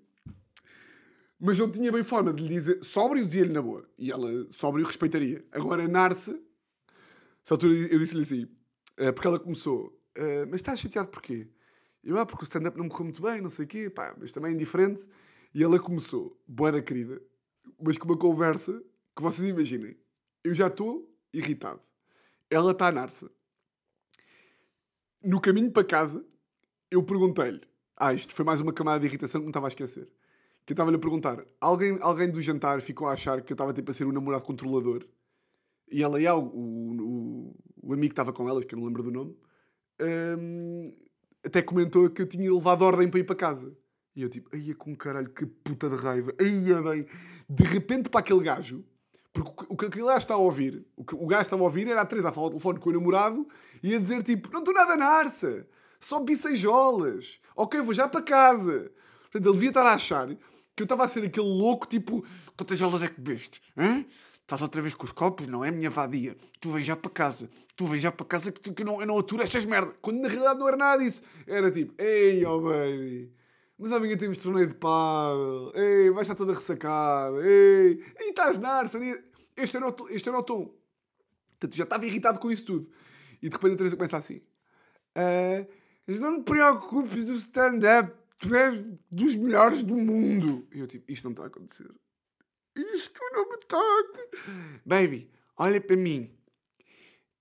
Mas 1.39 1.59
não 1.59 1.69
tinha 1.69 1.91
bem 1.91 2.03
forma 2.03 2.33
de 2.33 2.43
lhe 2.43 2.49
dizer. 2.49 2.83
Sóbrio 2.83 3.25
dizia-lhe 3.25 3.51
na 3.51 3.61
boa. 3.61 3.87
E 3.97 4.11
ela, 4.11 4.29
sóbrio, 4.49 4.85
respeitaria. 4.85 5.45
Agora, 5.51 5.87
Narce, 5.87 6.31
essa 7.43 7.53
altura 7.53 7.73
eu 7.73 7.99
disse-lhe 7.99 8.21
assim, 8.21 8.47
eh, 8.97 9.11
porque 9.11 9.27
ela 9.27 9.39
começou, 9.39 9.97
eh, 10.15 10.45
mas 10.45 10.61
estás 10.61 10.79
chateado 10.79 11.09
porquê? 11.09 11.47
Eu, 12.03 12.17
ah, 12.17 12.25
porque 12.25 12.43
o 12.43 12.45
stand-up 12.45 12.77
não 12.77 12.85
me 12.85 12.89
correu 12.89 13.05
muito 13.05 13.21
bem, 13.21 13.41
não 13.41 13.49
sei 13.49 13.65
o 13.65 13.67
quê, 13.67 13.89
pá, 13.89 14.15
mas 14.17 14.31
também 14.31 14.51
é 14.51 14.55
indiferente. 14.55 15.07
E 15.53 15.63
ela 15.63 15.79
começou, 15.79 16.39
boa 16.47 16.71
da 16.71 16.81
querida, 16.81 17.21
mas 17.81 17.97
com 17.97 18.05
uma 18.05 18.17
conversa 18.17 18.81
que 19.15 19.21
vocês 19.21 19.49
imaginem. 19.49 19.97
Eu 20.43 20.53
já 20.53 20.67
estou 20.67 21.09
irritado. 21.33 21.81
Ela 22.49 22.71
está 22.71 22.87
a 22.87 22.91
Narsa. 22.91 23.29
No 25.23 25.41
caminho 25.41 25.71
para 25.71 25.83
casa, 25.83 26.25
eu 26.89 27.03
perguntei-lhe. 27.03 27.61
Ah, 27.95 28.13
isto 28.13 28.33
foi 28.33 28.45
mais 28.45 28.61
uma 28.61 28.71
camada 28.71 28.99
de 28.99 29.07
irritação 29.07 29.41
que 29.41 29.45
me 29.45 29.49
estava 29.49 29.67
a 29.67 29.69
esquecer. 29.69 30.07
Que 30.65 30.71
eu 30.71 30.75
estava-lhe 30.75 30.97
a 30.97 30.99
perguntar. 30.99 31.43
Alguém, 31.59 31.97
alguém 32.01 32.29
do 32.29 32.41
jantar 32.41 32.81
ficou 32.81 33.07
a 33.07 33.13
achar 33.13 33.41
que 33.41 33.51
eu 33.51 33.55
estava 33.55 33.73
tipo 33.73 33.89
a 33.89 33.93
ser 33.93 34.05
um 34.05 34.11
namorado 34.11 34.45
controlador. 34.45 35.05
E 35.91 36.03
ela 36.03 36.21
e 36.21 36.27
o, 36.27 36.39
o, 36.39 37.55
o, 37.81 37.93
amigo 37.93 38.09
que 38.09 38.13
estava 38.13 38.33
com 38.33 38.47
elas, 38.47 38.65
que 38.65 38.75
eu 38.75 38.79
não 38.79 38.85
lembro 38.85 39.01
do 39.01 39.11
nome, 39.11 39.35
hum, 40.37 40.93
até 41.43 41.61
comentou 41.61 42.09
que 42.09 42.21
eu 42.21 42.27
tinha 42.27 42.53
levado 42.53 42.83
ordem 42.83 43.09
para 43.09 43.19
ir 43.19 43.23
para 43.23 43.35
casa. 43.35 43.75
E 44.17 44.23
eu 44.23 44.29
tipo, 44.29 44.49
é 44.51 44.73
com 44.73 44.95
caralho, 44.95 45.29
que 45.29 45.45
puta 45.45 45.87
de 45.87 45.95
raiva. 45.95 46.33
Ai 46.41 46.71
é 46.73 46.81
bem. 46.81 47.05
De 47.47 47.63
repente 47.63 48.09
para 48.09 48.21
aquele 48.21 48.41
gajo, 48.43 48.83
porque 49.31 49.65
o 49.69 49.77
que 49.77 49.85
aquele 49.85 50.05
gajo 50.05 50.17
está 50.17 50.33
a 50.33 50.37
ouvir, 50.37 50.83
o 50.95 51.05
que 51.05 51.13
o 51.13 51.27
gajo 51.27 51.43
estava 51.43 51.61
a 51.61 51.65
ouvir 51.65 51.87
era 51.87 52.01
a 52.01 52.05
Teresa 52.05 52.29
a 52.29 52.31
falar 52.31 52.47
ao 52.47 52.49
telefone 52.49 52.79
com 52.79 52.89
o 52.89 52.93
namorado 52.93 53.47
e 53.83 53.93
a 53.93 53.99
dizer 53.99 54.23
tipo, 54.23 54.51
não 54.51 54.61
estou 54.61 54.73
nada 54.73 54.97
na 54.97 55.05
arça, 55.05 55.67
só 55.99 56.19
bisseijolas. 56.19 57.39
Ok, 57.55 57.79
vou 57.81 57.93
já 57.93 58.07
para 58.07 58.23
casa. 58.23 58.91
Portanto, 59.21 59.45
ele 59.45 59.53
devia 59.53 59.69
estar 59.69 59.85
a 59.85 59.93
achar 59.93 60.27
que 60.75 60.81
eu 60.81 60.85
estava 60.85 61.03
a 61.03 61.07
ser 61.07 61.23
aquele 61.23 61.45
louco 61.45 61.85
tipo, 61.85 62.25
quantas 62.57 62.79
jolas 62.79 63.03
é 63.03 63.09
que 63.09 63.21
bebeste? 63.21 63.61
Estás 64.41 64.63
outra 64.63 64.81
vez 64.81 64.95
com 64.95 65.05
os 65.05 65.11
copos? 65.11 65.45
Não 65.45 65.63
é 65.63 65.69
minha 65.69 65.91
vadia. 65.91 66.35
Tu 66.59 66.71
vens 66.71 66.87
já 66.87 66.95
para 66.95 67.11
casa. 67.11 67.47
Tu 67.75 67.85
vens 67.85 68.01
já 68.01 68.11
para 68.11 68.25
casa 68.25 68.51
que, 68.51 68.73
que 68.73 68.83
não, 68.83 68.99
eu 68.99 69.05
não 69.05 69.19
aturo 69.19 69.43
estas 69.43 69.63
merdas. 69.63 69.93
Quando 70.01 70.21
na 70.21 70.27
realidade 70.27 70.59
não 70.59 70.67
era 70.67 70.77
nada 70.77 71.03
disso. 71.03 71.21
Era 71.45 71.69
tipo, 71.69 71.93
ei, 72.01 72.43
oh 72.45 72.61
baby. 72.61 73.37
Mas 73.77 73.91
amanhã 73.91 74.17
temos 74.17 74.39
torneio 74.39 74.67
de 74.67 74.73
pádel. 74.73 75.71
Ei, 75.75 76.09
vais 76.09 76.23
estar 76.23 76.35
toda 76.35 76.53
ressacada. 76.53 77.37
Ei, 77.45 78.03
e 78.19 78.29
estás 78.29 78.57
na 78.57 78.69
arça. 78.69 78.99
Este 79.55 79.77
era, 79.77 79.87
o, 79.87 80.09
este 80.09 80.29
era 80.29 80.39
o 80.39 80.43
tom. 80.43 80.73
Portanto, 81.59 81.75
já 81.75 81.83
estava 81.83 82.05
irritado 82.05 82.39
com 82.39 82.51
isso 82.51 82.65
tudo. 82.65 82.89
E 83.41 83.49
de 83.49 83.55
repente 83.55 83.73
a 83.73 83.77
Teresa 83.77 83.95
começa 83.95 84.17
assim. 84.17 84.41
Uh, 85.15 85.67
não 86.19 86.39
te 86.39 86.45
preocupes 86.45 87.25
do 87.25 87.33
stand-up. 87.33 88.13
Tu 88.39 88.55
és 88.55 88.83
dos 89.11 89.35
melhores 89.35 89.83
do 89.83 89.95
mundo. 89.95 90.67
E 90.71 90.79
eu 90.79 90.87
tipo, 90.87 91.11
isto 91.11 91.25
não 91.25 91.31
está 91.31 91.43
a 91.43 91.47
acontecer. 91.47 91.89
Isto 92.75 93.19
não 93.31 93.49
me 93.49 93.55
está 93.55 93.77
a... 93.77 94.03
Baby, 94.85 95.31
olha 95.57 95.81
para 95.81 95.95
mim. 95.95 96.36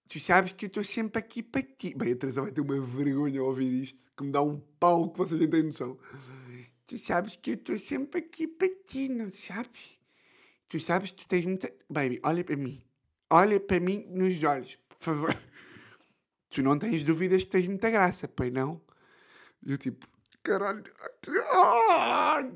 Tu 0.08 0.20
sabes 0.20 0.52
que 0.52 0.66
eu 0.66 0.68
estou 0.68 0.84
sempre 0.84 1.18
aqui 1.18 1.42
para 1.42 1.62
ti. 1.62 1.94
Bem, 1.96 2.12
a 2.12 2.16
Teresa 2.16 2.42
vai 2.42 2.52
ter 2.52 2.60
uma 2.60 2.80
vergonha 2.80 3.40
ao 3.40 3.46
ouvir 3.46 3.82
isto, 3.82 4.10
que 4.16 4.22
me 4.22 4.30
dá 4.30 4.40
um 4.40 4.60
pau 4.78 5.10
que 5.10 5.18
vocês 5.18 5.40
nem 5.40 5.50
têm 5.50 5.64
noção. 5.64 5.98
Tu 6.86 6.98
sabes 6.98 7.34
que 7.34 7.50
eu 7.50 7.54
estou 7.54 7.78
sempre 7.78 8.20
aqui 8.20 8.46
para 8.46 8.68
ti, 8.86 9.08
não 9.08 9.32
sabes? 9.32 9.98
Tu 10.68 10.78
sabes 10.78 11.10
que 11.10 11.24
tu 11.24 11.28
tens 11.28 11.44
muita. 11.44 11.72
Baby, 11.90 12.20
olha 12.24 12.44
para 12.44 12.56
mim. 12.56 12.80
Olha 13.28 13.58
para 13.58 13.80
mim 13.80 14.06
nos 14.08 14.40
olhos, 14.44 14.78
por 14.88 15.04
favor. 15.04 15.42
Tu 16.50 16.62
não 16.62 16.78
tens 16.78 17.02
dúvidas 17.02 17.42
que 17.42 17.50
tens 17.50 17.66
muita 17.66 17.90
graça, 17.90 18.28
pai, 18.28 18.50
não? 18.50 18.80
E 19.64 19.72
eu 19.72 19.78
tipo, 19.78 20.06
caralho, 20.44 20.84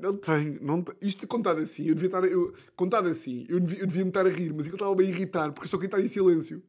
não 0.01 0.15
tenho, 0.15 0.63
não. 0.63 0.83
Isto 1.01 1.27
contado 1.27 1.59
assim, 1.59 1.85
eu 1.87 1.93
devia 1.93 2.07
estar. 2.07 2.23
Eu, 2.23 2.53
contado 2.75 3.09
assim, 3.09 3.45
eu 3.49 3.59
devia, 3.59 3.81
eu 3.81 3.87
devia 3.87 4.03
me 4.05 4.09
estar 4.09 4.25
a 4.25 4.29
rir, 4.29 4.53
mas 4.53 4.65
eu 4.67 4.73
estava 4.73 4.95
bem 4.95 5.07
a 5.07 5.09
irritar, 5.09 5.51
porque 5.51 5.65
eu 5.65 5.69
só 5.69 5.77
queria 5.77 5.87
estar 5.87 6.01
em 6.01 6.07
silêncio. 6.07 6.63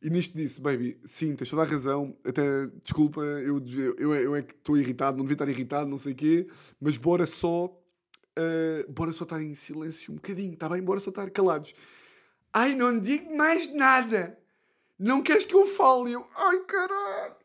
E 0.00 0.10
nisto 0.10 0.36
disse, 0.36 0.60
baby, 0.60 1.00
sim, 1.04 1.34
tens 1.34 1.50
toda 1.50 1.62
a 1.62 1.64
razão. 1.64 2.16
Até, 2.24 2.66
desculpa, 2.84 3.20
eu, 3.20 3.60
eu, 3.98 4.14
eu 4.14 4.36
é 4.36 4.42
que 4.42 4.54
estou 4.54 4.76
irritado, 4.76 5.16
não 5.16 5.24
devia 5.24 5.34
estar 5.34 5.48
irritado, 5.48 5.90
não 5.90 5.98
sei 5.98 6.12
o 6.12 6.16
quê. 6.16 6.48
Mas 6.80 6.96
bora 6.96 7.26
só, 7.26 7.64
uh, 7.66 8.92
bora 8.92 9.12
só 9.12 9.24
estar 9.24 9.42
em 9.42 9.54
silêncio 9.54 10.12
um 10.12 10.16
bocadinho, 10.16 10.54
está 10.54 10.68
bem? 10.68 10.82
Bora 10.82 11.00
só 11.00 11.10
estar 11.10 11.28
calados. 11.30 11.74
Ai, 12.52 12.74
não 12.74 12.98
digo 12.98 13.36
mais 13.36 13.72
nada. 13.74 14.38
Não 14.98 15.20
queres 15.20 15.44
que 15.44 15.54
eu 15.54 15.66
fale? 15.66 16.12
Eu, 16.12 16.24
ai, 16.36 16.60
caralho. 16.60 17.36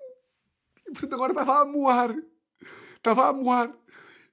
E 0.87 0.91
portanto 0.91 1.13
agora 1.13 1.31
estava 1.31 1.61
a 1.61 1.65
moar. 1.65 2.15
Estava 2.95 3.29
a 3.29 3.33
moar. 3.33 3.75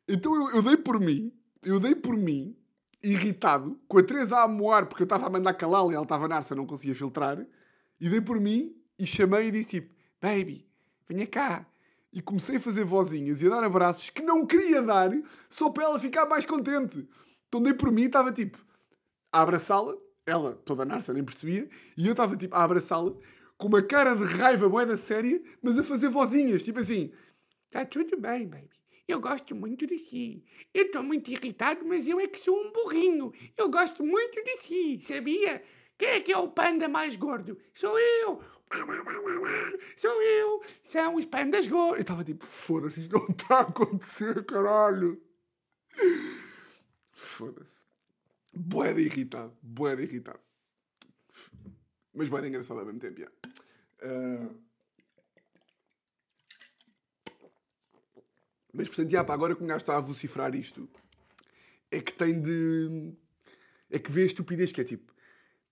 Então 0.06 0.35
eu, 0.35 0.56
eu 0.56 0.62
dei 0.62 0.76
por 0.76 1.00
mim, 1.00 1.33
eu 1.62 1.80
dei 1.80 1.94
por 1.94 2.16
mim, 2.16 2.56
irritado, 3.02 3.80
com 3.88 3.98
a 3.98 4.02
Teresa 4.02 4.42
a 4.42 4.48
moar, 4.48 4.87
porque 4.87 5.02
eu 5.02 5.06
estava 5.06 5.26
a 5.26 5.30
mandar 5.30 5.54
calá-la 5.54 5.90
e 5.90 5.94
ela 5.94 6.02
estava 6.02 6.28
na 6.28 6.37
arça, 6.37 6.54
não 6.54 6.66
conseguia 6.66 6.94
filtrar. 6.94 7.46
E 8.00 8.08
dei 8.08 8.20
por 8.20 8.40
mim 8.40 8.74
e 8.98 9.06
chamei 9.06 9.48
e 9.48 9.50
disse 9.50 9.80
tipo, 9.80 9.94
baby, 10.20 10.66
venha 11.08 11.26
cá. 11.26 11.66
E 12.12 12.20
comecei 12.20 12.56
a 12.56 12.60
fazer 12.60 12.84
vozinhas 12.84 13.40
e 13.40 13.46
a 13.46 13.50
dar 13.50 13.62
abraços 13.62 14.10
que 14.10 14.22
não 14.22 14.44
queria 14.44 14.82
dar 14.82 15.10
só 15.48 15.70
para 15.70 15.84
ela 15.84 16.00
ficar 16.00 16.26
mais 16.26 16.44
contente. 16.44 17.08
Então 17.48 17.62
dei 17.62 17.74
por 17.74 17.92
mim 17.92 18.02
e 18.02 18.06
estava 18.06 18.32
tipo 18.32 18.58
a 19.32 19.42
abraçá-la, 19.42 19.96
ela 20.26 20.52
toda 20.64 20.84
narça, 20.84 21.12
nem 21.12 21.24
percebia, 21.24 21.68
e 21.96 22.06
eu 22.06 22.12
estava 22.12 22.36
tipo 22.36 22.54
a 22.54 22.64
abraçá-la 22.64 23.14
com 23.56 23.68
uma 23.68 23.82
cara 23.82 24.14
de 24.14 24.24
raiva 24.24 24.68
moeda 24.68 24.96
séria, 24.96 25.40
mas 25.62 25.78
a 25.78 25.84
fazer 25.84 26.08
vozinhas, 26.08 26.62
tipo 26.62 26.78
assim: 26.78 27.12
Está 27.66 27.84
tudo 27.84 28.16
bem, 28.18 28.48
baby. 28.48 28.68
Eu 29.06 29.20
gosto 29.20 29.54
muito 29.54 29.86
de 29.86 29.98
si. 29.98 30.44
Eu 30.72 30.86
estou 30.86 31.02
muito 31.02 31.30
irritado, 31.30 31.84
mas 31.84 32.06
eu 32.06 32.18
é 32.18 32.26
que 32.26 32.38
sou 32.38 32.56
um 32.56 32.72
burrinho. 32.72 33.32
Eu 33.56 33.68
gosto 33.68 34.04
muito 34.04 34.42
de 34.42 34.56
si, 34.56 35.00
sabia? 35.02 35.62
Quem 36.00 36.08
é 36.08 36.20
que 36.22 36.32
é 36.32 36.38
o 36.38 36.48
panda 36.48 36.88
mais 36.88 37.14
gordo? 37.14 37.60
Sou 37.74 37.98
eu! 37.98 38.42
Sou 39.98 40.22
eu! 40.22 40.62
São 40.82 41.16
os 41.16 41.26
pandas 41.26 41.66
gordos! 41.66 41.98
Eu 41.98 42.00
estava 42.00 42.24
tipo, 42.24 42.46
foda-se, 42.46 43.00
isto 43.00 43.18
não 43.18 43.28
está 43.28 43.58
a 43.58 43.60
acontecer, 43.60 44.42
caralho! 44.46 45.22
Foda-se. 47.12 47.84
Boeda 48.54 48.98
irritado, 48.98 49.54
boeda 49.60 50.02
irritado. 50.02 50.40
Mas 52.14 52.30
boeda 52.30 52.48
engraçado 52.48 52.80
ao 52.80 52.86
mesmo 52.86 52.98
tempo, 52.98 53.20
já. 53.20 53.30
Uh... 54.02 54.58
Mas, 58.72 58.86
portanto, 58.86 59.10
já, 59.10 59.22
pá, 59.22 59.34
agora 59.34 59.54
que 59.54 59.62
o 59.62 59.66
gajo 59.66 59.82
está 59.82 59.98
a 59.98 60.00
vocifrar 60.00 60.54
isto, 60.54 60.88
é 61.90 62.00
que 62.00 62.14
tem 62.14 62.40
de... 62.40 63.12
É 63.90 63.98
que 63.98 64.10
vê 64.10 64.22
a 64.22 64.26
estupidez 64.26 64.72
que 64.72 64.80
é 64.80 64.84
tipo 64.84 65.12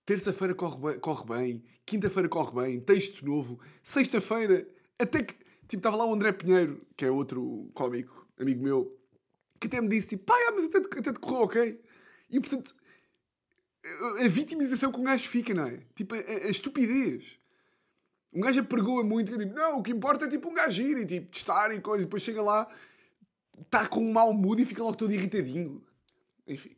terça-feira 0.09 0.55
corre 0.55 0.79
bem, 0.79 0.99
corre 0.99 1.25
bem 1.27 1.63
quinta-feira 1.89 2.29
corre 2.29 2.53
bem, 2.63 2.81
texto 2.81 3.25
novo, 3.25 3.59
sexta-feira, 3.83 4.69
até 4.99 5.23
que. 5.23 5.35
Tipo, 5.67 5.81
estava 5.81 5.97
lá 5.97 6.07
o 6.07 6.15
André 6.15 6.33
Pinheiro, 6.33 6.81
que 6.97 7.05
é 7.05 7.11
outro 7.11 7.71
cómico, 7.75 8.27
amigo 8.39 8.63
meu, 8.63 8.99
que 9.61 9.67
até 9.67 9.83
me 9.83 9.89
disse, 9.89 10.09
tipo, 10.09 10.25
pá, 10.25 10.35
mas 10.55 10.65
até, 10.65 10.79
até 10.79 11.13
te 11.13 11.19
correu 11.19 11.43
ok. 11.43 11.81
E 12.31 12.41
portanto, 12.41 12.75
a 14.25 14.29
vitimização 14.29 14.91
que 14.91 14.99
um 14.99 15.03
gajo 15.03 15.29
fica, 15.29 15.53
não 15.53 15.67
é? 15.67 15.83
Tipo, 15.95 16.15
a, 16.15 16.19
a 16.19 16.51
estupidez. 16.51 17.37
Um 18.33 18.41
gajo 18.41 18.61
apregoa 18.61 19.05
muito, 19.05 19.35
e 19.35 19.39
tipo, 19.39 19.55
não, 19.55 19.79
o 19.79 19.83
que 19.83 19.91
importa 19.91 20.25
é 20.25 20.29
tipo 20.29 20.49
um 20.49 20.55
gajo 20.55 20.81
ir 20.81 20.99
e 20.99 21.07
tipo, 21.07 21.31
testar 21.31 21.71
e 21.75 21.81
coisa, 21.83 22.03
e 22.03 22.07
depois 22.07 22.23
chega 22.23 22.41
lá, 22.41 22.67
está 23.61 23.87
com 23.87 24.01
um 24.01 24.11
mau 24.11 24.33
mood 24.33 24.63
e 24.63 24.67
fica 24.67 24.83
logo 24.83 24.97
todo 24.97 25.13
irritadinho. 25.13 25.83
Enfim. 26.47 26.75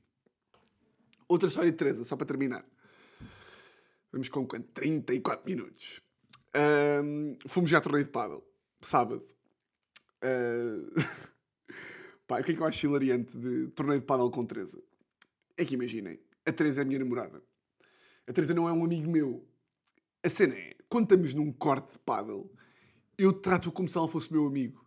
Outra 1.28 1.48
história 1.48 1.70
de 1.70 1.76
Teresa, 1.76 2.02
só 2.02 2.16
para 2.16 2.26
terminar. 2.26 2.64
Vamos 4.12 4.28
com 4.28 4.46
quanto? 4.46 4.68
34 4.72 5.46
minutos. 5.46 6.00
Um, 7.04 7.36
fomos 7.46 7.70
já 7.70 7.78
a 7.78 7.80
torneio 7.80 8.04
de 8.04 8.10
paddle. 8.10 8.44
Sábado. 8.80 9.24
Uh... 10.24 10.90
Pá, 12.26 12.40
o 12.40 12.44
que 12.44 12.52
é 12.52 12.54
que 12.54 12.60
eu 12.60 12.66
acho 12.66 12.86
hilariante 12.86 13.36
de 13.36 13.68
torneio 13.68 14.00
de 14.00 14.06
paddle 14.06 14.30
com 14.30 14.44
Teresa? 14.44 14.82
É 15.56 15.64
que 15.64 15.74
imaginem, 15.74 16.20
a 16.46 16.52
Teresa 16.52 16.80
é 16.80 16.82
a 16.82 16.86
minha 16.86 16.98
namorada. 16.98 17.42
A 18.26 18.32
Teresa 18.32 18.54
não 18.54 18.68
é 18.68 18.72
um 18.72 18.84
amigo 18.84 19.10
meu. 19.10 19.46
A 20.22 20.28
cena 20.28 20.54
é, 20.54 20.76
quando 20.88 21.04
estamos 21.04 21.34
num 21.34 21.52
corte 21.52 21.92
de 21.92 21.98
paddle, 22.00 22.52
eu 23.18 23.32
trato-o 23.32 23.72
como 23.72 23.88
se 23.88 23.96
ela 23.96 24.08
fosse 24.08 24.32
meu 24.32 24.46
amigo. 24.46 24.84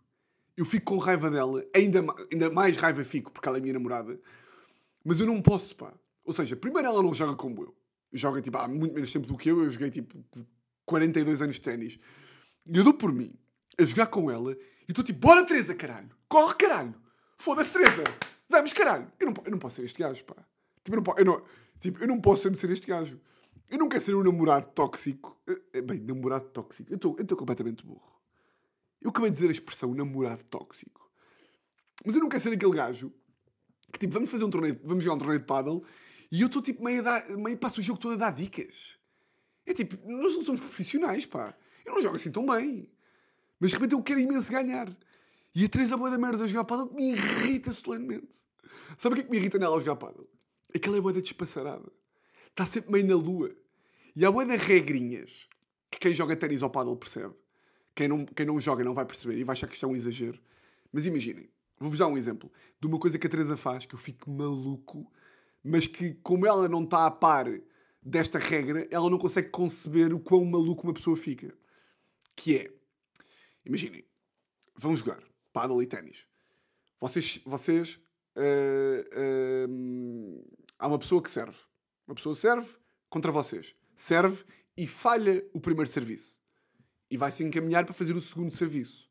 Eu 0.56 0.64
fico 0.64 0.92
com 0.92 0.98
raiva 0.98 1.30
dela, 1.30 1.64
ainda, 1.74 2.04
ainda 2.32 2.50
mais 2.50 2.76
raiva 2.76 3.04
fico 3.04 3.30
porque 3.30 3.48
ela 3.48 3.58
é 3.58 3.60
minha 3.60 3.74
namorada. 3.74 4.18
Mas 5.04 5.20
eu 5.20 5.26
não 5.26 5.42
posso, 5.42 5.76
pá. 5.76 5.92
Ou 6.24 6.32
seja, 6.32 6.56
primeiro 6.56 6.88
ela 6.88 7.02
não 7.02 7.12
joga 7.12 7.36
como 7.36 7.62
eu 7.62 7.83
joga 8.14 8.40
tipo, 8.40 8.56
há 8.56 8.66
muito 8.66 8.94
menos 8.94 9.12
tempo 9.12 9.26
do 9.26 9.36
que 9.36 9.50
eu. 9.50 9.62
Eu 9.62 9.70
joguei 9.70 9.90
tipo 9.90 10.24
42 10.86 11.42
anos 11.42 11.56
de 11.56 11.60
ténis. 11.60 11.98
E 12.68 12.76
eu 12.76 12.84
dou 12.84 12.94
por 12.94 13.12
mim 13.12 13.32
a 13.78 13.84
jogar 13.84 14.06
com 14.06 14.30
ela 14.30 14.52
e 14.52 14.90
estou 14.90 15.04
tipo, 15.04 15.18
bora 15.18 15.44
Teresa, 15.44 15.74
caralho! 15.74 16.10
Corre, 16.28 16.54
caralho! 16.54 16.94
Foda-se, 17.36 17.70
Teresa! 17.70 18.04
Vamos, 18.48 18.72
caralho! 18.72 19.10
Eu 19.18 19.26
não, 19.26 19.34
eu 19.44 19.50
não 19.50 19.58
posso 19.58 19.76
ser 19.76 19.84
este 19.84 19.98
gajo, 19.98 20.24
pá. 20.24 20.36
Tipo, 20.82 20.96
eu 20.96 21.02
não, 21.02 21.14
eu 21.18 21.24
não, 21.24 21.42
tipo, 21.80 22.02
eu 22.02 22.08
não 22.08 22.20
posso 22.20 22.54
ser 22.54 22.70
este 22.70 22.86
gajo. 22.86 23.20
Eu 23.70 23.78
não 23.78 23.88
quero 23.88 24.02
ser 24.02 24.14
um 24.14 24.22
namorado 24.22 24.66
tóxico. 24.66 25.40
Eh, 25.46 25.60
eh, 25.74 25.82
bem, 25.82 25.98
namorado 26.00 26.44
tóxico. 26.46 26.92
Eu 26.92 26.96
estou 26.96 27.36
completamente 27.36 27.84
burro. 27.84 28.14
Eu 29.00 29.10
acabei 29.10 29.30
de 29.30 29.36
dizer 29.36 29.48
a 29.48 29.52
expressão 29.52 29.94
namorado 29.94 30.44
tóxico. 30.44 31.10
Mas 32.04 32.14
eu 32.14 32.20
não 32.20 32.28
quero 32.28 32.42
ser 32.42 32.52
aquele 32.52 32.72
gajo 32.72 33.12
Que 33.92 33.98
tipo, 33.98 34.12
vamos 34.12 34.28
fazer 34.28 34.44
um 34.44 34.50
torneio, 34.50 34.78
vamos 34.84 35.04
jogar 35.04 35.16
um 35.16 35.18
torneio 35.18 35.40
de 35.40 35.46
paddle 35.46 35.84
e 36.34 36.40
eu 36.40 36.48
estou 36.48 36.60
tipo 36.60 36.82
meio, 36.82 36.98
a 36.98 37.02
dar, 37.02 37.30
meio 37.36 37.56
passo 37.56 37.78
o 37.78 37.82
jogo 37.82 38.00
todo 38.00 38.14
a 38.14 38.16
dar 38.16 38.32
dicas. 38.32 38.98
É 39.64 39.72
tipo, 39.72 39.96
nós 40.04 40.34
não 40.34 40.42
somos 40.42 40.60
profissionais, 40.60 41.24
pá. 41.24 41.54
Eu 41.86 41.94
não 41.94 42.02
jogo 42.02 42.16
assim 42.16 42.32
tão 42.32 42.44
bem. 42.44 42.90
Mas 43.60 43.70
de 43.70 43.76
repente 43.76 43.92
eu 43.92 44.02
quero 44.02 44.18
imenso 44.18 44.50
ganhar. 44.50 44.88
E 45.54 45.64
a 45.64 45.68
Teresa 45.68 45.96
Boa 45.96 46.10
da 46.10 46.18
Merda 46.18 46.42
a 46.42 46.48
jogar 46.48 46.64
paddle 46.64 46.92
me 46.92 47.12
irrita 47.12 47.72
solenemente. 47.72 48.34
Sabe 48.98 49.12
o 49.12 49.14
que 49.14 49.20
é 49.20 49.24
que 49.26 49.30
me 49.30 49.36
irrita 49.36 49.60
nela 49.60 49.76
a 49.76 49.78
jogar 49.78 49.94
paddle? 49.94 50.28
Aquela 50.74 50.96
é 50.96 51.00
boa 51.00 51.12
da 51.12 51.20
despassarada. 51.20 51.92
Está 52.48 52.66
sempre 52.66 52.90
meio 52.90 53.06
na 53.06 53.14
lua. 53.14 53.54
E 54.16 54.26
há 54.26 54.32
boa 54.32 54.44
de 54.44 54.56
regrinhas 54.56 55.48
que 55.88 56.00
quem 56.00 56.16
joga 56.16 56.34
ténis 56.34 56.64
ao 56.64 56.70
paddle 56.70 56.96
percebe. 56.96 57.34
Quem 57.94 58.08
não, 58.08 58.26
quem 58.26 58.44
não 58.44 58.60
joga 58.60 58.82
não 58.82 58.92
vai 58.92 59.04
perceber 59.04 59.38
e 59.38 59.44
vai 59.44 59.52
achar 59.52 59.68
que 59.68 59.74
isto 59.74 59.86
é 59.86 59.88
um 59.88 59.94
exagero. 59.94 60.40
Mas 60.92 61.06
imaginem, 61.06 61.48
vou-vos 61.78 62.00
dar 62.00 62.08
um 62.08 62.18
exemplo 62.18 62.50
de 62.80 62.88
uma 62.88 62.98
coisa 62.98 63.20
que 63.20 63.26
a 63.28 63.30
Teresa 63.30 63.56
faz 63.56 63.86
que 63.86 63.94
eu 63.94 63.98
fico 64.00 64.28
maluco, 64.28 65.08
mas 65.64 65.86
que, 65.86 66.12
como 66.22 66.46
ela 66.46 66.68
não 66.68 66.84
está 66.84 67.06
a 67.06 67.10
par 67.10 67.46
desta 68.02 68.38
regra, 68.38 68.86
ela 68.90 69.08
não 69.08 69.16
consegue 69.16 69.48
conceber 69.48 70.12
o 70.12 70.20
quão 70.20 70.44
maluco 70.44 70.84
uma 70.84 70.92
pessoa 70.92 71.16
fica. 71.16 71.56
Que 72.36 72.58
é, 72.58 72.70
imaginem, 73.64 74.04
vão 74.76 74.94
jogar 74.94 75.22
paddle 75.52 75.82
e 75.82 75.86
ténis. 75.86 76.26
Vocês, 77.00 77.40
vocês 77.46 77.98
uh, 78.36 79.70
uh, 79.70 80.58
há 80.78 80.86
uma 80.86 80.98
pessoa 80.98 81.22
que 81.22 81.30
serve. 81.30 81.58
Uma 82.06 82.14
pessoa 82.14 82.34
serve 82.34 82.76
contra 83.08 83.32
vocês. 83.32 83.74
Serve 83.96 84.44
e 84.76 84.86
falha 84.86 85.42
o 85.54 85.60
primeiro 85.60 85.90
serviço. 85.90 86.38
E 87.10 87.16
vai 87.16 87.32
se 87.32 87.42
encaminhar 87.42 87.84
para 87.84 87.94
fazer 87.94 88.14
o 88.14 88.20
segundo 88.20 88.54
serviço. 88.54 89.08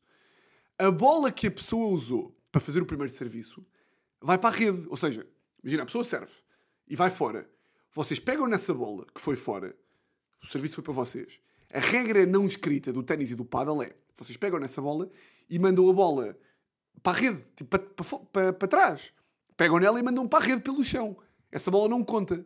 A 0.78 0.90
bola 0.90 1.32
que 1.32 1.46
a 1.46 1.50
pessoa 1.50 1.88
usou 1.88 2.36
para 2.52 2.60
fazer 2.60 2.82
o 2.82 2.86
primeiro 2.86 3.12
serviço 3.12 3.66
vai 4.20 4.38
para 4.38 4.54
a 4.54 4.58
rede. 4.58 4.86
Ou 4.88 4.96
seja, 4.96 5.26
imagina, 5.64 5.82
a 5.82 5.86
pessoa 5.86 6.04
serve 6.04 6.32
e 6.86 6.94
vai 6.94 7.10
fora. 7.10 7.50
Vocês 7.90 8.20
pegam 8.20 8.46
nessa 8.46 8.72
bola 8.72 9.06
que 9.12 9.20
foi 9.20 9.34
fora, 9.34 9.74
o 10.42 10.46
serviço 10.46 10.76
foi 10.76 10.84
para 10.84 10.92
vocês. 10.92 11.40
A 11.72 11.80
regra 11.80 12.24
não 12.26 12.46
escrita 12.46 12.92
do 12.92 13.02
ténis 13.02 13.30
e 13.30 13.34
do 13.34 13.44
paddle 13.44 13.82
é: 13.82 13.96
vocês 14.14 14.36
pegam 14.36 14.60
nessa 14.60 14.80
bola 14.80 15.10
e 15.48 15.58
mandam 15.58 15.88
a 15.88 15.92
bola 15.92 16.38
para 17.02 17.16
a 17.16 17.20
rede, 17.20 17.42
tipo, 17.56 17.70
para, 17.70 17.80
para, 17.80 18.18
para, 18.32 18.52
para 18.52 18.68
trás. 18.68 19.12
Pegam 19.56 19.78
nela 19.78 19.98
e 19.98 20.02
mandam 20.02 20.28
para 20.28 20.44
a 20.44 20.46
rede 20.46 20.62
pelo 20.62 20.84
chão. 20.84 21.16
Essa 21.50 21.70
bola 21.70 21.88
não 21.88 22.04
conta. 22.04 22.44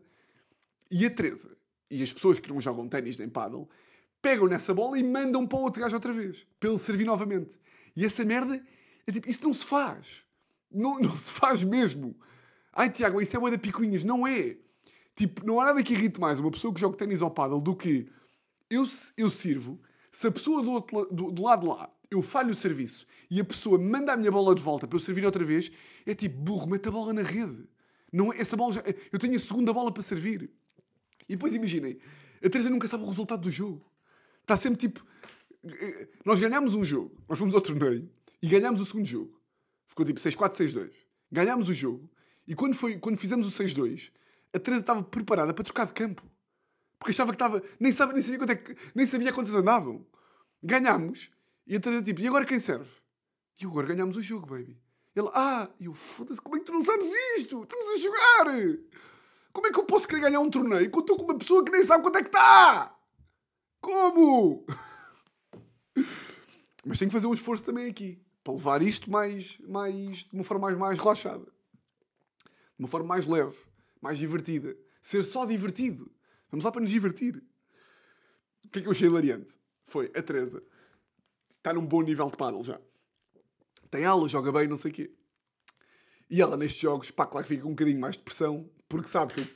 E 0.90 1.04
a 1.04 1.10
Teresa 1.10 1.58
e 1.90 2.02
as 2.02 2.12
pessoas 2.12 2.38
que 2.38 2.48
não 2.48 2.60
jogam 2.60 2.88
ténis 2.88 3.16
nem 3.16 3.28
paddle 3.28 3.68
pegam 4.20 4.46
nessa 4.46 4.74
bola 4.74 4.98
e 4.98 5.02
mandam 5.02 5.46
para 5.46 5.58
o 5.58 5.62
outro 5.62 5.80
gajo 5.80 5.94
outra 5.94 6.12
vez, 6.12 6.46
para 6.58 6.70
ele 6.70 6.78
servir 6.78 7.04
novamente. 7.04 7.58
E 7.94 8.04
essa 8.04 8.24
merda, 8.24 8.62
é 9.06 9.12
tipo, 9.12 9.28
isso 9.28 9.44
não 9.44 9.54
se 9.54 9.64
faz. 9.64 10.24
Não, 10.70 10.98
não 10.98 11.16
se 11.16 11.32
faz 11.32 11.64
mesmo. 11.64 12.16
Ai, 12.78 12.88
Tiago, 12.88 13.20
isso 13.20 13.34
é 13.34 13.38
uma 13.40 13.50
da 13.50 13.58
picuinhas. 13.58 14.04
Não 14.04 14.24
é. 14.24 14.56
Tipo, 15.16 15.44
não 15.44 15.60
há 15.60 15.64
nada 15.64 15.82
que 15.82 15.94
irrite 15.94 16.20
mais 16.20 16.38
uma 16.38 16.48
pessoa 16.48 16.72
que 16.72 16.78
joga 16.80 16.96
ténis 16.96 17.20
ao 17.20 17.28
paddle 17.28 17.60
do 17.60 17.74
que 17.74 18.08
eu, 18.70 18.86
eu 19.16 19.32
sirvo, 19.32 19.80
se 20.12 20.28
a 20.28 20.30
pessoa 20.30 20.62
do, 20.62 20.70
outro, 20.70 21.08
do, 21.10 21.32
do 21.32 21.42
lado 21.42 21.62
de 21.62 21.66
lá 21.66 21.92
eu 22.08 22.22
falho 22.22 22.52
o 22.52 22.54
serviço 22.54 23.04
e 23.28 23.40
a 23.40 23.44
pessoa 23.44 23.80
manda 23.80 24.12
a 24.12 24.16
minha 24.16 24.30
bola 24.30 24.54
de 24.54 24.62
volta 24.62 24.86
para 24.86 24.96
eu 24.96 25.00
servir 25.00 25.24
outra 25.24 25.44
vez, 25.44 25.72
é 26.06 26.14
tipo, 26.14 26.38
burro, 26.38 26.68
mete 26.68 26.86
a 26.86 26.92
bola 26.92 27.12
na 27.12 27.22
rede. 27.22 27.68
Não, 28.12 28.32
é, 28.32 28.40
essa 28.40 28.56
bola 28.56 28.74
já, 28.74 28.84
eu 29.12 29.18
tenho 29.18 29.34
a 29.34 29.40
segunda 29.40 29.72
bola 29.72 29.90
para 29.90 30.02
servir. 30.04 30.48
E 31.28 31.34
depois 31.34 31.52
imaginem, 31.56 31.98
a 32.36 32.48
Teresa 32.48 32.70
nunca 32.70 32.86
sabe 32.86 33.02
o 33.02 33.08
resultado 33.08 33.40
do 33.40 33.50
jogo. 33.50 33.84
Está 34.42 34.56
sempre 34.56 34.78
tipo. 34.78 35.04
Nós 36.24 36.38
ganhámos 36.38 36.76
um 36.76 36.84
jogo, 36.84 37.20
nós 37.28 37.36
fomos 37.40 37.56
ao 37.56 37.60
torneio 37.60 38.08
e 38.40 38.46
ganhámos 38.46 38.80
o 38.80 38.86
segundo 38.86 39.04
jogo. 39.04 39.36
Ficou 39.88 40.06
tipo 40.06 40.20
6-4, 40.20 40.52
6-2. 40.52 40.92
Ganhámos 41.32 41.68
o 41.68 41.74
jogo 41.74 42.08
e 42.48 42.54
quando, 42.54 42.74
foi, 42.74 42.96
quando 42.98 43.18
fizemos 43.18 43.46
o 43.46 43.62
6-2, 43.62 44.10
a 44.54 44.58
Teresa 44.58 44.80
estava 44.80 45.02
preparada 45.02 45.52
para 45.52 45.62
trocar 45.62 45.86
de 45.86 45.92
campo. 45.92 46.22
Porque 46.98 47.10
achava 47.10 47.30
que 47.30 47.36
estava. 47.36 47.62
Nem, 47.78 47.92
sabe, 47.92 48.14
nem, 48.14 48.22
sabia, 48.22 48.38
quanto 48.38 48.50
é 48.50 48.56
que, 48.56 48.76
nem 48.94 49.04
sabia 49.04 49.32
quantas 49.34 49.54
andavam. 49.54 50.04
Ganhámos 50.62 51.30
e 51.66 51.76
a 51.76 51.80
Teresa 51.80 52.02
tipo, 52.02 52.22
e 52.22 52.26
agora 52.26 52.46
quem 52.46 52.58
serve? 52.58 52.90
E 53.60 53.66
agora 53.66 53.86
ganhámos 53.86 54.16
o 54.16 54.22
jogo, 54.22 54.46
baby. 54.46 54.80
Ele, 55.14 55.28
ah, 55.34 55.68
e 55.78 55.84
eu, 55.84 55.92
foda-se, 55.92 56.40
como 56.40 56.56
é 56.56 56.60
que 56.60 56.64
tu 56.64 56.72
não 56.72 56.82
sabes 56.82 57.08
isto? 57.38 57.64
Estamos 57.64 57.86
a 57.86 57.96
jogar! 57.98 58.78
Como 59.52 59.66
é 59.66 59.70
que 59.70 59.78
eu 59.78 59.84
posso 59.84 60.08
querer 60.08 60.22
ganhar 60.22 60.40
um 60.40 60.48
torneio 60.48 60.90
quando 60.90 61.04
estou 61.04 61.18
com 61.18 61.30
uma 61.30 61.38
pessoa 61.38 61.62
que 61.62 61.70
nem 61.70 61.82
sabe 61.82 62.02
quanto 62.02 62.16
é 62.16 62.22
que 62.22 62.28
está? 62.28 62.96
Como? 63.80 64.64
Mas 66.86 66.98
tenho 66.98 67.10
que 67.10 67.16
fazer 67.16 67.26
um 67.26 67.34
esforço 67.34 67.64
também 67.64 67.90
aqui. 67.90 68.22
Para 68.42 68.54
levar 68.54 68.80
isto 68.80 69.10
mais, 69.10 69.58
mais, 69.60 70.18
de 70.18 70.30
uma 70.32 70.44
forma 70.44 70.68
mais, 70.68 70.78
mais 70.78 70.98
relaxada. 70.98 71.57
De 72.78 72.84
uma 72.84 72.88
forma 72.88 73.08
mais 73.08 73.26
leve. 73.26 73.56
Mais 74.00 74.18
divertida. 74.18 74.76
Ser 75.02 75.24
só 75.24 75.44
divertido. 75.44 76.10
Vamos 76.50 76.64
lá 76.64 76.70
para 76.70 76.80
nos 76.80 76.90
divertir. 76.90 77.42
O 78.64 78.68
que 78.68 78.78
é 78.78 78.82
que 78.82 78.88
eu 78.88 78.92
achei 78.92 79.08
hilariante? 79.08 79.58
Foi 79.84 80.10
a 80.14 80.22
Teresa. 80.22 80.62
Está 81.56 81.72
num 81.72 81.84
bom 81.84 82.02
nível 82.02 82.30
de 82.30 82.36
paddle 82.36 82.62
já. 82.62 82.80
Tem 83.90 84.04
aula, 84.04 84.28
joga 84.28 84.52
bem, 84.52 84.68
não 84.68 84.76
sei 84.76 84.90
o 84.90 84.94
quê. 84.94 85.10
E 86.30 86.42
ela 86.42 86.56
nestes 86.56 86.80
jogos, 86.80 87.10
pá, 87.10 87.26
claro 87.26 87.46
que 87.46 87.54
fica 87.54 87.62
com 87.62 87.70
um 87.70 87.72
bocadinho 87.72 88.00
mais 88.00 88.16
de 88.16 88.22
pressão, 88.22 88.70
porque 88.86 89.08
sabe 89.08 89.32
que 89.32 89.40
eu, 89.40 89.46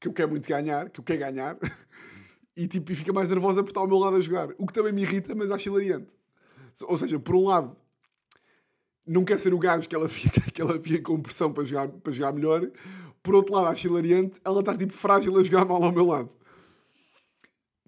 que 0.00 0.08
eu 0.08 0.12
quero 0.12 0.30
muito 0.30 0.48
ganhar, 0.48 0.88
que 0.88 1.00
eu 1.00 1.04
quero 1.04 1.18
ganhar, 1.18 1.58
e 2.56 2.68
tipo, 2.68 2.94
fica 2.94 3.12
mais 3.12 3.28
nervosa 3.28 3.62
por 3.62 3.70
estar 3.70 3.80
ao 3.80 3.88
meu 3.88 3.98
lado 3.98 4.16
a 4.16 4.20
jogar. 4.20 4.50
O 4.56 4.66
que 4.66 4.72
também 4.72 4.92
me 4.92 5.02
irrita, 5.02 5.34
mas 5.34 5.50
acho 5.50 5.68
hilariante. 5.68 6.12
Ou 6.82 6.96
seja, 6.96 7.18
por 7.18 7.34
um 7.34 7.46
lado, 7.46 7.76
não 9.06 9.24
quer 9.24 9.38
ser 9.38 9.52
o 9.52 9.58
gajo 9.58 9.88
que 9.88 9.94
ela 9.94 10.08
fica, 10.08 10.40
que 10.50 10.60
ela 10.60 10.80
fica 10.80 11.02
com 11.02 11.20
pressão 11.20 11.52
para 11.52 11.64
jogar, 11.64 11.88
para 11.88 12.12
jogar 12.12 12.32
melhor. 12.32 12.70
Por 13.22 13.34
outro 13.34 13.54
lado, 13.54 13.68
acho 13.68 13.86
hilariante 13.86 14.40
ela 14.44 14.60
estar 14.60 14.76
tipo 14.76 14.92
frágil 14.92 15.38
a 15.38 15.42
jogar 15.42 15.64
mal 15.64 15.82
ao 15.82 15.92
meu 15.92 16.06
lado. 16.06 16.30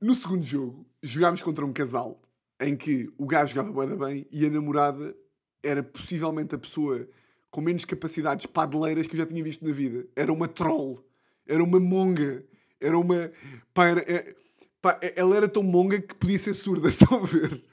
No 0.00 0.14
segundo 0.14 0.44
jogo, 0.44 0.86
jogámos 1.02 1.42
contra 1.42 1.64
um 1.64 1.72
casal 1.72 2.20
em 2.60 2.76
que 2.76 3.10
o 3.18 3.26
gajo 3.26 3.54
jogava 3.54 3.96
bem 4.06 4.26
e 4.30 4.46
a 4.46 4.50
namorada 4.50 5.14
era 5.62 5.82
possivelmente 5.82 6.54
a 6.54 6.58
pessoa 6.58 7.06
com 7.50 7.60
menos 7.60 7.84
capacidades 7.84 8.46
padeleiras 8.46 9.06
que 9.06 9.14
eu 9.14 9.18
já 9.18 9.26
tinha 9.26 9.42
visto 9.42 9.64
na 9.64 9.72
vida. 9.72 10.06
Era 10.14 10.32
uma 10.32 10.48
troll. 10.48 11.02
Era 11.46 11.62
uma 11.62 11.80
monga. 11.80 12.44
Era 12.80 12.98
uma. 12.98 13.30
Pá, 13.72 13.86
era, 13.86 14.00
é, 14.00 14.34
pá, 14.80 14.98
ela 15.16 15.36
era 15.36 15.48
tão 15.48 15.62
monga 15.62 16.00
que 16.00 16.14
podia 16.14 16.38
ser 16.38 16.54
surda. 16.54 16.88
Estão 16.90 17.22
a 17.22 17.26
ver? 17.26 17.64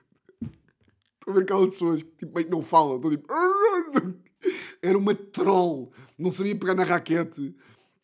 Estão 1.23 1.33
a 1.33 1.37
ver 1.37 1.43
aquelas 1.43 1.69
pessoas 1.69 2.03
que 2.03 2.11
tipo, 2.17 2.49
não 2.49 2.61
falam. 2.61 2.97
Estão 2.97 3.11
tipo. 3.11 3.27
Era 4.83 4.97
uma 4.97 5.15
troll. 5.15 5.89
Não 6.19 6.31
sabia 6.31 6.55
pegar 6.55 6.75
na 6.75 6.83
raquete. 6.83 7.55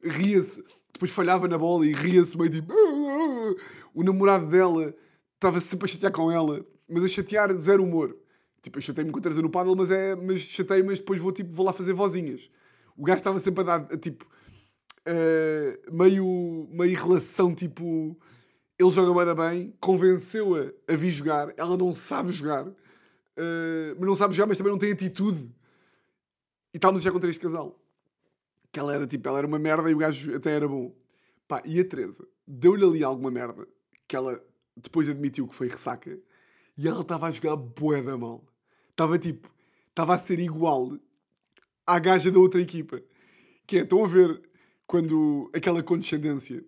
Ria-se. 0.01 0.63
Depois 0.93 1.11
falhava 1.11 1.45
na 1.45 1.57
bola 1.57 1.86
e 1.86 1.91
ria-se 1.91 2.38
meio 2.38 2.49
tipo. 2.49 2.74
O 3.93 4.03
namorado 4.03 4.45
dela 4.45 4.95
estava 5.34 5.59
sempre 5.59 5.86
a 5.86 5.88
chatear 5.91 6.11
com 6.13 6.32
ela. 6.32 6.65
Mas 6.88 7.03
a 7.03 7.07
chatear 7.09 7.53
zero 7.57 7.84
humor. 7.84 8.15
Tipo, 8.61 8.78
eu 8.78 8.82
chatei-me 8.82 9.11
com 9.11 9.20
a 9.20 9.22
Teresa 9.22 9.41
no 9.41 9.49
paddle, 9.49 9.76
mas, 9.76 9.91
é, 9.91 10.15
mas 10.15 10.41
chatei, 10.41 10.84
mas 10.84 10.99
depois 10.99 11.22
vou, 11.22 11.32
tipo, 11.32 11.51
vou 11.51 11.65
lá 11.65 11.74
fazer 11.74 11.93
vozinhas. 11.93 12.49
O 12.95 13.03
gajo 13.03 13.20
estava 13.20 13.39
sempre 13.39 13.61
a 13.61 13.63
dar, 13.63 13.97
tipo, 13.97 14.26
uh, 14.26 15.95
meio, 15.95 16.67
meio 16.70 16.97
relação, 16.97 17.55
tipo, 17.55 18.17
ele 18.78 18.91
joga 18.91 19.26
bem, 19.26 19.36
bem 19.36 19.74
convenceu-a 19.80 20.72
a 20.91 20.95
vir 20.95 21.09
jogar, 21.09 21.53
ela 21.55 21.78
não 21.78 21.93
sabe 21.93 22.32
jogar, 22.32 22.65
uh, 23.39 23.95
mas 23.97 24.07
não 24.07 24.15
sabe 24.15 24.33
jogar, 24.33 24.47
mas 24.47 24.57
também 24.57 24.71
não 24.71 24.79
tem 24.79 24.91
atitude. 24.91 25.49
E 26.73 26.77
estávamos 26.77 27.01
já 27.01 27.11
contra 27.11 27.29
este 27.29 27.41
casal. 27.41 27.79
Que 28.71 28.79
ela 28.79 28.93
era, 28.93 29.07
tipo, 29.07 29.27
ela 29.27 29.39
era 29.39 29.47
uma 29.47 29.57
merda 29.57 29.89
e 29.89 29.95
o 29.95 29.97
gajo 29.97 30.35
até 30.35 30.51
era 30.51 30.67
bom. 30.67 30.93
Pá, 31.47 31.61
e 31.65 31.79
a 31.79 31.85
Teresa 31.85 32.27
deu-lhe 32.47 32.83
ali 32.83 33.03
alguma 33.03 33.31
merda, 33.31 33.67
que 34.07 34.15
ela 34.15 34.43
depois 34.75 35.09
admitiu 35.09 35.47
que 35.47 35.55
foi 35.55 35.67
ressaca, 35.67 36.19
e 36.77 36.87
ela 36.87 37.01
estava 37.01 37.27
a 37.27 37.31
jogar 37.31 37.55
bué 37.55 38.01
da 38.01 38.17
mal. 38.17 38.45
Estava 38.89 39.17
tipo, 39.17 39.49
estava 39.89 40.15
a 40.15 40.17
ser 40.17 40.39
igual 40.39 40.97
à 41.85 41.99
gaja 41.99 42.31
da 42.31 42.39
outra 42.39 42.61
equipa. 42.61 43.01
Que 43.65 43.79
é, 43.79 43.81
estão 43.81 44.03
a 44.03 44.07
ver 44.07 44.41
quando 44.87 45.49
aquela 45.53 45.83
condescendência 45.83 46.63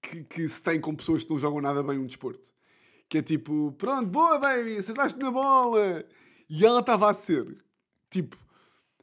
que, 0.00 0.24
que 0.24 0.48
se 0.48 0.62
tem 0.62 0.80
com 0.80 0.94
pessoas 0.94 1.24
que 1.24 1.30
não 1.30 1.38
jogam 1.38 1.60
nada 1.60 1.82
bem 1.82 1.98
um 1.98 2.06
desporto. 2.06 2.48
Que 3.10 3.18
é 3.18 3.22
tipo, 3.22 3.72
pronto, 3.72 4.06
boa 4.08 4.38
baby, 4.38 4.76
acertaste 4.76 5.18
na 5.18 5.32
bola. 5.32 6.04
E 6.48 6.64
ela 6.64 6.78
estava 6.78 7.10
a 7.10 7.14
ser, 7.14 7.60
tipo, 8.08 8.36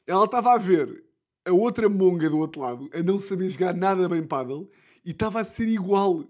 ela 0.07 0.23
estava 0.23 0.53
a 0.53 0.57
ver 0.57 1.03
a 1.45 1.51
outra 1.51 1.89
monga 1.89 2.29
do 2.29 2.37
outro 2.37 2.61
lado 2.61 2.89
a 2.93 3.03
não 3.03 3.19
saber 3.19 3.49
jogar 3.49 3.75
nada 3.75 4.07
bem 4.07 4.25
paddle 4.25 4.71
e 5.03 5.11
estava 5.11 5.41
a 5.41 5.43
ser 5.43 5.67
igual. 5.67 6.23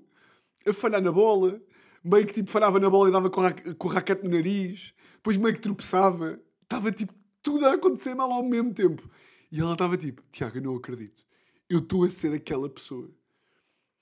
A 0.67 0.73
falhar 0.73 1.03
na 1.03 1.11
bola, 1.11 1.61
meio 2.03 2.25
que 2.25 2.33
tipo 2.33 2.49
falhava 2.49 2.79
na 2.79 2.89
bola 2.89 3.09
e 3.09 3.11
dava 3.11 3.29
com, 3.29 3.41
ra 3.41 3.53
com 3.53 3.87
o 3.87 3.91
raquete 3.91 4.23
no 4.23 4.31
nariz, 4.31 4.91
depois 5.13 5.37
meio 5.37 5.53
que 5.53 5.61
tropeçava. 5.61 6.41
Estava 6.63 6.91
tipo 6.91 7.13
tudo 7.43 7.67
a 7.67 7.73
acontecer 7.73 8.15
mal 8.15 8.31
ao 8.31 8.43
mesmo 8.43 8.73
tempo. 8.73 9.07
E 9.51 9.61
ela 9.61 9.73
estava 9.73 9.95
tipo, 9.97 10.23
Tiago, 10.31 10.57
eu 10.57 10.63
não 10.63 10.75
acredito. 10.77 11.23
Eu 11.69 11.77
estou 11.77 12.03
a 12.05 12.09
ser 12.09 12.33
aquela 12.33 12.67
pessoa. 12.67 13.07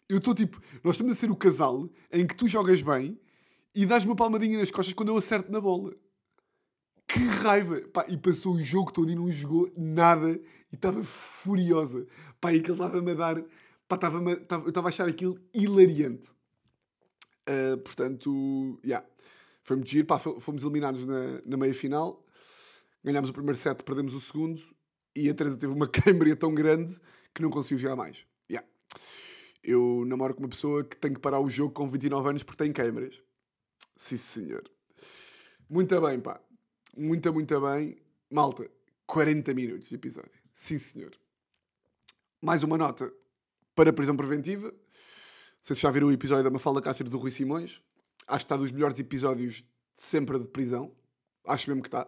Eu 0.08 0.20
estou 0.20 0.34
tipo, 0.34 0.62
nós 0.82 0.96
estamos 0.96 1.12
a 1.12 1.16
ser 1.20 1.30
o 1.30 1.36
casal 1.36 1.90
em 2.10 2.26
que 2.26 2.36
tu 2.36 2.48
jogas 2.48 2.82
bem 2.82 3.20
e 3.76 3.86
dás-me 3.86 4.10
uma 4.10 4.16
palmadinha 4.16 4.58
nas 4.58 4.72
costas 4.72 4.94
quando 4.94 5.10
eu 5.10 5.18
acerto 5.18 5.52
na 5.52 5.60
bola. 5.60 5.94
Que 7.06 7.20
raiva! 7.20 7.82
Pá, 7.94 8.06
e 8.08 8.18
passou 8.18 8.54
o 8.54 8.64
jogo 8.64 8.92
todo 8.92 9.12
e 9.12 9.16
não 9.16 9.30
jogou 9.30 9.72
nada 9.78 10.32
e 10.72 10.76
estava 10.76 11.04
furiosa. 11.04 12.08
Pá, 12.40 12.54
e 12.54 12.58
ele 12.58 12.72
estava-me 12.72 13.12
a 13.12 13.14
dar. 13.14 13.44
Pá, 13.88 13.96
estava 13.96 14.18
eu 14.32 14.70
estava 14.70 14.88
a 14.88 14.90
achar 14.90 15.08
aquilo 15.08 15.38
hilariante. 15.54 16.30
Uh, 17.48 17.78
portanto. 17.84 18.80
Yeah. 18.84 19.06
Foi 19.62 19.76
muito 19.76 19.90
giro. 19.90 20.08
Pá, 20.08 20.20
fomos 20.20 20.64
eliminados 20.64 21.06
na, 21.06 21.42
na 21.46 21.58
meia 21.58 21.74
final. 21.74 22.26
Ganhámos 23.04 23.30
o 23.30 23.34
primeiro 23.34 23.58
set, 23.58 23.84
perdemos 23.84 24.14
o 24.14 24.22
segundo. 24.22 24.62
E 25.16 25.30
a 25.30 25.34
Teresa 25.34 25.58
teve 25.58 25.74
uma 25.74 25.88
câimbra 25.90 26.34
tão 26.36 26.54
grande 26.56 26.98
que 27.34 27.42
não 27.42 27.50
conseguiu 27.50 27.78
jogar 27.78 27.98
mais. 27.98 28.26
Yeah. 28.50 28.68
Eu 29.62 30.04
namoro 30.08 30.34
com 30.34 30.42
uma 30.42 30.50
pessoa 30.50 30.84
que 30.84 30.96
tem 30.96 31.14
que 31.14 31.20
parar 31.20 31.40
o 31.40 31.50
jogo 31.50 31.74
com 31.74 31.88
29 31.88 32.30
anos 32.30 32.44
porque 32.44 32.64
tem 32.64 32.72
câimbras. 32.72 33.22
Sim, 33.96 34.18
senhor. 34.18 34.64
Muito 35.70 36.00
bem, 36.02 36.20
pá. 36.20 36.40
Muito, 36.96 37.34
muito 37.34 37.62
bem. 37.62 37.98
Malta, 38.30 38.70
40 39.06 39.54
minutos 39.54 39.90
de 39.90 39.96
episódio. 39.96 40.32
Sim, 40.54 40.78
senhor. 40.78 41.12
Mais 42.42 42.64
uma 42.64 42.78
nota 42.78 43.12
para 43.74 43.94
prisão 43.94 44.16
preventiva. 44.16 44.74
Vocês 45.62 45.80
já 45.80 45.90
viram 45.90 46.08
o 46.08 46.12
episódio 46.12 46.44
da 46.44 46.50
Mafalda 46.50 46.82
Cássio 46.82 47.06
do 47.06 47.18
Rui 47.18 47.32
Simões. 47.32 47.82
Acho 48.28 48.40
que 48.40 48.46
está 48.46 48.58
dos 48.58 48.72
melhores 48.72 49.00
episódios 49.00 49.56
de 49.56 49.68
sempre 49.96 50.38
de 50.38 50.46
prisão. 50.46 50.94
Acho 51.46 51.70
mesmo 51.70 51.82
que 51.82 51.88
está. 51.88 52.08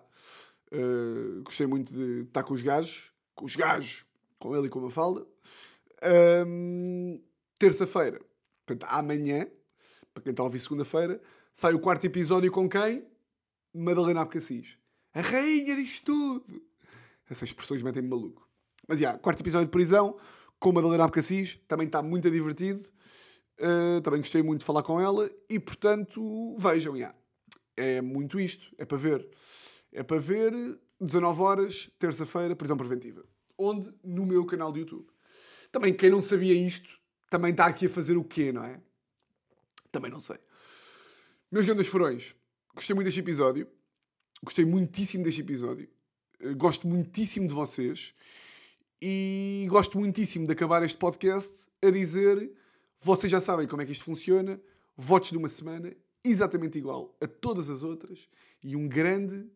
Uh, 0.71 1.41
gostei 1.43 1.65
muito 1.67 1.91
de 1.93 2.23
estar 2.23 2.43
com 2.43 2.53
os 2.53 2.61
gajos. 2.61 3.11
Com 3.33 3.45
os 3.45 3.55
gajos. 3.55 4.05
Com 4.38 4.55
ele 4.55 4.67
e 4.67 4.69
com 4.69 4.79
a 4.79 4.83
Mafalda. 4.83 5.25
Um, 6.45 7.21
Terça-feira. 7.57 8.21
Portanto, 8.65 8.91
amanhã. 8.91 9.47
Para 10.13 10.23
quem 10.23 10.31
está 10.31 10.43
a 10.43 10.45
ouvir 10.45 10.59
segunda-feira. 10.59 11.21
Sai 11.59 11.73
o 11.73 11.79
quarto 11.79 12.05
episódio 12.05 12.51
com 12.51 12.69
quem? 12.69 13.03
Madalena 13.73 14.21
Abcacis. 14.21 14.77
A 15.11 15.21
rainha 15.21 15.75
disto 15.75 16.05
tudo. 16.05 16.61
Essas 17.27 17.49
expressões 17.49 17.81
metem-me 17.81 18.07
maluco. 18.07 18.47
Mas, 18.87 18.99
já, 18.99 19.07
yeah, 19.07 19.19
quarto 19.19 19.41
episódio 19.41 19.65
de 19.65 19.71
prisão 19.71 20.19
com 20.59 20.71
Madalena 20.71 21.05
Abcacis. 21.05 21.59
Também 21.67 21.87
está 21.87 22.03
muito 22.03 22.29
divertido. 22.29 22.87
Uh, 23.59 23.99
também 24.01 24.19
gostei 24.19 24.43
muito 24.43 24.59
de 24.59 24.67
falar 24.67 24.83
com 24.83 25.01
ela. 25.01 25.31
E, 25.49 25.59
portanto, 25.59 26.55
vejam, 26.59 26.93
já. 26.93 26.99
Yeah. 26.99 27.17
É 27.75 28.01
muito 28.01 28.39
isto. 28.39 28.67
É 28.77 28.85
para 28.85 28.99
ver. 28.99 29.27
É 29.91 30.03
para 30.03 30.19
ver 30.19 30.53
19 31.01 31.41
horas, 31.41 31.89
terça-feira, 31.97 32.55
prisão 32.55 32.77
preventiva. 32.77 33.25
Onde? 33.57 33.91
No 34.03 34.27
meu 34.27 34.45
canal 34.45 34.71
de 34.71 34.81
YouTube. 34.81 35.07
Também, 35.71 35.91
quem 35.91 36.11
não 36.11 36.21
sabia 36.21 36.53
isto, 36.53 36.99
também 37.31 37.49
está 37.49 37.65
aqui 37.65 37.87
a 37.87 37.89
fazer 37.89 38.15
o 38.15 38.23
quê, 38.23 38.51
não 38.51 38.63
é? 38.63 38.79
Também 39.91 40.11
não 40.11 40.19
sei. 40.19 40.37
Meus 41.49 41.65
grandes 41.65 41.87
furões, 41.87 42.35
gostei 42.75 42.93
muito 42.93 43.05
deste 43.05 43.21
episódio. 43.21 43.69
Gostei 44.43 44.65
muitíssimo 44.65 45.23
deste 45.23 45.39
episódio. 45.39 45.87
Eh, 46.41 46.53
gosto 46.53 46.85
muitíssimo 46.85 47.47
de 47.47 47.53
vocês. 47.53 48.13
E 49.01 49.65
gosto 49.69 49.97
muitíssimo 49.97 50.45
de 50.45 50.51
acabar 50.51 50.83
este 50.83 50.97
podcast 50.97 51.69
a 51.81 51.89
dizer: 51.89 52.51
vocês 52.99 53.31
já 53.31 53.39
sabem 53.39 53.65
como 53.65 53.81
é 53.81 53.85
que 53.85 53.93
isto 53.93 54.03
funciona. 54.03 54.59
Votos 54.97 55.29
de 55.29 55.37
uma 55.37 55.47
semana, 55.47 55.95
exatamente 56.21 56.77
igual 56.77 57.15
a 57.21 57.27
todas 57.27 57.69
as 57.69 57.81
outras. 57.81 58.27
E 58.61 58.75
um 58.75 58.85
grande, 58.85 59.49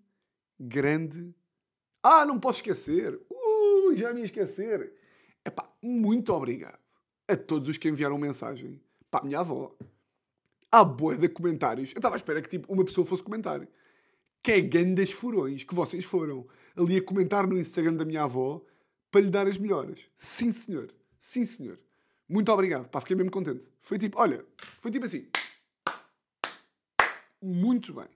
grande. 0.58 1.36
Ah, 2.02 2.26
não 2.26 2.40
posso 2.40 2.60
esquecer! 2.60 3.20
Uh, 3.30 3.94
já 3.98 4.14
me 4.14 4.22
esquecer! 4.22 4.94
Epá, 5.44 5.70
muito 5.82 6.32
obrigado 6.32 6.80
a 7.28 7.36
todos 7.36 7.68
os 7.68 7.78
que 7.78 7.90
enviaram 7.90 8.18
mensagem 8.18 8.82
para 9.10 9.20
a 9.20 9.24
minha 9.26 9.40
avó 9.42 9.76
há 10.72 10.84
boa 10.84 11.18
de 11.18 11.28
comentários. 11.28 11.92
Eu 11.92 12.00
estava 12.00 12.16
à 12.16 12.18
espera 12.18 12.42
que 12.42 12.50
tipo, 12.50 12.72
uma 12.72 12.86
pessoa 12.86 13.06
fosse 13.06 13.24
comentar. 13.24 13.68
Que 14.42 14.54
é 14.54 14.62
grandes 14.62 15.12
furões 15.12 15.64
que 15.64 15.76
vocês 15.76 16.06
foram 16.06 16.48
ali 16.76 16.98
a 16.98 17.04
comentar 17.04 17.46
no 17.46 17.60
Instagram 17.60 17.96
da 17.96 18.06
minha 18.06 18.24
avó 18.24 18.64
para 19.12 19.22
lhe 19.22 19.30
dar 19.30 19.48
as 19.48 19.58
melhoras. 19.58 20.00
Sim, 20.16 20.52
senhor. 20.52 20.94
Sim, 21.20 21.46
senhor. 21.46 21.80
Muito 22.28 22.52
obrigado. 22.52 22.88
Pá, 22.88 23.02
fiquei 23.02 23.16
mesmo 23.16 23.30
contente. 23.30 23.70
Foi 23.82 24.00
tipo, 24.00 24.20
olha, 24.20 24.46
foi 24.80 24.90
tipo 24.90 25.06
assim. 25.06 25.28
Muito 27.42 27.94
bem. 27.94 28.08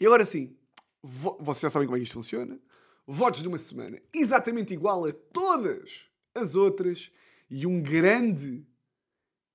E 0.00 0.06
agora 0.06 0.24
sim, 0.24 0.56
vocês 1.02 1.60
já 1.60 1.70
sabem 1.70 1.88
como 1.88 1.96
é 1.96 1.98
que 1.98 2.04
isto 2.04 2.12
funciona. 2.12 2.58
Votos 3.04 3.42
de 3.42 3.48
uma 3.48 3.58
semana 3.58 4.00
exatamente 4.14 4.72
igual 4.72 5.04
a 5.06 5.12
todas 5.12 6.06
as 6.34 6.54
outras 6.54 7.10
e 7.50 7.66
um 7.66 7.82
grande, 7.82 8.64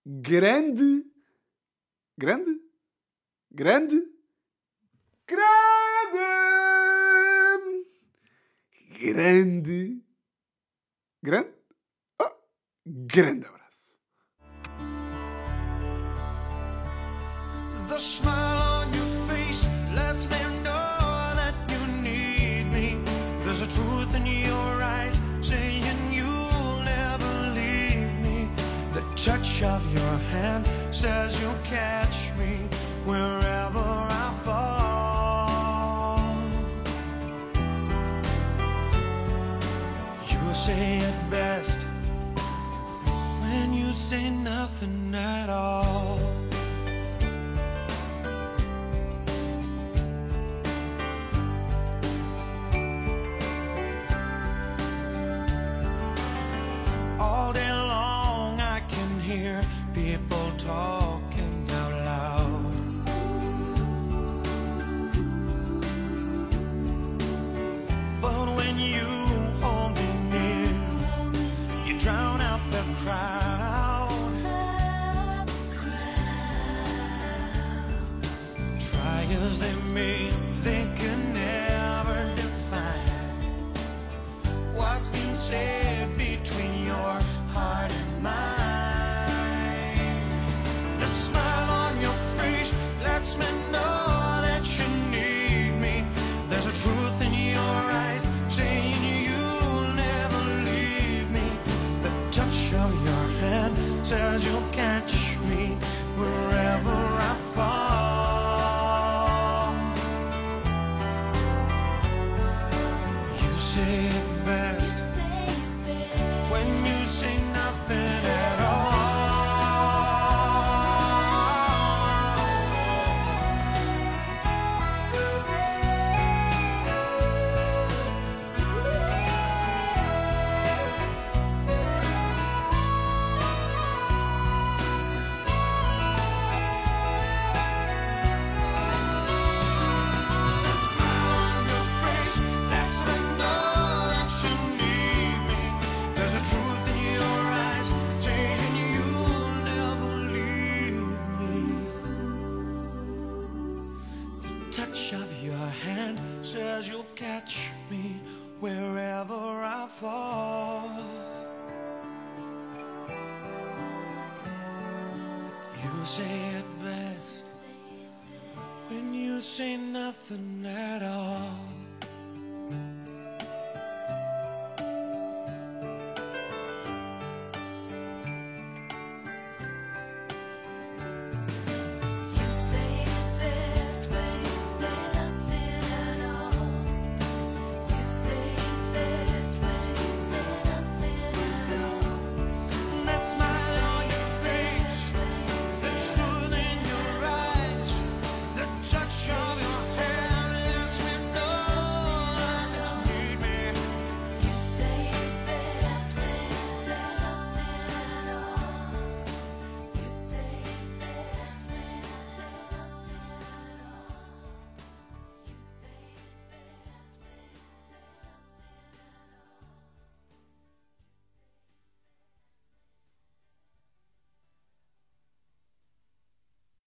grande 0.05 1.05
Grande? 2.17 2.59
Grande? 3.51 4.03
Grande! 5.25 5.43
Grande. 8.99 10.01
Grande? 11.23 11.53
Oh, 12.19 12.31
grande 12.85 13.45
abraço. 13.45 13.97
The 17.89 17.97
smile 17.97 18.81
on 18.81 18.93
your 18.93 19.27
face 19.27 19.65
lets 19.95 20.25
me 20.25 20.61
know 20.63 21.33
that 21.35 21.55
you 21.71 21.79
need 22.03 22.65
me. 22.71 22.97
There's 23.43 23.61
a 23.61 23.67
truth 23.67 24.13
in 24.15 24.27
your 24.27 24.83
eyes 24.83 25.19
saying 25.41 26.13
you'll 26.13 26.81
never 26.83 27.49
leave 27.55 28.13
me. 28.21 28.47
The 28.93 29.01
touch 29.15 29.63
of 29.63 29.81
your 29.91 30.17
hand 30.29 30.67
says 30.93 31.41
you'll 31.41 31.53
catch 31.63 32.31
me 32.37 32.57
wherever 33.03 33.79
I 33.79 34.33
fall. 34.43 36.29
You 40.29 40.53
say 40.53 40.97
it 40.97 41.29
best 41.31 41.87
when 43.41 43.73
you 43.73 43.91
say 43.91 44.29
nothing 44.29 45.15
at 45.15 45.49
all. 45.49 46.12